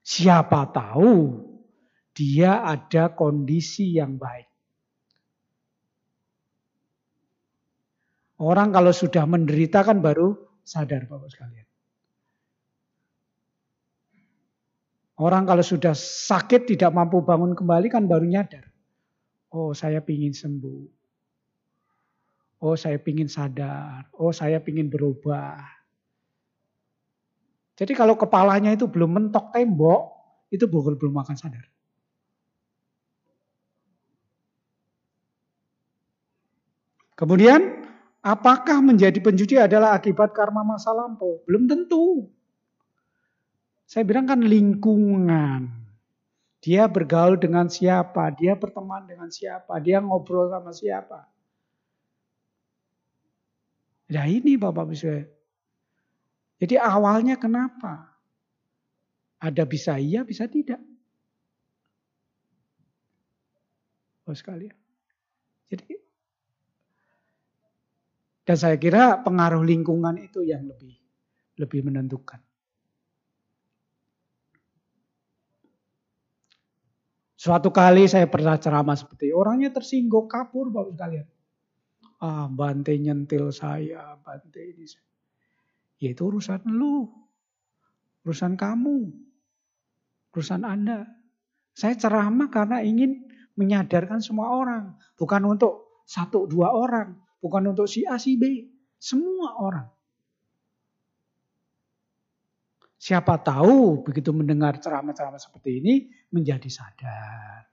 Siapa 0.00 0.72
tahu 0.72 1.51
dia 2.12 2.64
ada 2.64 3.12
kondisi 3.12 3.96
yang 3.96 4.20
baik. 4.20 4.48
Orang 8.42 8.74
kalau 8.74 8.90
sudah 8.90 9.22
menderita 9.24 9.86
kan 9.86 10.02
baru 10.02 10.34
sadar 10.66 11.06
Bapak 11.06 11.30
sekalian. 11.30 11.66
Orang 15.22 15.46
kalau 15.46 15.62
sudah 15.62 15.94
sakit 15.94 16.66
tidak 16.66 16.90
mampu 16.90 17.22
bangun 17.22 17.54
kembali 17.54 17.86
kan 17.86 18.10
baru 18.10 18.26
nyadar. 18.26 18.66
Oh 19.54 19.70
saya 19.70 20.02
pingin 20.02 20.34
sembuh. 20.34 20.82
Oh 22.66 22.74
saya 22.74 22.98
pingin 22.98 23.30
sadar. 23.30 24.10
Oh 24.18 24.34
saya 24.34 24.58
pingin 24.58 24.90
berubah. 24.90 25.62
Jadi 27.78 27.92
kalau 27.94 28.18
kepalanya 28.18 28.74
itu 28.74 28.90
belum 28.90 29.16
mentok 29.16 29.54
tembok, 29.54 30.02
itu 30.50 30.66
bukan 30.68 30.98
belum 30.98 31.22
akan 31.22 31.36
sadar. 31.38 31.71
Kemudian, 37.22 37.86
apakah 38.18 38.82
menjadi 38.82 39.14
penjudi 39.22 39.54
adalah 39.54 39.94
akibat 39.94 40.34
karma 40.34 40.66
masa 40.66 40.90
lampau? 40.90 41.38
Belum 41.46 41.70
tentu. 41.70 42.26
Saya 43.86 44.02
bilang 44.02 44.26
kan 44.26 44.42
lingkungan. 44.42 45.70
Dia 46.58 46.90
bergaul 46.90 47.38
dengan 47.38 47.70
siapa, 47.70 48.26
dia 48.34 48.58
berteman 48.58 49.06
dengan 49.06 49.30
siapa, 49.30 49.70
dia 49.78 50.02
ngobrol 50.02 50.50
sama 50.50 50.74
siapa. 50.74 51.30
Ya 54.10 54.26
ini 54.26 54.58
Bapak 54.58 54.90
Ibu 54.90 55.22
Jadi 56.58 56.74
awalnya 56.74 57.38
kenapa? 57.38 58.18
Ada 59.38 59.62
bisa 59.62 59.94
iya, 59.94 60.26
bisa 60.26 60.50
tidak. 60.50 60.82
Oh 64.26 64.34
sekalian. 64.34 64.74
Jadi 65.70 66.01
dan 68.52 68.60
saya 68.60 68.76
kira 68.76 69.24
pengaruh 69.24 69.64
lingkungan 69.64 70.20
itu 70.20 70.44
yang 70.44 70.68
lebih 70.68 70.92
lebih 71.56 71.88
menentukan. 71.88 72.36
Suatu 77.32 77.72
kali 77.72 78.04
saya 78.04 78.28
pernah 78.28 78.60
ceramah 78.60 78.92
seperti 78.92 79.32
orangnya 79.32 79.72
tersinggung 79.72 80.28
kabur 80.28 80.68
bapak 80.68 80.92
sekalian. 80.92 81.26
Ah, 82.20 82.44
Bante 82.52 82.92
nyentil 82.92 83.48
saya, 83.56 84.20
Bante 84.20 84.60
ini. 84.60 84.84
Ya 85.96 86.12
itu 86.12 86.20
urusan 86.28 86.68
lu. 86.68 87.08
Urusan 88.20 88.60
kamu. 88.60 89.16
Urusan 90.28 90.68
Anda. 90.68 91.08
Saya 91.72 91.96
ceramah 91.96 92.52
karena 92.52 92.84
ingin 92.84 93.24
menyadarkan 93.56 94.20
semua 94.20 94.52
orang. 94.52 94.92
Bukan 95.16 95.40
untuk 95.48 96.04
satu 96.04 96.44
dua 96.44 96.68
orang. 96.76 97.31
Bukan 97.42 97.74
untuk 97.74 97.90
si 97.90 98.06
A, 98.06 98.22
si 98.22 98.38
B. 98.38 98.70
Semua 99.02 99.58
orang. 99.58 99.90
Siapa 103.02 103.34
tahu 103.42 104.06
begitu 104.06 104.30
mendengar 104.30 104.78
ceramah-ceramah 104.78 105.42
seperti 105.42 105.82
ini 105.82 105.94
menjadi 106.30 106.70
sadar. 106.70 107.66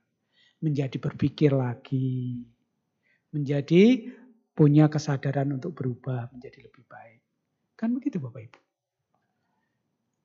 Menjadi 0.58 0.98
berpikir 0.98 1.54
lagi. 1.54 2.42
Menjadi 3.30 4.10
punya 4.58 4.90
kesadaran 4.90 5.54
untuk 5.54 5.78
berubah 5.78 6.34
menjadi 6.34 6.66
lebih 6.66 6.82
baik. 6.90 7.22
Kan 7.78 7.94
begitu 7.94 8.18
Bapak 8.18 8.42
Ibu. 8.50 8.60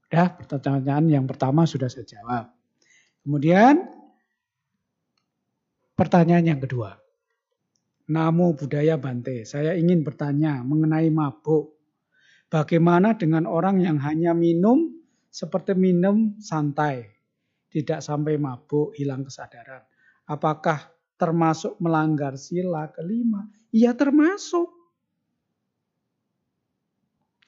Ya, 0.09 0.33
pertanyaan 0.33 1.05
yang 1.05 1.29
pertama 1.29 1.69
sudah 1.69 1.85
saya 1.85 2.09
jawab. 2.09 2.49
Kemudian 3.21 3.85
pertanyaan 5.93 6.49
yang 6.49 6.61
kedua. 6.65 7.04
Namo 8.05 8.53
budaya 8.53 9.01
Bante, 9.01 9.49
saya 9.49 9.73
ingin 9.73 10.05
bertanya 10.05 10.61
mengenai 10.61 11.09
mabuk. 11.09 11.73
Bagaimana 12.45 13.17
dengan 13.17 13.49
orang 13.49 13.81
yang 13.81 13.97
hanya 13.97 14.37
minum 14.37 14.93
seperti 15.33 15.73
minum 15.73 16.37
santai, 16.37 17.09
tidak 17.73 18.05
sampai 18.05 18.37
mabuk, 18.37 18.93
hilang 18.93 19.25
kesadaran. 19.25 19.81
Apakah 20.29 20.85
termasuk 21.17 21.81
melanggar 21.81 22.37
sila 22.37 22.93
kelima? 22.93 23.49
Iya 23.73 23.97
termasuk. 23.97 24.69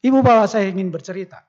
Ibu 0.01 0.20
bapak 0.26 0.47
saya 0.49 0.74
ingin 0.74 0.89
bercerita. 0.89 1.45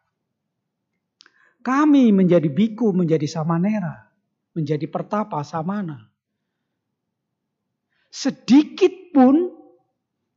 Kami 1.64 2.12
menjadi 2.12 2.48
biku, 2.48 2.92
menjadi 2.92 3.24
samanera, 3.24 4.08
menjadi 4.52 4.84
pertapa 4.88 5.40
samana. 5.44 6.08
Sedikit 8.08 8.97
pun 9.18 9.50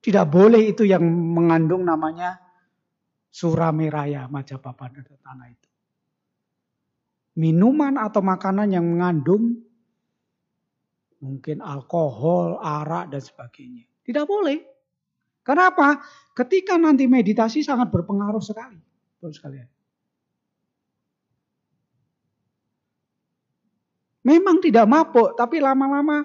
tidak 0.01 0.34
boleh 0.34 0.73
itu 0.73 0.82
yang 0.82 1.05
mengandung 1.05 1.86
namanya 1.86 2.41
surameraya 3.29 4.25
majapapa 4.25 4.89
dan 4.89 5.05
tanah 5.05 5.47
itu. 5.53 5.69
Minuman 7.38 8.01
atau 8.01 8.25
makanan 8.25 8.73
yang 8.73 8.84
mengandung 8.84 9.61
mungkin 11.21 11.61
alkohol, 11.61 12.57
arak 12.57 13.13
dan 13.13 13.21
sebagainya. 13.21 13.86
Tidak 14.01 14.25
boleh. 14.25 14.57
Kenapa? 15.45 16.01
Ketika 16.34 16.82
nanti 16.82 17.05
meditasi 17.05 17.61
sangat 17.61 17.93
berpengaruh 17.93 18.41
sekali. 18.41 18.82
Terus 19.21 19.38
sekalian. 19.38 19.69
Memang 24.21 24.61
tidak 24.61 24.86
mabuk, 24.86 25.34
tapi 25.34 25.57
lama-lama 25.57 26.21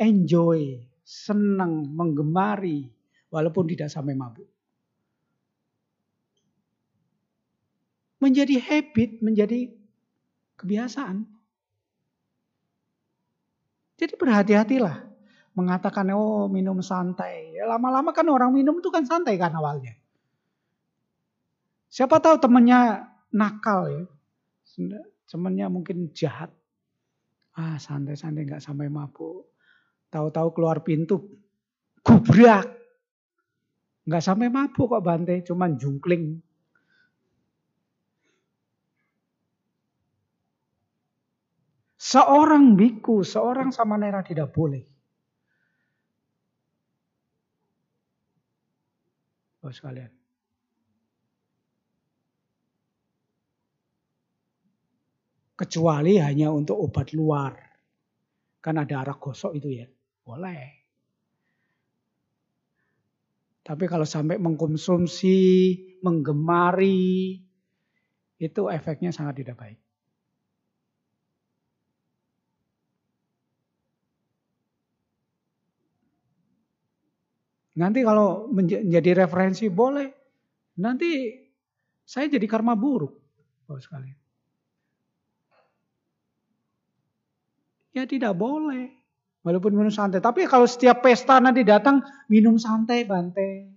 enjoy, 0.00 0.80
senang, 1.06 1.86
menggemari, 1.94 2.90
walaupun 3.30 3.70
tidak 3.70 3.86
sampai 3.86 4.18
mabuk. 4.18 4.50
Menjadi 8.18 8.58
habit, 8.58 9.22
menjadi 9.22 9.70
kebiasaan. 10.58 11.22
Jadi 13.96 14.12
berhati-hatilah 14.18 15.06
mengatakan 15.54 16.10
oh 16.12 16.50
minum 16.50 16.82
santai. 16.82 17.54
Ya, 17.54 17.70
lama-lama 17.70 18.10
kan 18.10 18.26
orang 18.26 18.50
minum 18.50 18.82
itu 18.82 18.90
kan 18.90 19.06
santai 19.06 19.38
kan 19.38 19.54
awalnya. 19.54 19.94
Siapa 21.88 22.18
tahu 22.20 22.36
temennya 22.42 23.08
nakal 23.32 23.88
ya. 23.88 24.04
Temennya 25.30 25.72
mungkin 25.72 26.12
jahat. 26.12 26.52
Ah 27.56 27.80
santai-santai 27.80 28.44
nggak 28.44 28.60
sampai 28.60 28.92
mabuk. 28.92 29.55
Tahu-tahu 30.10 30.48
keluar 30.54 30.80
pintu. 30.86 31.26
Gubrak. 32.02 32.66
Nggak 34.06 34.22
sampai 34.22 34.48
mabuk 34.48 34.96
kok 34.96 35.04
Bante. 35.04 35.42
Cuman 35.42 35.74
jungkling. 35.76 36.38
Seorang 41.96 42.78
biku, 42.78 43.26
seorang 43.26 43.74
samanera 43.74 44.22
tidak 44.22 44.54
boleh 44.54 44.96
Oh 49.66 49.74
sekalian. 49.74 50.14
Kecuali 55.58 56.22
hanya 56.22 56.54
untuk 56.54 56.78
obat 56.78 57.10
luar. 57.10 57.58
Kan 58.62 58.78
ada 58.78 59.02
arak 59.02 59.18
gosok 59.18 59.58
itu 59.58 59.82
ya. 59.82 59.86
Boleh. 60.26 60.82
Tapi 63.62 63.84
kalau 63.86 64.06
sampai 64.06 64.38
mengkonsumsi, 64.42 65.38
menggemari, 66.02 67.38
itu 68.38 68.62
efeknya 68.70 69.14
sangat 69.14 69.42
tidak 69.42 69.58
baik. 69.58 69.78
Nanti 77.76 78.00
kalau 78.02 78.48
menjadi 78.50 79.26
referensi 79.26 79.68
boleh. 79.68 80.08
Nanti 80.80 81.28
saya 82.02 82.26
jadi 82.32 82.46
karma 82.48 82.72
buruk. 82.72 83.12
Oh 83.68 83.78
sekali. 83.78 84.08
Ya 87.92 88.08
tidak 88.08 88.36
boleh. 88.36 89.05
Walaupun 89.46 89.78
minum 89.78 89.94
santai. 89.94 90.18
Tapi 90.18 90.50
kalau 90.50 90.66
setiap 90.66 91.06
pesta 91.06 91.38
nanti 91.38 91.62
datang 91.62 92.02
minum 92.26 92.58
santai 92.58 93.06
Bante. 93.06 93.70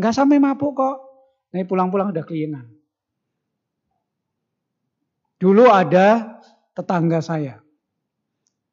Nggak 0.00 0.16
sampai 0.16 0.40
mabuk 0.40 0.72
kok. 0.72 0.96
Nanti 1.52 1.68
pulang-pulang 1.68 2.16
udah 2.16 2.24
keinginan. 2.24 2.72
Dulu 5.36 5.68
ada 5.68 6.40
tetangga 6.72 7.20
saya. 7.20 7.60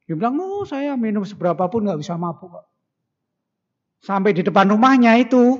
Dia 0.07 0.15
bilang, 0.15 0.39
oh 0.39 0.63
saya 0.63 0.95
minum 0.95 1.27
seberapa 1.27 1.67
pun 1.67 1.83
nggak 1.83 1.99
bisa 1.99 2.15
mabuk 2.15 2.47
kok. 2.47 2.65
Sampai 3.99 4.31
di 4.31 4.39
depan 4.39 4.71
rumahnya 4.71 5.19
itu 5.19 5.59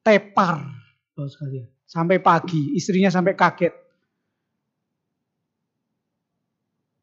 tepar. 0.00 0.64
Sampai 1.84 2.24
pagi, 2.24 2.72
istrinya 2.72 3.12
sampai 3.12 3.36
kaget. 3.36 3.76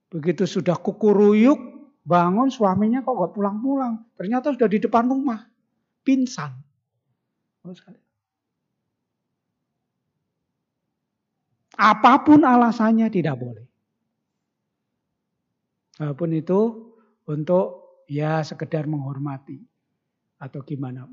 Begitu 0.09 0.49
sudah 0.49 0.73
kukuruyuk, 0.73 1.68
bangun 2.03 2.49
suaminya 2.51 3.03
kok 3.03 3.15
gak 3.15 3.33
pulang-pulang. 3.35 4.03
Ternyata 4.15 4.55
sudah 4.55 4.69
di 4.69 4.79
depan 4.79 5.05
rumah. 5.07 5.39
Pingsan. 6.03 6.51
Apa 11.79 12.13
pun 12.27 12.43
alasannya 12.43 13.07
tidak 13.07 13.35
boleh. 13.39 13.65
Walaupun 15.99 16.29
itu 16.31 16.59
untuk 17.27 18.03
ya 18.07 18.39
sekedar 18.43 18.87
menghormati 18.87 19.59
atau 20.39 20.63
gimana? 20.63 21.03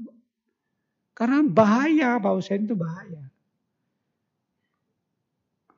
Karena 1.17 1.43
bahaya, 1.43 2.21
Pak 2.23 2.33
Hussein 2.35 2.69
itu 2.69 2.79
bahaya. 2.79 3.27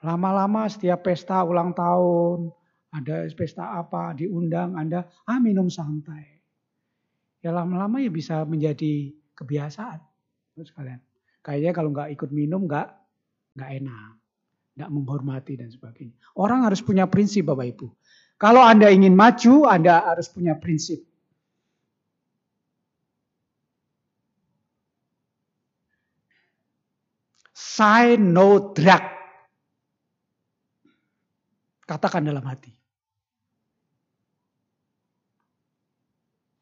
Lama-lama 0.04 0.68
setiap 0.70 1.06
pesta 1.06 1.42
ulang 1.42 1.74
tahun, 1.74 2.52
ada 2.89 3.28
pesta 3.36 3.76
apa, 3.76 4.16
diundang 4.16 4.76
Anda, 4.76 5.05
ah 5.28 5.39
minum 5.41 5.68
santai. 5.68 6.41
Ya 7.45 7.55
lama-lama 7.55 8.01
ya 8.01 8.11
bisa 8.11 8.43
menjadi 8.49 9.12
kebiasaan. 9.36 10.01
Terus 10.57 10.74
kalian. 10.74 10.99
Kayaknya 11.45 11.72
kalau 11.76 11.91
nggak 11.95 12.11
ikut 12.18 12.30
minum 12.34 12.66
nggak 12.66 12.89
nggak 13.55 13.70
enak, 13.82 14.12
nggak 14.74 14.91
menghormati 14.91 15.55
dan 15.55 15.70
sebagainya. 15.70 16.16
Orang 16.34 16.66
harus 16.66 16.82
punya 16.82 17.07
prinsip 17.07 17.47
Bapak 17.47 17.78
Ibu. 17.78 17.86
Kalau 18.39 18.62
Anda 18.62 18.91
ingin 18.91 19.14
maju, 19.18 19.66
Anda 19.66 20.03
harus 20.03 20.30
punya 20.30 20.55
prinsip. 20.59 21.03
Say 27.55 28.18
no 28.18 28.74
drug. 28.74 29.17
Katakan 31.89 32.20
dalam 32.20 32.45
hati. 32.45 32.68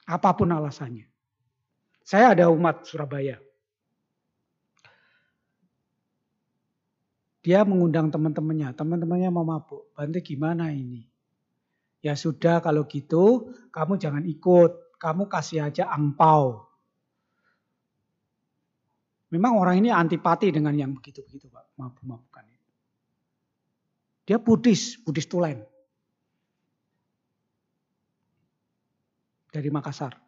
Apa 0.07 0.31
pun 0.39 0.47
alasannya. 0.55 1.11
Saya 2.07 2.39
ada 2.39 2.47
umat 2.55 2.87
Surabaya. 2.87 3.43
Dia 7.43 7.67
mengundang 7.67 8.15
teman-temannya. 8.15 8.71
Teman-temannya 8.79 9.31
mau 9.35 9.43
mabuk. 9.43 9.91
Bante 9.99 10.23
gimana 10.23 10.71
ini? 10.71 11.03
Ya 12.07 12.15
sudah 12.15 12.63
kalau 12.63 12.87
gitu 12.87 13.51
kamu 13.75 13.99
jangan 13.99 14.23
ikut. 14.23 14.95
Kamu 15.03 15.27
kasih 15.27 15.67
aja 15.67 15.91
angpau. 15.91 16.71
Memang 19.35 19.59
orang 19.59 19.83
ini 19.83 19.91
antipati 19.91 20.55
dengan 20.55 20.79
yang 20.79 20.95
begitu-begitu 20.95 21.51
Pak. 21.51 21.75
Mabuk-mabukan. 21.75 22.56
Dia 24.27 24.43
Buddhis, 24.43 24.99
Buddhis 25.07 25.31
Tulen. 25.31 25.63
Dari 29.55 29.71
Makassar. 29.71 30.19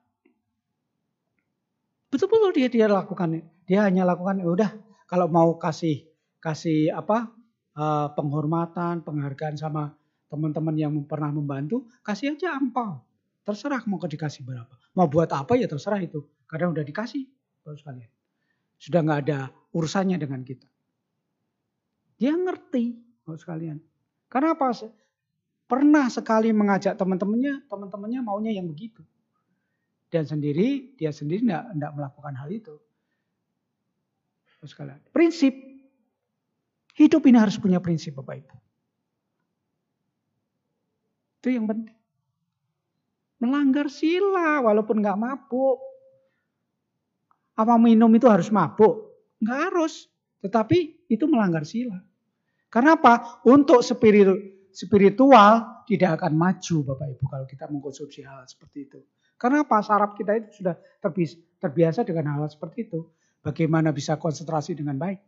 Betul-betul 2.09 2.57
dia 2.57 2.68
dia 2.72 2.86
lakukan. 2.88 3.44
Dia 3.68 3.84
hanya 3.84 4.09
lakukan 4.09 4.40
ya 4.40 4.49
udah 4.49 4.70
kalau 5.05 5.28
mau 5.28 5.61
kasih 5.61 6.09
kasih 6.40 6.94
apa 6.94 7.28
uh, 7.76 8.09
penghormatan, 8.16 9.05
penghargaan 9.05 9.61
sama 9.61 9.92
teman-teman 10.32 10.76
yang 10.76 10.92
pernah 11.05 11.28
membantu, 11.32 11.88
kasih 12.01 12.38
aja 12.38 12.57
ampau. 12.57 13.05
Terserah 13.44 13.80
mau 13.88 13.96
dikasih 13.96 14.44
berapa. 14.44 14.72
Mau 14.92 15.09
buat 15.09 15.32
apa 15.32 15.57
ya 15.57 15.64
terserah 15.64 16.05
itu. 16.05 16.20
Karena 16.44 16.68
udah 16.68 16.84
dikasih. 16.84 17.24
Terus 17.64 17.80
kalian. 17.80 18.11
Sudah 18.76 19.01
nggak 19.01 19.20
ada 19.24 19.49
urusannya 19.72 20.20
dengan 20.20 20.44
kita. 20.44 20.68
Dia 22.20 22.36
ngerti, 22.36 22.92
Bapak 23.24 23.40
sekalian. 23.40 23.80
Karena 24.28 24.52
apa? 24.52 24.72
Pernah 25.68 26.08
sekali 26.08 26.52
mengajak 26.52 26.96
teman-temannya, 26.96 27.68
teman-temannya 27.68 28.20
maunya 28.24 28.52
yang 28.52 28.68
begitu. 28.68 29.04
Dan 30.08 30.24
sendiri, 30.24 30.96
dia 30.96 31.12
sendiri 31.12 31.44
tidak 31.44 31.92
melakukan 31.92 32.32
hal 32.36 32.48
itu. 32.48 32.80
Prinsip. 35.12 35.54
Hidup 36.98 37.22
ini 37.30 37.38
harus 37.38 37.60
punya 37.60 37.78
prinsip 37.78 38.16
Bapak 38.18 38.42
Ibu. 38.42 38.56
Itu 41.38 41.48
yang 41.54 41.70
penting. 41.70 41.94
Melanggar 43.38 43.86
sila 43.86 44.58
walaupun 44.66 44.98
nggak 44.98 45.14
mabuk. 45.14 45.78
Apa 47.54 47.78
minum 47.78 48.10
itu 48.10 48.26
harus 48.26 48.50
mabuk? 48.50 49.14
Enggak 49.38 49.70
harus. 49.70 50.10
Tetapi 50.42 51.06
itu 51.06 51.24
melanggar 51.30 51.62
sila. 51.62 52.02
Karena 52.68 53.00
apa? 53.00 53.40
Untuk 53.48 53.80
spiritual 53.80 55.52
tidak 55.88 56.10
akan 56.20 56.32
maju 56.36 56.76
Bapak 56.84 57.06
Ibu 57.16 57.24
kalau 57.32 57.46
kita 57.48 57.64
mengkonsumsi 57.72 58.20
hal 58.28 58.44
seperti 58.44 58.78
itu. 58.84 59.00
Karena 59.40 59.64
apa? 59.64 59.80
Saraf 59.80 60.12
kita 60.12 60.36
itu 60.36 60.60
sudah 60.60 60.76
terbiasa 61.64 62.04
dengan 62.04 62.36
hal 62.36 62.44
seperti 62.52 62.90
itu. 62.90 63.08
Bagaimana 63.40 63.94
bisa 63.94 64.18
konsentrasi 64.18 64.76
dengan 64.76 64.98
baik? 64.98 65.22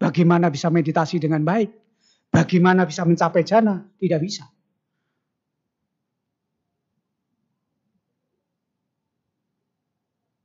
Bagaimana 0.00 0.48
bisa 0.48 0.72
meditasi 0.72 1.20
dengan 1.20 1.44
baik? 1.44 1.70
Bagaimana 2.32 2.82
bisa 2.88 3.04
mencapai 3.06 3.44
jana? 3.44 3.86
Tidak 3.94 4.20
bisa. 4.24 4.48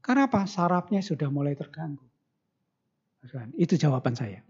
Karena 0.03 0.27
apa? 0.27 0.43
Sarafnya 0.43 0.99
sudah 0.99 1.31
mulai 1.31 1.55
terganggu. 1.55 2.10
Itu 3.57 3.77
jawaban 3.77 4.17
saya. 4.17 4.41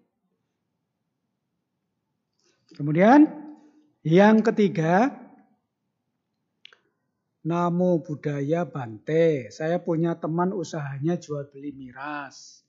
Kemudian 2.71 3.27
yang 4.01 4.39
ketiga, 4.41 5.11
Namo 7.41 7.99
budaya 7.99 8.63
Bante. 8.63 9.49
Saya 9.51 9.81
punya 9.81 10.15
teman 10.15 10.53
usahanya 10.55 11.17
jual 11.17 11.49
beli 11.51 11.73
miras. 11.73 12.63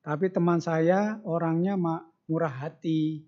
Tapi 0.00 0.32
teman 0.32 0.58
saya 0.58 1.20
orangnya 1.22 1.78
murah 2.26 2.50
hati. 2.50 3.24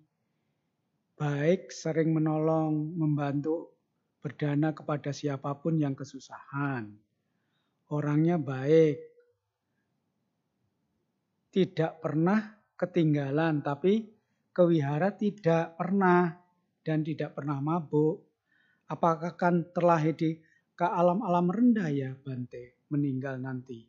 Baik 1.17 1.73
sering 1.73 2.13
menolong, 2.13 2.93
membantu 2.93 3.73
berdana 4.21 4.73
kepada 4.73 5.09
siapa 5.09 5.53
pun 5.57 5.81
yang 5.81 5.97
kesusahan 5.97 6.93
orangnya 7.91 8.35
baik. 8.39 9.06
Tidak 11.47 12.03
pernah 12.03 12.39
ketinggalan, 12.77 13.65
tapi 13.65 14.05
kewihara 14.53 15.13
tidak 15.15 15.77
pernah 15.77 16.33
dan 16.81 17.01
tidak 17.03 17.35
pernah 17.35 17.59
mabuk. 17.59 18.25
Apakah 18.87 19.35
kan 19.35 19.67
terlahir 19.75 20.15
di 20.15 20.39
ke 20.77 20.87
alam-alam 20.87 21.51
rendah 21.51 21.89
ya 21.91 22.15
Bante 22.15 22.87
meninggal 22.87 23.41
nanti? 23.41 23.83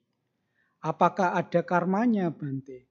Apakah 0.82 1.38
ada 1.38 1.62
karmanya 1.62 2.34
Bante? 2.34 2.90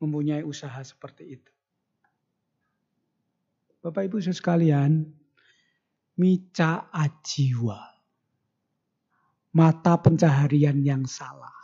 Mempunyai 0.00 0.40
usaha 0.40 0.80
seperti 0.80 1.24
itu. 1.28 1.52
Bapak 3.84 4.08
Ibu 4.08 4.16
sekalian, 4.20 5.04
mica 6.16 6.88
ajiwa 6.92 7.90
mata 9.50 9.98
pencaharian 9.98 10.78
yang 10.84 11.04
salah. 11.04 11.59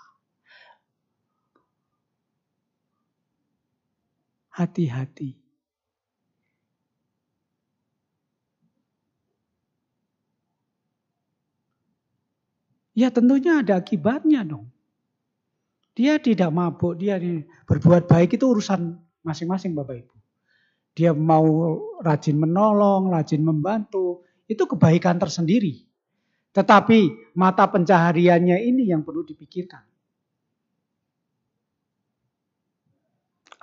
Hati-hati. 4.56 5.36
Ya 12.96 13.12
tentunya 13.12 13.60
ada 13.60 13.76
akibatnya 13.76 14.40
dong. 14.40 14.72
Dia 15.92 16.16
tidak 16.16 16.48
mabuk, 16.48 16.96
dia 16.96 17.20
berbuat 17.68 18.08
baik 18.08 18.40
itu 18.40 18.48
urusan 18.48 18.96
masing-masing 19.20 19.76
Bapak 19.76 20.00
Ibu. 20.00 20.16
Dia 20.96 21.12
mau 21.12 21.76
rajin 22.00 22.40
menolong, 22.40 23.12
rajin 23.12 23.44
membantu, 23.44 24.24
itu 24.48 24.64
kebaikan 24.64 25.20
tersendiri. 25.20 25.84
Tetapi 26.56 27.32
mata 27.36 27.68
pencahariannya 27.68 28.64
ini 28.64 28.88
yang 28.88 29.04
perlu 29.04 29.20
dipikirkan. 29.28 29.84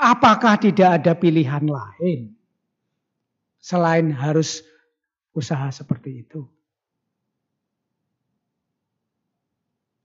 Apakah 0.03 0.59
tidak 0.59 0.99
ada 0.99 1.15
pilihan 1.15 1.63
lain 1.63 2.35
selain 3.63 4.11
harus 4.11 4.59
usaha 5.31 5.71
seperti 5.71 6.27
itu? 6.27 6.43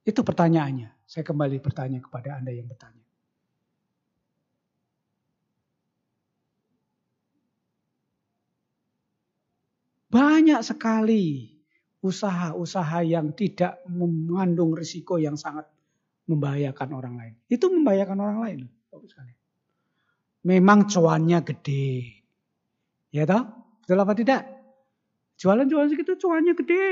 Itu 0.07 0.23
pertanyaannya. 0.23 0.95
Saya 1.03 1.27
kembali 1.27 1.59
bertanya 1.59 1.99
kepada 1.99 2.39
Anda 2.39 2.55
yang 2.55 2.70
bertanya. 2.70 3.03
Banyak 10.15 10.62
sekali 10.62 11.59
usaha-usaha 12.07 13.03
yang 13.03 13.35
tidak 13.35 13.83
mengandung 13.91 14.79
risiko 14.79 15.19
yang 15.19 15.35
sangat 15.35 15.66
membahayakan 16.31 16.89
orang 16.95 17.15
lain. 17.19 17.35
Itu 17.51 17.66
membahayakan 17.66 18.19
orang 18.23 18.39
lain. 18.47 18.61
Memang 20.47 20.86
cuannya 20.86 21.43
gede. 21.43 22.23
Ya 23.10 23.24
toh? 23.24 23.43
Betul 23.82 23.98
apa 24.05 24.15
tidak? 24.15 24.43
Jualan-jualan 25.39 25.90
segitu 25.90 26.19
cuannya 26.19 26.55
gede. 26.55 26.86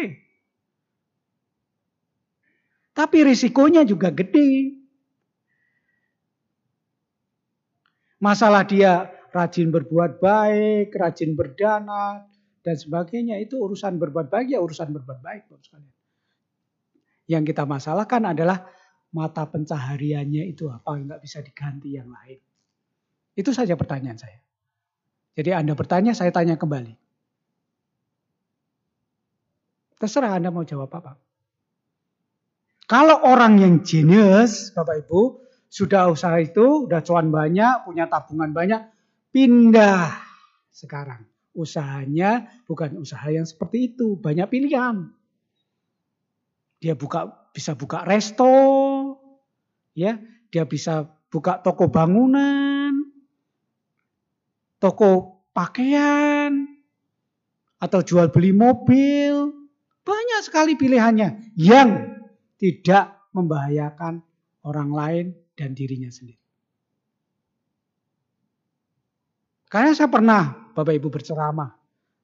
Tapi 2.96 3.18
risikonya 3.28 3.84
juga 3.84 4.08
gede. 4.08 4.72
Masalah 8.16 8.64
dia 8.64 9.12
rajin 9.36 9.68
berbuat 9.68 10.24
baik, 10.24 10.96
rajin 10.96 11.36
berdana, 11.36 12.24
dan 12.64 12.76
sebagainya 12.80 13.36
itu 13.36 13.60
urusan 13.60 14.00
berbuat 14.00 14.32
baik 14.32 14.56
ya 14.56 14.64
urusan 14.64 14.88
berbuat 14.96 15.20
baik. 15.20 15.52
Yang 17.28 17.52
kita 17.52 17.68
masalahkan 17.68 18.32
adalah 18.32 18.64
mata 19.12 19.44
pencahariannya 19.44 20.48
itu 20.48 20.72
apa 20.72 20.96
nggak 20.96 21.20
bisa 21.20 21.44
diganti 21.44 21.94
yang 21.94 22.08
lain. 22.08 22.40
Itu 23.36 23.52
saja 23.52 23.76
pertanyaan 23.76 24.16
saya. 24.16 24.40
Jadi 25.36 25.52
Anda 25.52 25.76
bertanya, 25.76 26.16
saya 26.16 26.32
tanya 26.32 26.56
kembali. 26.56 26.96
Terserah 30.00 30.40
Anda 30.40 30.48
mau 30.48 30.64
jawab 30.64 30.88
apa. 30.96 31.20
Kalau 32.88 33.20
orang 33.28 33.60
yang 33.60 33.74
genius, 33.84 34.72
Bapak 34.72 35.04
Ibu, 35.04 35.42
sudah 35.68 36.08
usaha 36.08 36.40
itu, 36.40 36.88
udah 36.88 37.04
cuan 37.04 37.28
banyak, 37.28 37.84
punya 37.84 38.08
tabungan 38.08 38.56
banyak, 38.56 38.80
pindah 39.34 40.16
sekarang 40.72 41.24
usahanya 41.56 42.52
bukan 42.68 43.00
usaha 43.00 43.24
yang 43.32 43.48
seperti 43.48 43.96
itu. 43.96 44.20
Banyak 44.20 44.46
pilihan. 44.52 45.08
Dia 46.76 46.92
buka 46.92 47.48
bisa 47.56 47.72
buka 47.72 48.04
resto, 48.04 48.52
ya, 49.96 50.20
dia 50.52 50.64
bisa 50.68 51.08
buka 51.32 51.56
toko 51.64 51.88
bangunan, 51.88 52.65
toko 54.78 55.42
pakaian, 55.52 56.76
atau 57.80 58.00
jual 58.00 58.32
beli 58.32 58.52
mobil. 58.52 59.52
Banyak 60.06 60.40
sekali 60.46 60.78
pilihannya 60.78 61.58
yang 61.58 62.14
tidak 62.56 63.26
membahayakan 63.34 64.22
orang 64.62 64.90
lain 64.94 65.26
dan 65.58 65.74
dirinya 65.74 66.08
sendiri. 66.08 66.38
Karena 69.66 69.90
saya 69.98 70.06
pernah 70.06 70.70
Bapak 70.72 70.94
Ibu 70.94 71.10
berceramah 71.10 71.74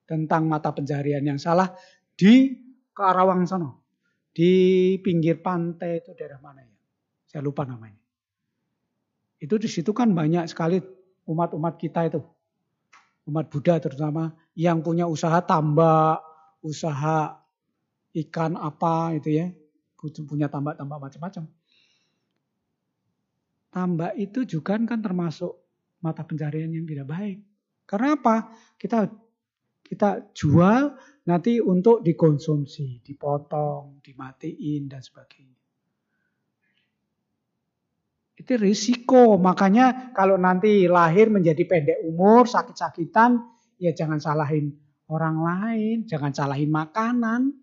tentang 0.06 0.46
mata 0.46 0.70
pencarian 0.70 1.26
yang 1.26 1.42
salah 1.42 1.74
di 2.14 2.54
Karawang 2.94 3.42
sana. 3.50 3.66
Di 4.32 4.96
pinggir 5.02 5.42
pantai 5.44 6.00
itu 6.00 6.14
daerah 6.16 6.38
mana 6.40 6.64
ya? 6.64 6.78
Saya 7.28 7.42
lupa 7.44 7.66
namanya. 7.66 7.98
Itu 9.42 9.58
di 9.58 9.66
situ 9.68 9.90
kan 9.90 10.14
banyak 10.14 10.46
sekali 10.48 10.78
umat-umat 11.26 11.76
kita 11.76 12.08
itu. 12.08 12.22
Umat 13.22 13.46
Buddha 13.48 13.78
terutama 13.78 14.34
yang 14.58 14.82
punya 14.82 15.06
usaha 15.06 15.38
tambak, 15.46 16.18
usaha 16.62 17.38
ikan 18.12 18.58
apa 18.58 19.14
itu 19.14 19.30
ya. 19.30 19.46
Punya 20.26 20.50
tambak-tambak 20.50 20.98
macam-macam. 20.98 21.46
Tambak 23.70 24.12
itu 24.18 24.42
juga 24.44 24.74
kan 24.74 24.98
termasuk 24.98 25.54
mata 26.02 26.26
pencarian 26.26 26.74
yang 26.74 26.82
tidak 26.82 27.06
baik. 27.06 27.38
Karena 27.86 28.18
apa? 28.18 28.50
Kita 28.74 29.06
kita 29.86 30.34
jual 30.34 30.98
nanti 31.22 31.62
untuk 31.62 32.02
dikonsumsi, 32.02 33.06
dipotong, 33.06 34.02
dimatiin 34.02 34.90
dan 34.90 34.98
sebagainya. 34.98 35.61
Itu 38.42 38.58
risiko. 38.58 39.38
Makanya 39.38 40.10
kalau 40.10 40.34
nanti 40.34 40.90
lahir 40.90 41.30
menjadi 41.30 41.62
pendek 41.62 42.02
umur, 42.02 42.50
sakit-sakitan, 42.50 43.38
ya 43.78 43.94
jangan 43.94 44.18
salahin 44.18 44.74
orang 45.06 45.36
lain, 45.38 45.96
jangan 46.10 46.34
salahin 46.34 46.66
makanan. 46.66 47.54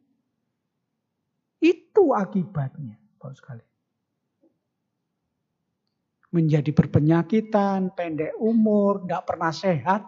Itu 1.59 2.15
akibatnya, 2.15 2.95
Bapak 3.19 3.35
sekali. 3.35 3.65
Menjadi 6.31 6.71
berpenyakitan, 6.71 7.91
pendek 7.91 8.39
umur, 8.39 9.03
tidak 9.03 9.23
pernah 9.27 9.51
sehat, 9.51 10.07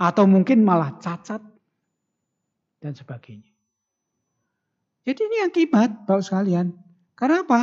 atau 0.00 0.24
mungkin 0.24 0.64
malah 0.64 0.96
cacat 0.96 1.44
dan 2.80 2.96
sebagainya. 2.96 3.52
Jadi 5.04 5.20
ini 5.20 5.38
akibat 5.44 6.08
Bapak 6.08 6.24
sekalian. 6.24 6.85
Karena 7.16 7.42
apa? 7.42 7.60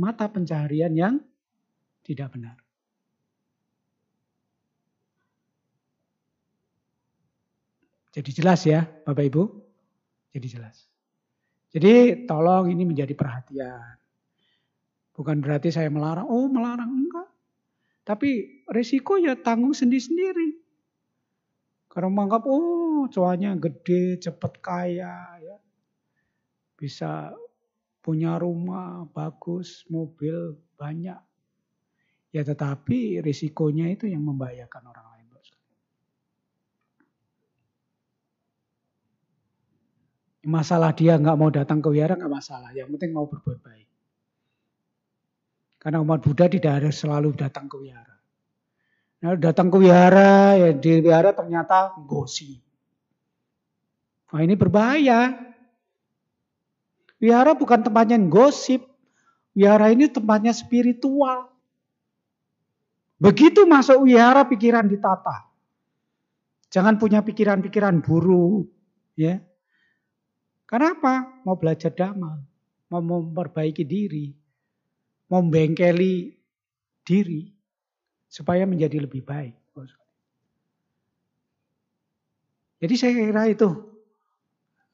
Mata 0.00 0.26
pencaharian 0.32 0.92
yang 0.96 1.14
tidak 2.00 2.32
benar. 2.32 2.56
Jadi 8.16 8.30
jelas 8.32 8.64
ya 8.64 8.88
Bapak 9.04 9.28
Ibu? 9.28 9.42
Jadi 10.32 10.46
jelas. 10.48 10.88
Jadi 11.68 12.24
tolong 12.24 12.72
ini 12.72 12.88
menjadi 12.88 13.12
perhatian. 13.12 14.00
Bukan 15.12 15.44
berarti 15.44 15.68
saya 15.68 15.92
melarang, 15.92 16.24
oh 16.24 16.48
melarang 16.48 16.88
enggak. 16.88 17.28
Tapi 18.04 18.64
resiko 18.68 19.20
ya 19.20 19.36
tanggung 19.36 19.76
sendiri-sendiri. 19.76 20.56
Karena 21.92 22.12
menganggap, 22.12 22.44
oh 22.48 23.08
cuanya 23.08 23.56
gede, 23.56 24.20
cepat 24.20 24.60
kaya, 24.60 25.40
ya. 25.40 25.56
Bisa 26.76 27.32
punya 28.06 28.38
rumah 28.38 29.10
bagus, 29.10 29.82
mobil 29.90 30.54
banyak. 30.78 31.18
Ya 32.30 32.42
tetapi 32.46 33.18
risikonya 33.18 33.90
itu 33.90 34.06
yang 34.06 34.22
membahayakan 34.22 34.84
orang 34.86 35.06
lain. 35.10 35.14
Masalah 40.46 40.94
dia 40.94 41.18
nggak 41.18 41.34
mau 41.34 41.50
datang 41.50 41.82
ke 41.82 41.90
wihara 41.90 42.14
nggak 42.14 42.30
masalah. 42.30 42.70
Yang 42.70 42.94
penting 42.94 43.10
mau 43.10 43.26
berbuat 43.26 43.58
baik. 43.66 43.88
Karena 45.82 45.98
umat 46.06 46.22
Buddha 46.22 46.46
tidak 46.46 46.78
harus 46.78 46.94
selalu 47.02 47.34
datang 47.34 47.66
ke 47.66 47.74
wihara. 47.82 48.14
Nah, 49.26 49.34
datang 49.34 49.74
ke 49.74 49.82
wihara, 49.82 50.54
ya 50.54 50.70
di 50.70 51.02
wihara 51.02 51.34
ternyata 51.34 51.98
gosip. 52.06 52.62
Nah 54.30 54.40
ini 54.46 54.54
berbahaya. 54.54 55.34
Wihara 57.26 57.58
bukan 57.58 57.82
tempatnya 57.82 58.22
gosip. 58.30 58.86
Wihara 59.58 59.90
ini 59.90 60.06
tempatnya 60.06 60.54
spiritual. 60.54 61.50
Begitu 63.18 63.66
masuk 63.66 64.06
wihara 64.06 64.46
pikiran 64.46 64.86
ditata. 64.86 65.50
Jangan 66.70 67.02
punya 67.02 67.26
pikiran-pikiran 67.26 67.98
buruk. 67.98 68.70
ya. 69.18 69.42
Kenapa? 70.70 71.42
Mau 71.42 71.58
belajar 71.58 71.90
dhamma. 71.90 72.38
Mau 72.94 73.02
memperbaiki 73.02 73.82
diri. 73.82 74.30
Mau 75.26 75.42
bengkeli 75.42 76.30
diri 77.02 77.50
supaya 78.30 78.62
menjadi 78.70 79.02
lebih 79.02 79.26
baik. 79.26 79.66
Jadi 82.76 82.94
saya 82.94 83.12
kira 83.16 83.48
itu 83.48 83.68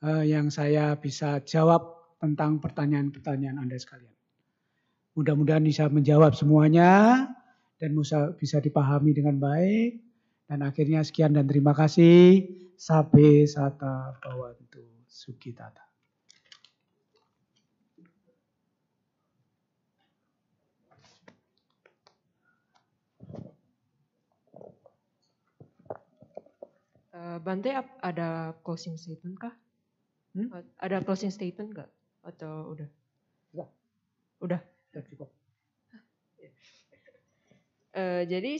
uh, 0.07 0.23
yang 0.23 0.49
saya 0.55 0.95
bisa 0.95 1.43
jawab 1.43 2.02
tentang 2.23 2.63
pertanyaan-pertanyaan 2.63 3.59
Anda 3.59 3.75
sekalian. 3.75 4.15
Mudah-mudahan 5.19 5.67
bisa 5.67 5.91
menjawab 5.91 6.39
semuanya 6.39 7.27
dan 7.83 7.99
bisa, 7.99 8.63
dipahami 8.63 9.11
dengan 9.11 9.43
baik. 9.43 9.99
Dan 10.47 10.63
akhirnya 10.63 11.03
sekian 11.03 11.35
dan 11.35 11.51
terima 11.51 11.75
kasih. 11.75 12.47
Sabe 12.79 13.43
sata 13.51 14.15
bawantu 14.23 14.87
sukitata. 15.11 15.83
Uh, 27.13 27.39
Bante 27.45 27.71
ada 28.01 28.57
closing 28.65 28.97
statement 28.97 29.37
kah? 29.37 29.55
Hmm? 30.33 30.49
Ada 30.81 31.05
closing 31.05 31.29
statement 31.29 31.77
nggak? 31.77 31.91
Atau 32.23 32.75
udah? 32.75 32.89
Udah. 33.55 33.69
Udah. 34.43 34.61
Udah 34.93 35.03
cukup. 35.11 35.29
Uh, 37.93 38.23
jadi 38.33 38.59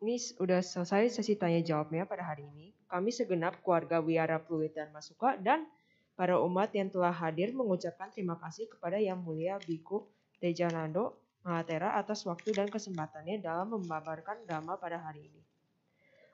ini 0.00 0.16
udah 0.40 0.64
selesai 0.64 1.12
sesi 1.20 1.36
tanya 1.36 1.60
jawabnya 1.60 2.08
pada 2.08 2.24
hari 2.24 2.48
ini. 2.48 2.72
Kami 2.88 3.12
segenap 3.12 3.60
keluarga 3.62 4.00
Wiara 4.00 4.40
Pluit 4.40 4.72
dan 4.72 4.90
Masuka 4.90 5.36
dan 5.36 5.68
para 6.16 6.40
umat 6.40 6.72
yang 6.72 6.88
telah 6.88 7.12
hadir 7.12 7.52
mengucapkan 7.52 8.08
terima 8.10 8.34
kasih 8.40 8.66
kepada 8.66 8.98
Yang 8.98 9.20
Mulia 9.22 9.56
Biku 9.62 10.08
Tejanando 10.40 11.20
Mahatera 11.40 11.96
atas 11.96 12.28
waktu 12.28 12.52
dan 12.52 12.68
kesempatannya 12.68 13.40
dalam 13.40 13.72
membabarkan 13.72 14.44
dhamma 14.44 14.76
pada 14.76 15.00
hari 15.00 15.24
ini. 15.24 15.40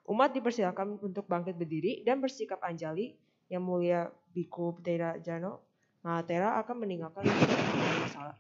Umat 0.07 0.35
dipersilakan 0.35 1.03
untuk 1.03 1.27
bangkit 1.27 1.59
berdiri 1.59 2.03
dan 2.07 2.23
bersikap 2.23 2.63
anjali. 2.63 3.19
Yang 3.47 3.63
mulia 3.63 4.01
Biku 4.35 4.75
Tera 4.83 5.15
Jano 5.23 5.66
Mahatera 6.07 6.63
akan 6.63 6.87
meninggalkan 6.87 7.27
masalah. 7.27 8.39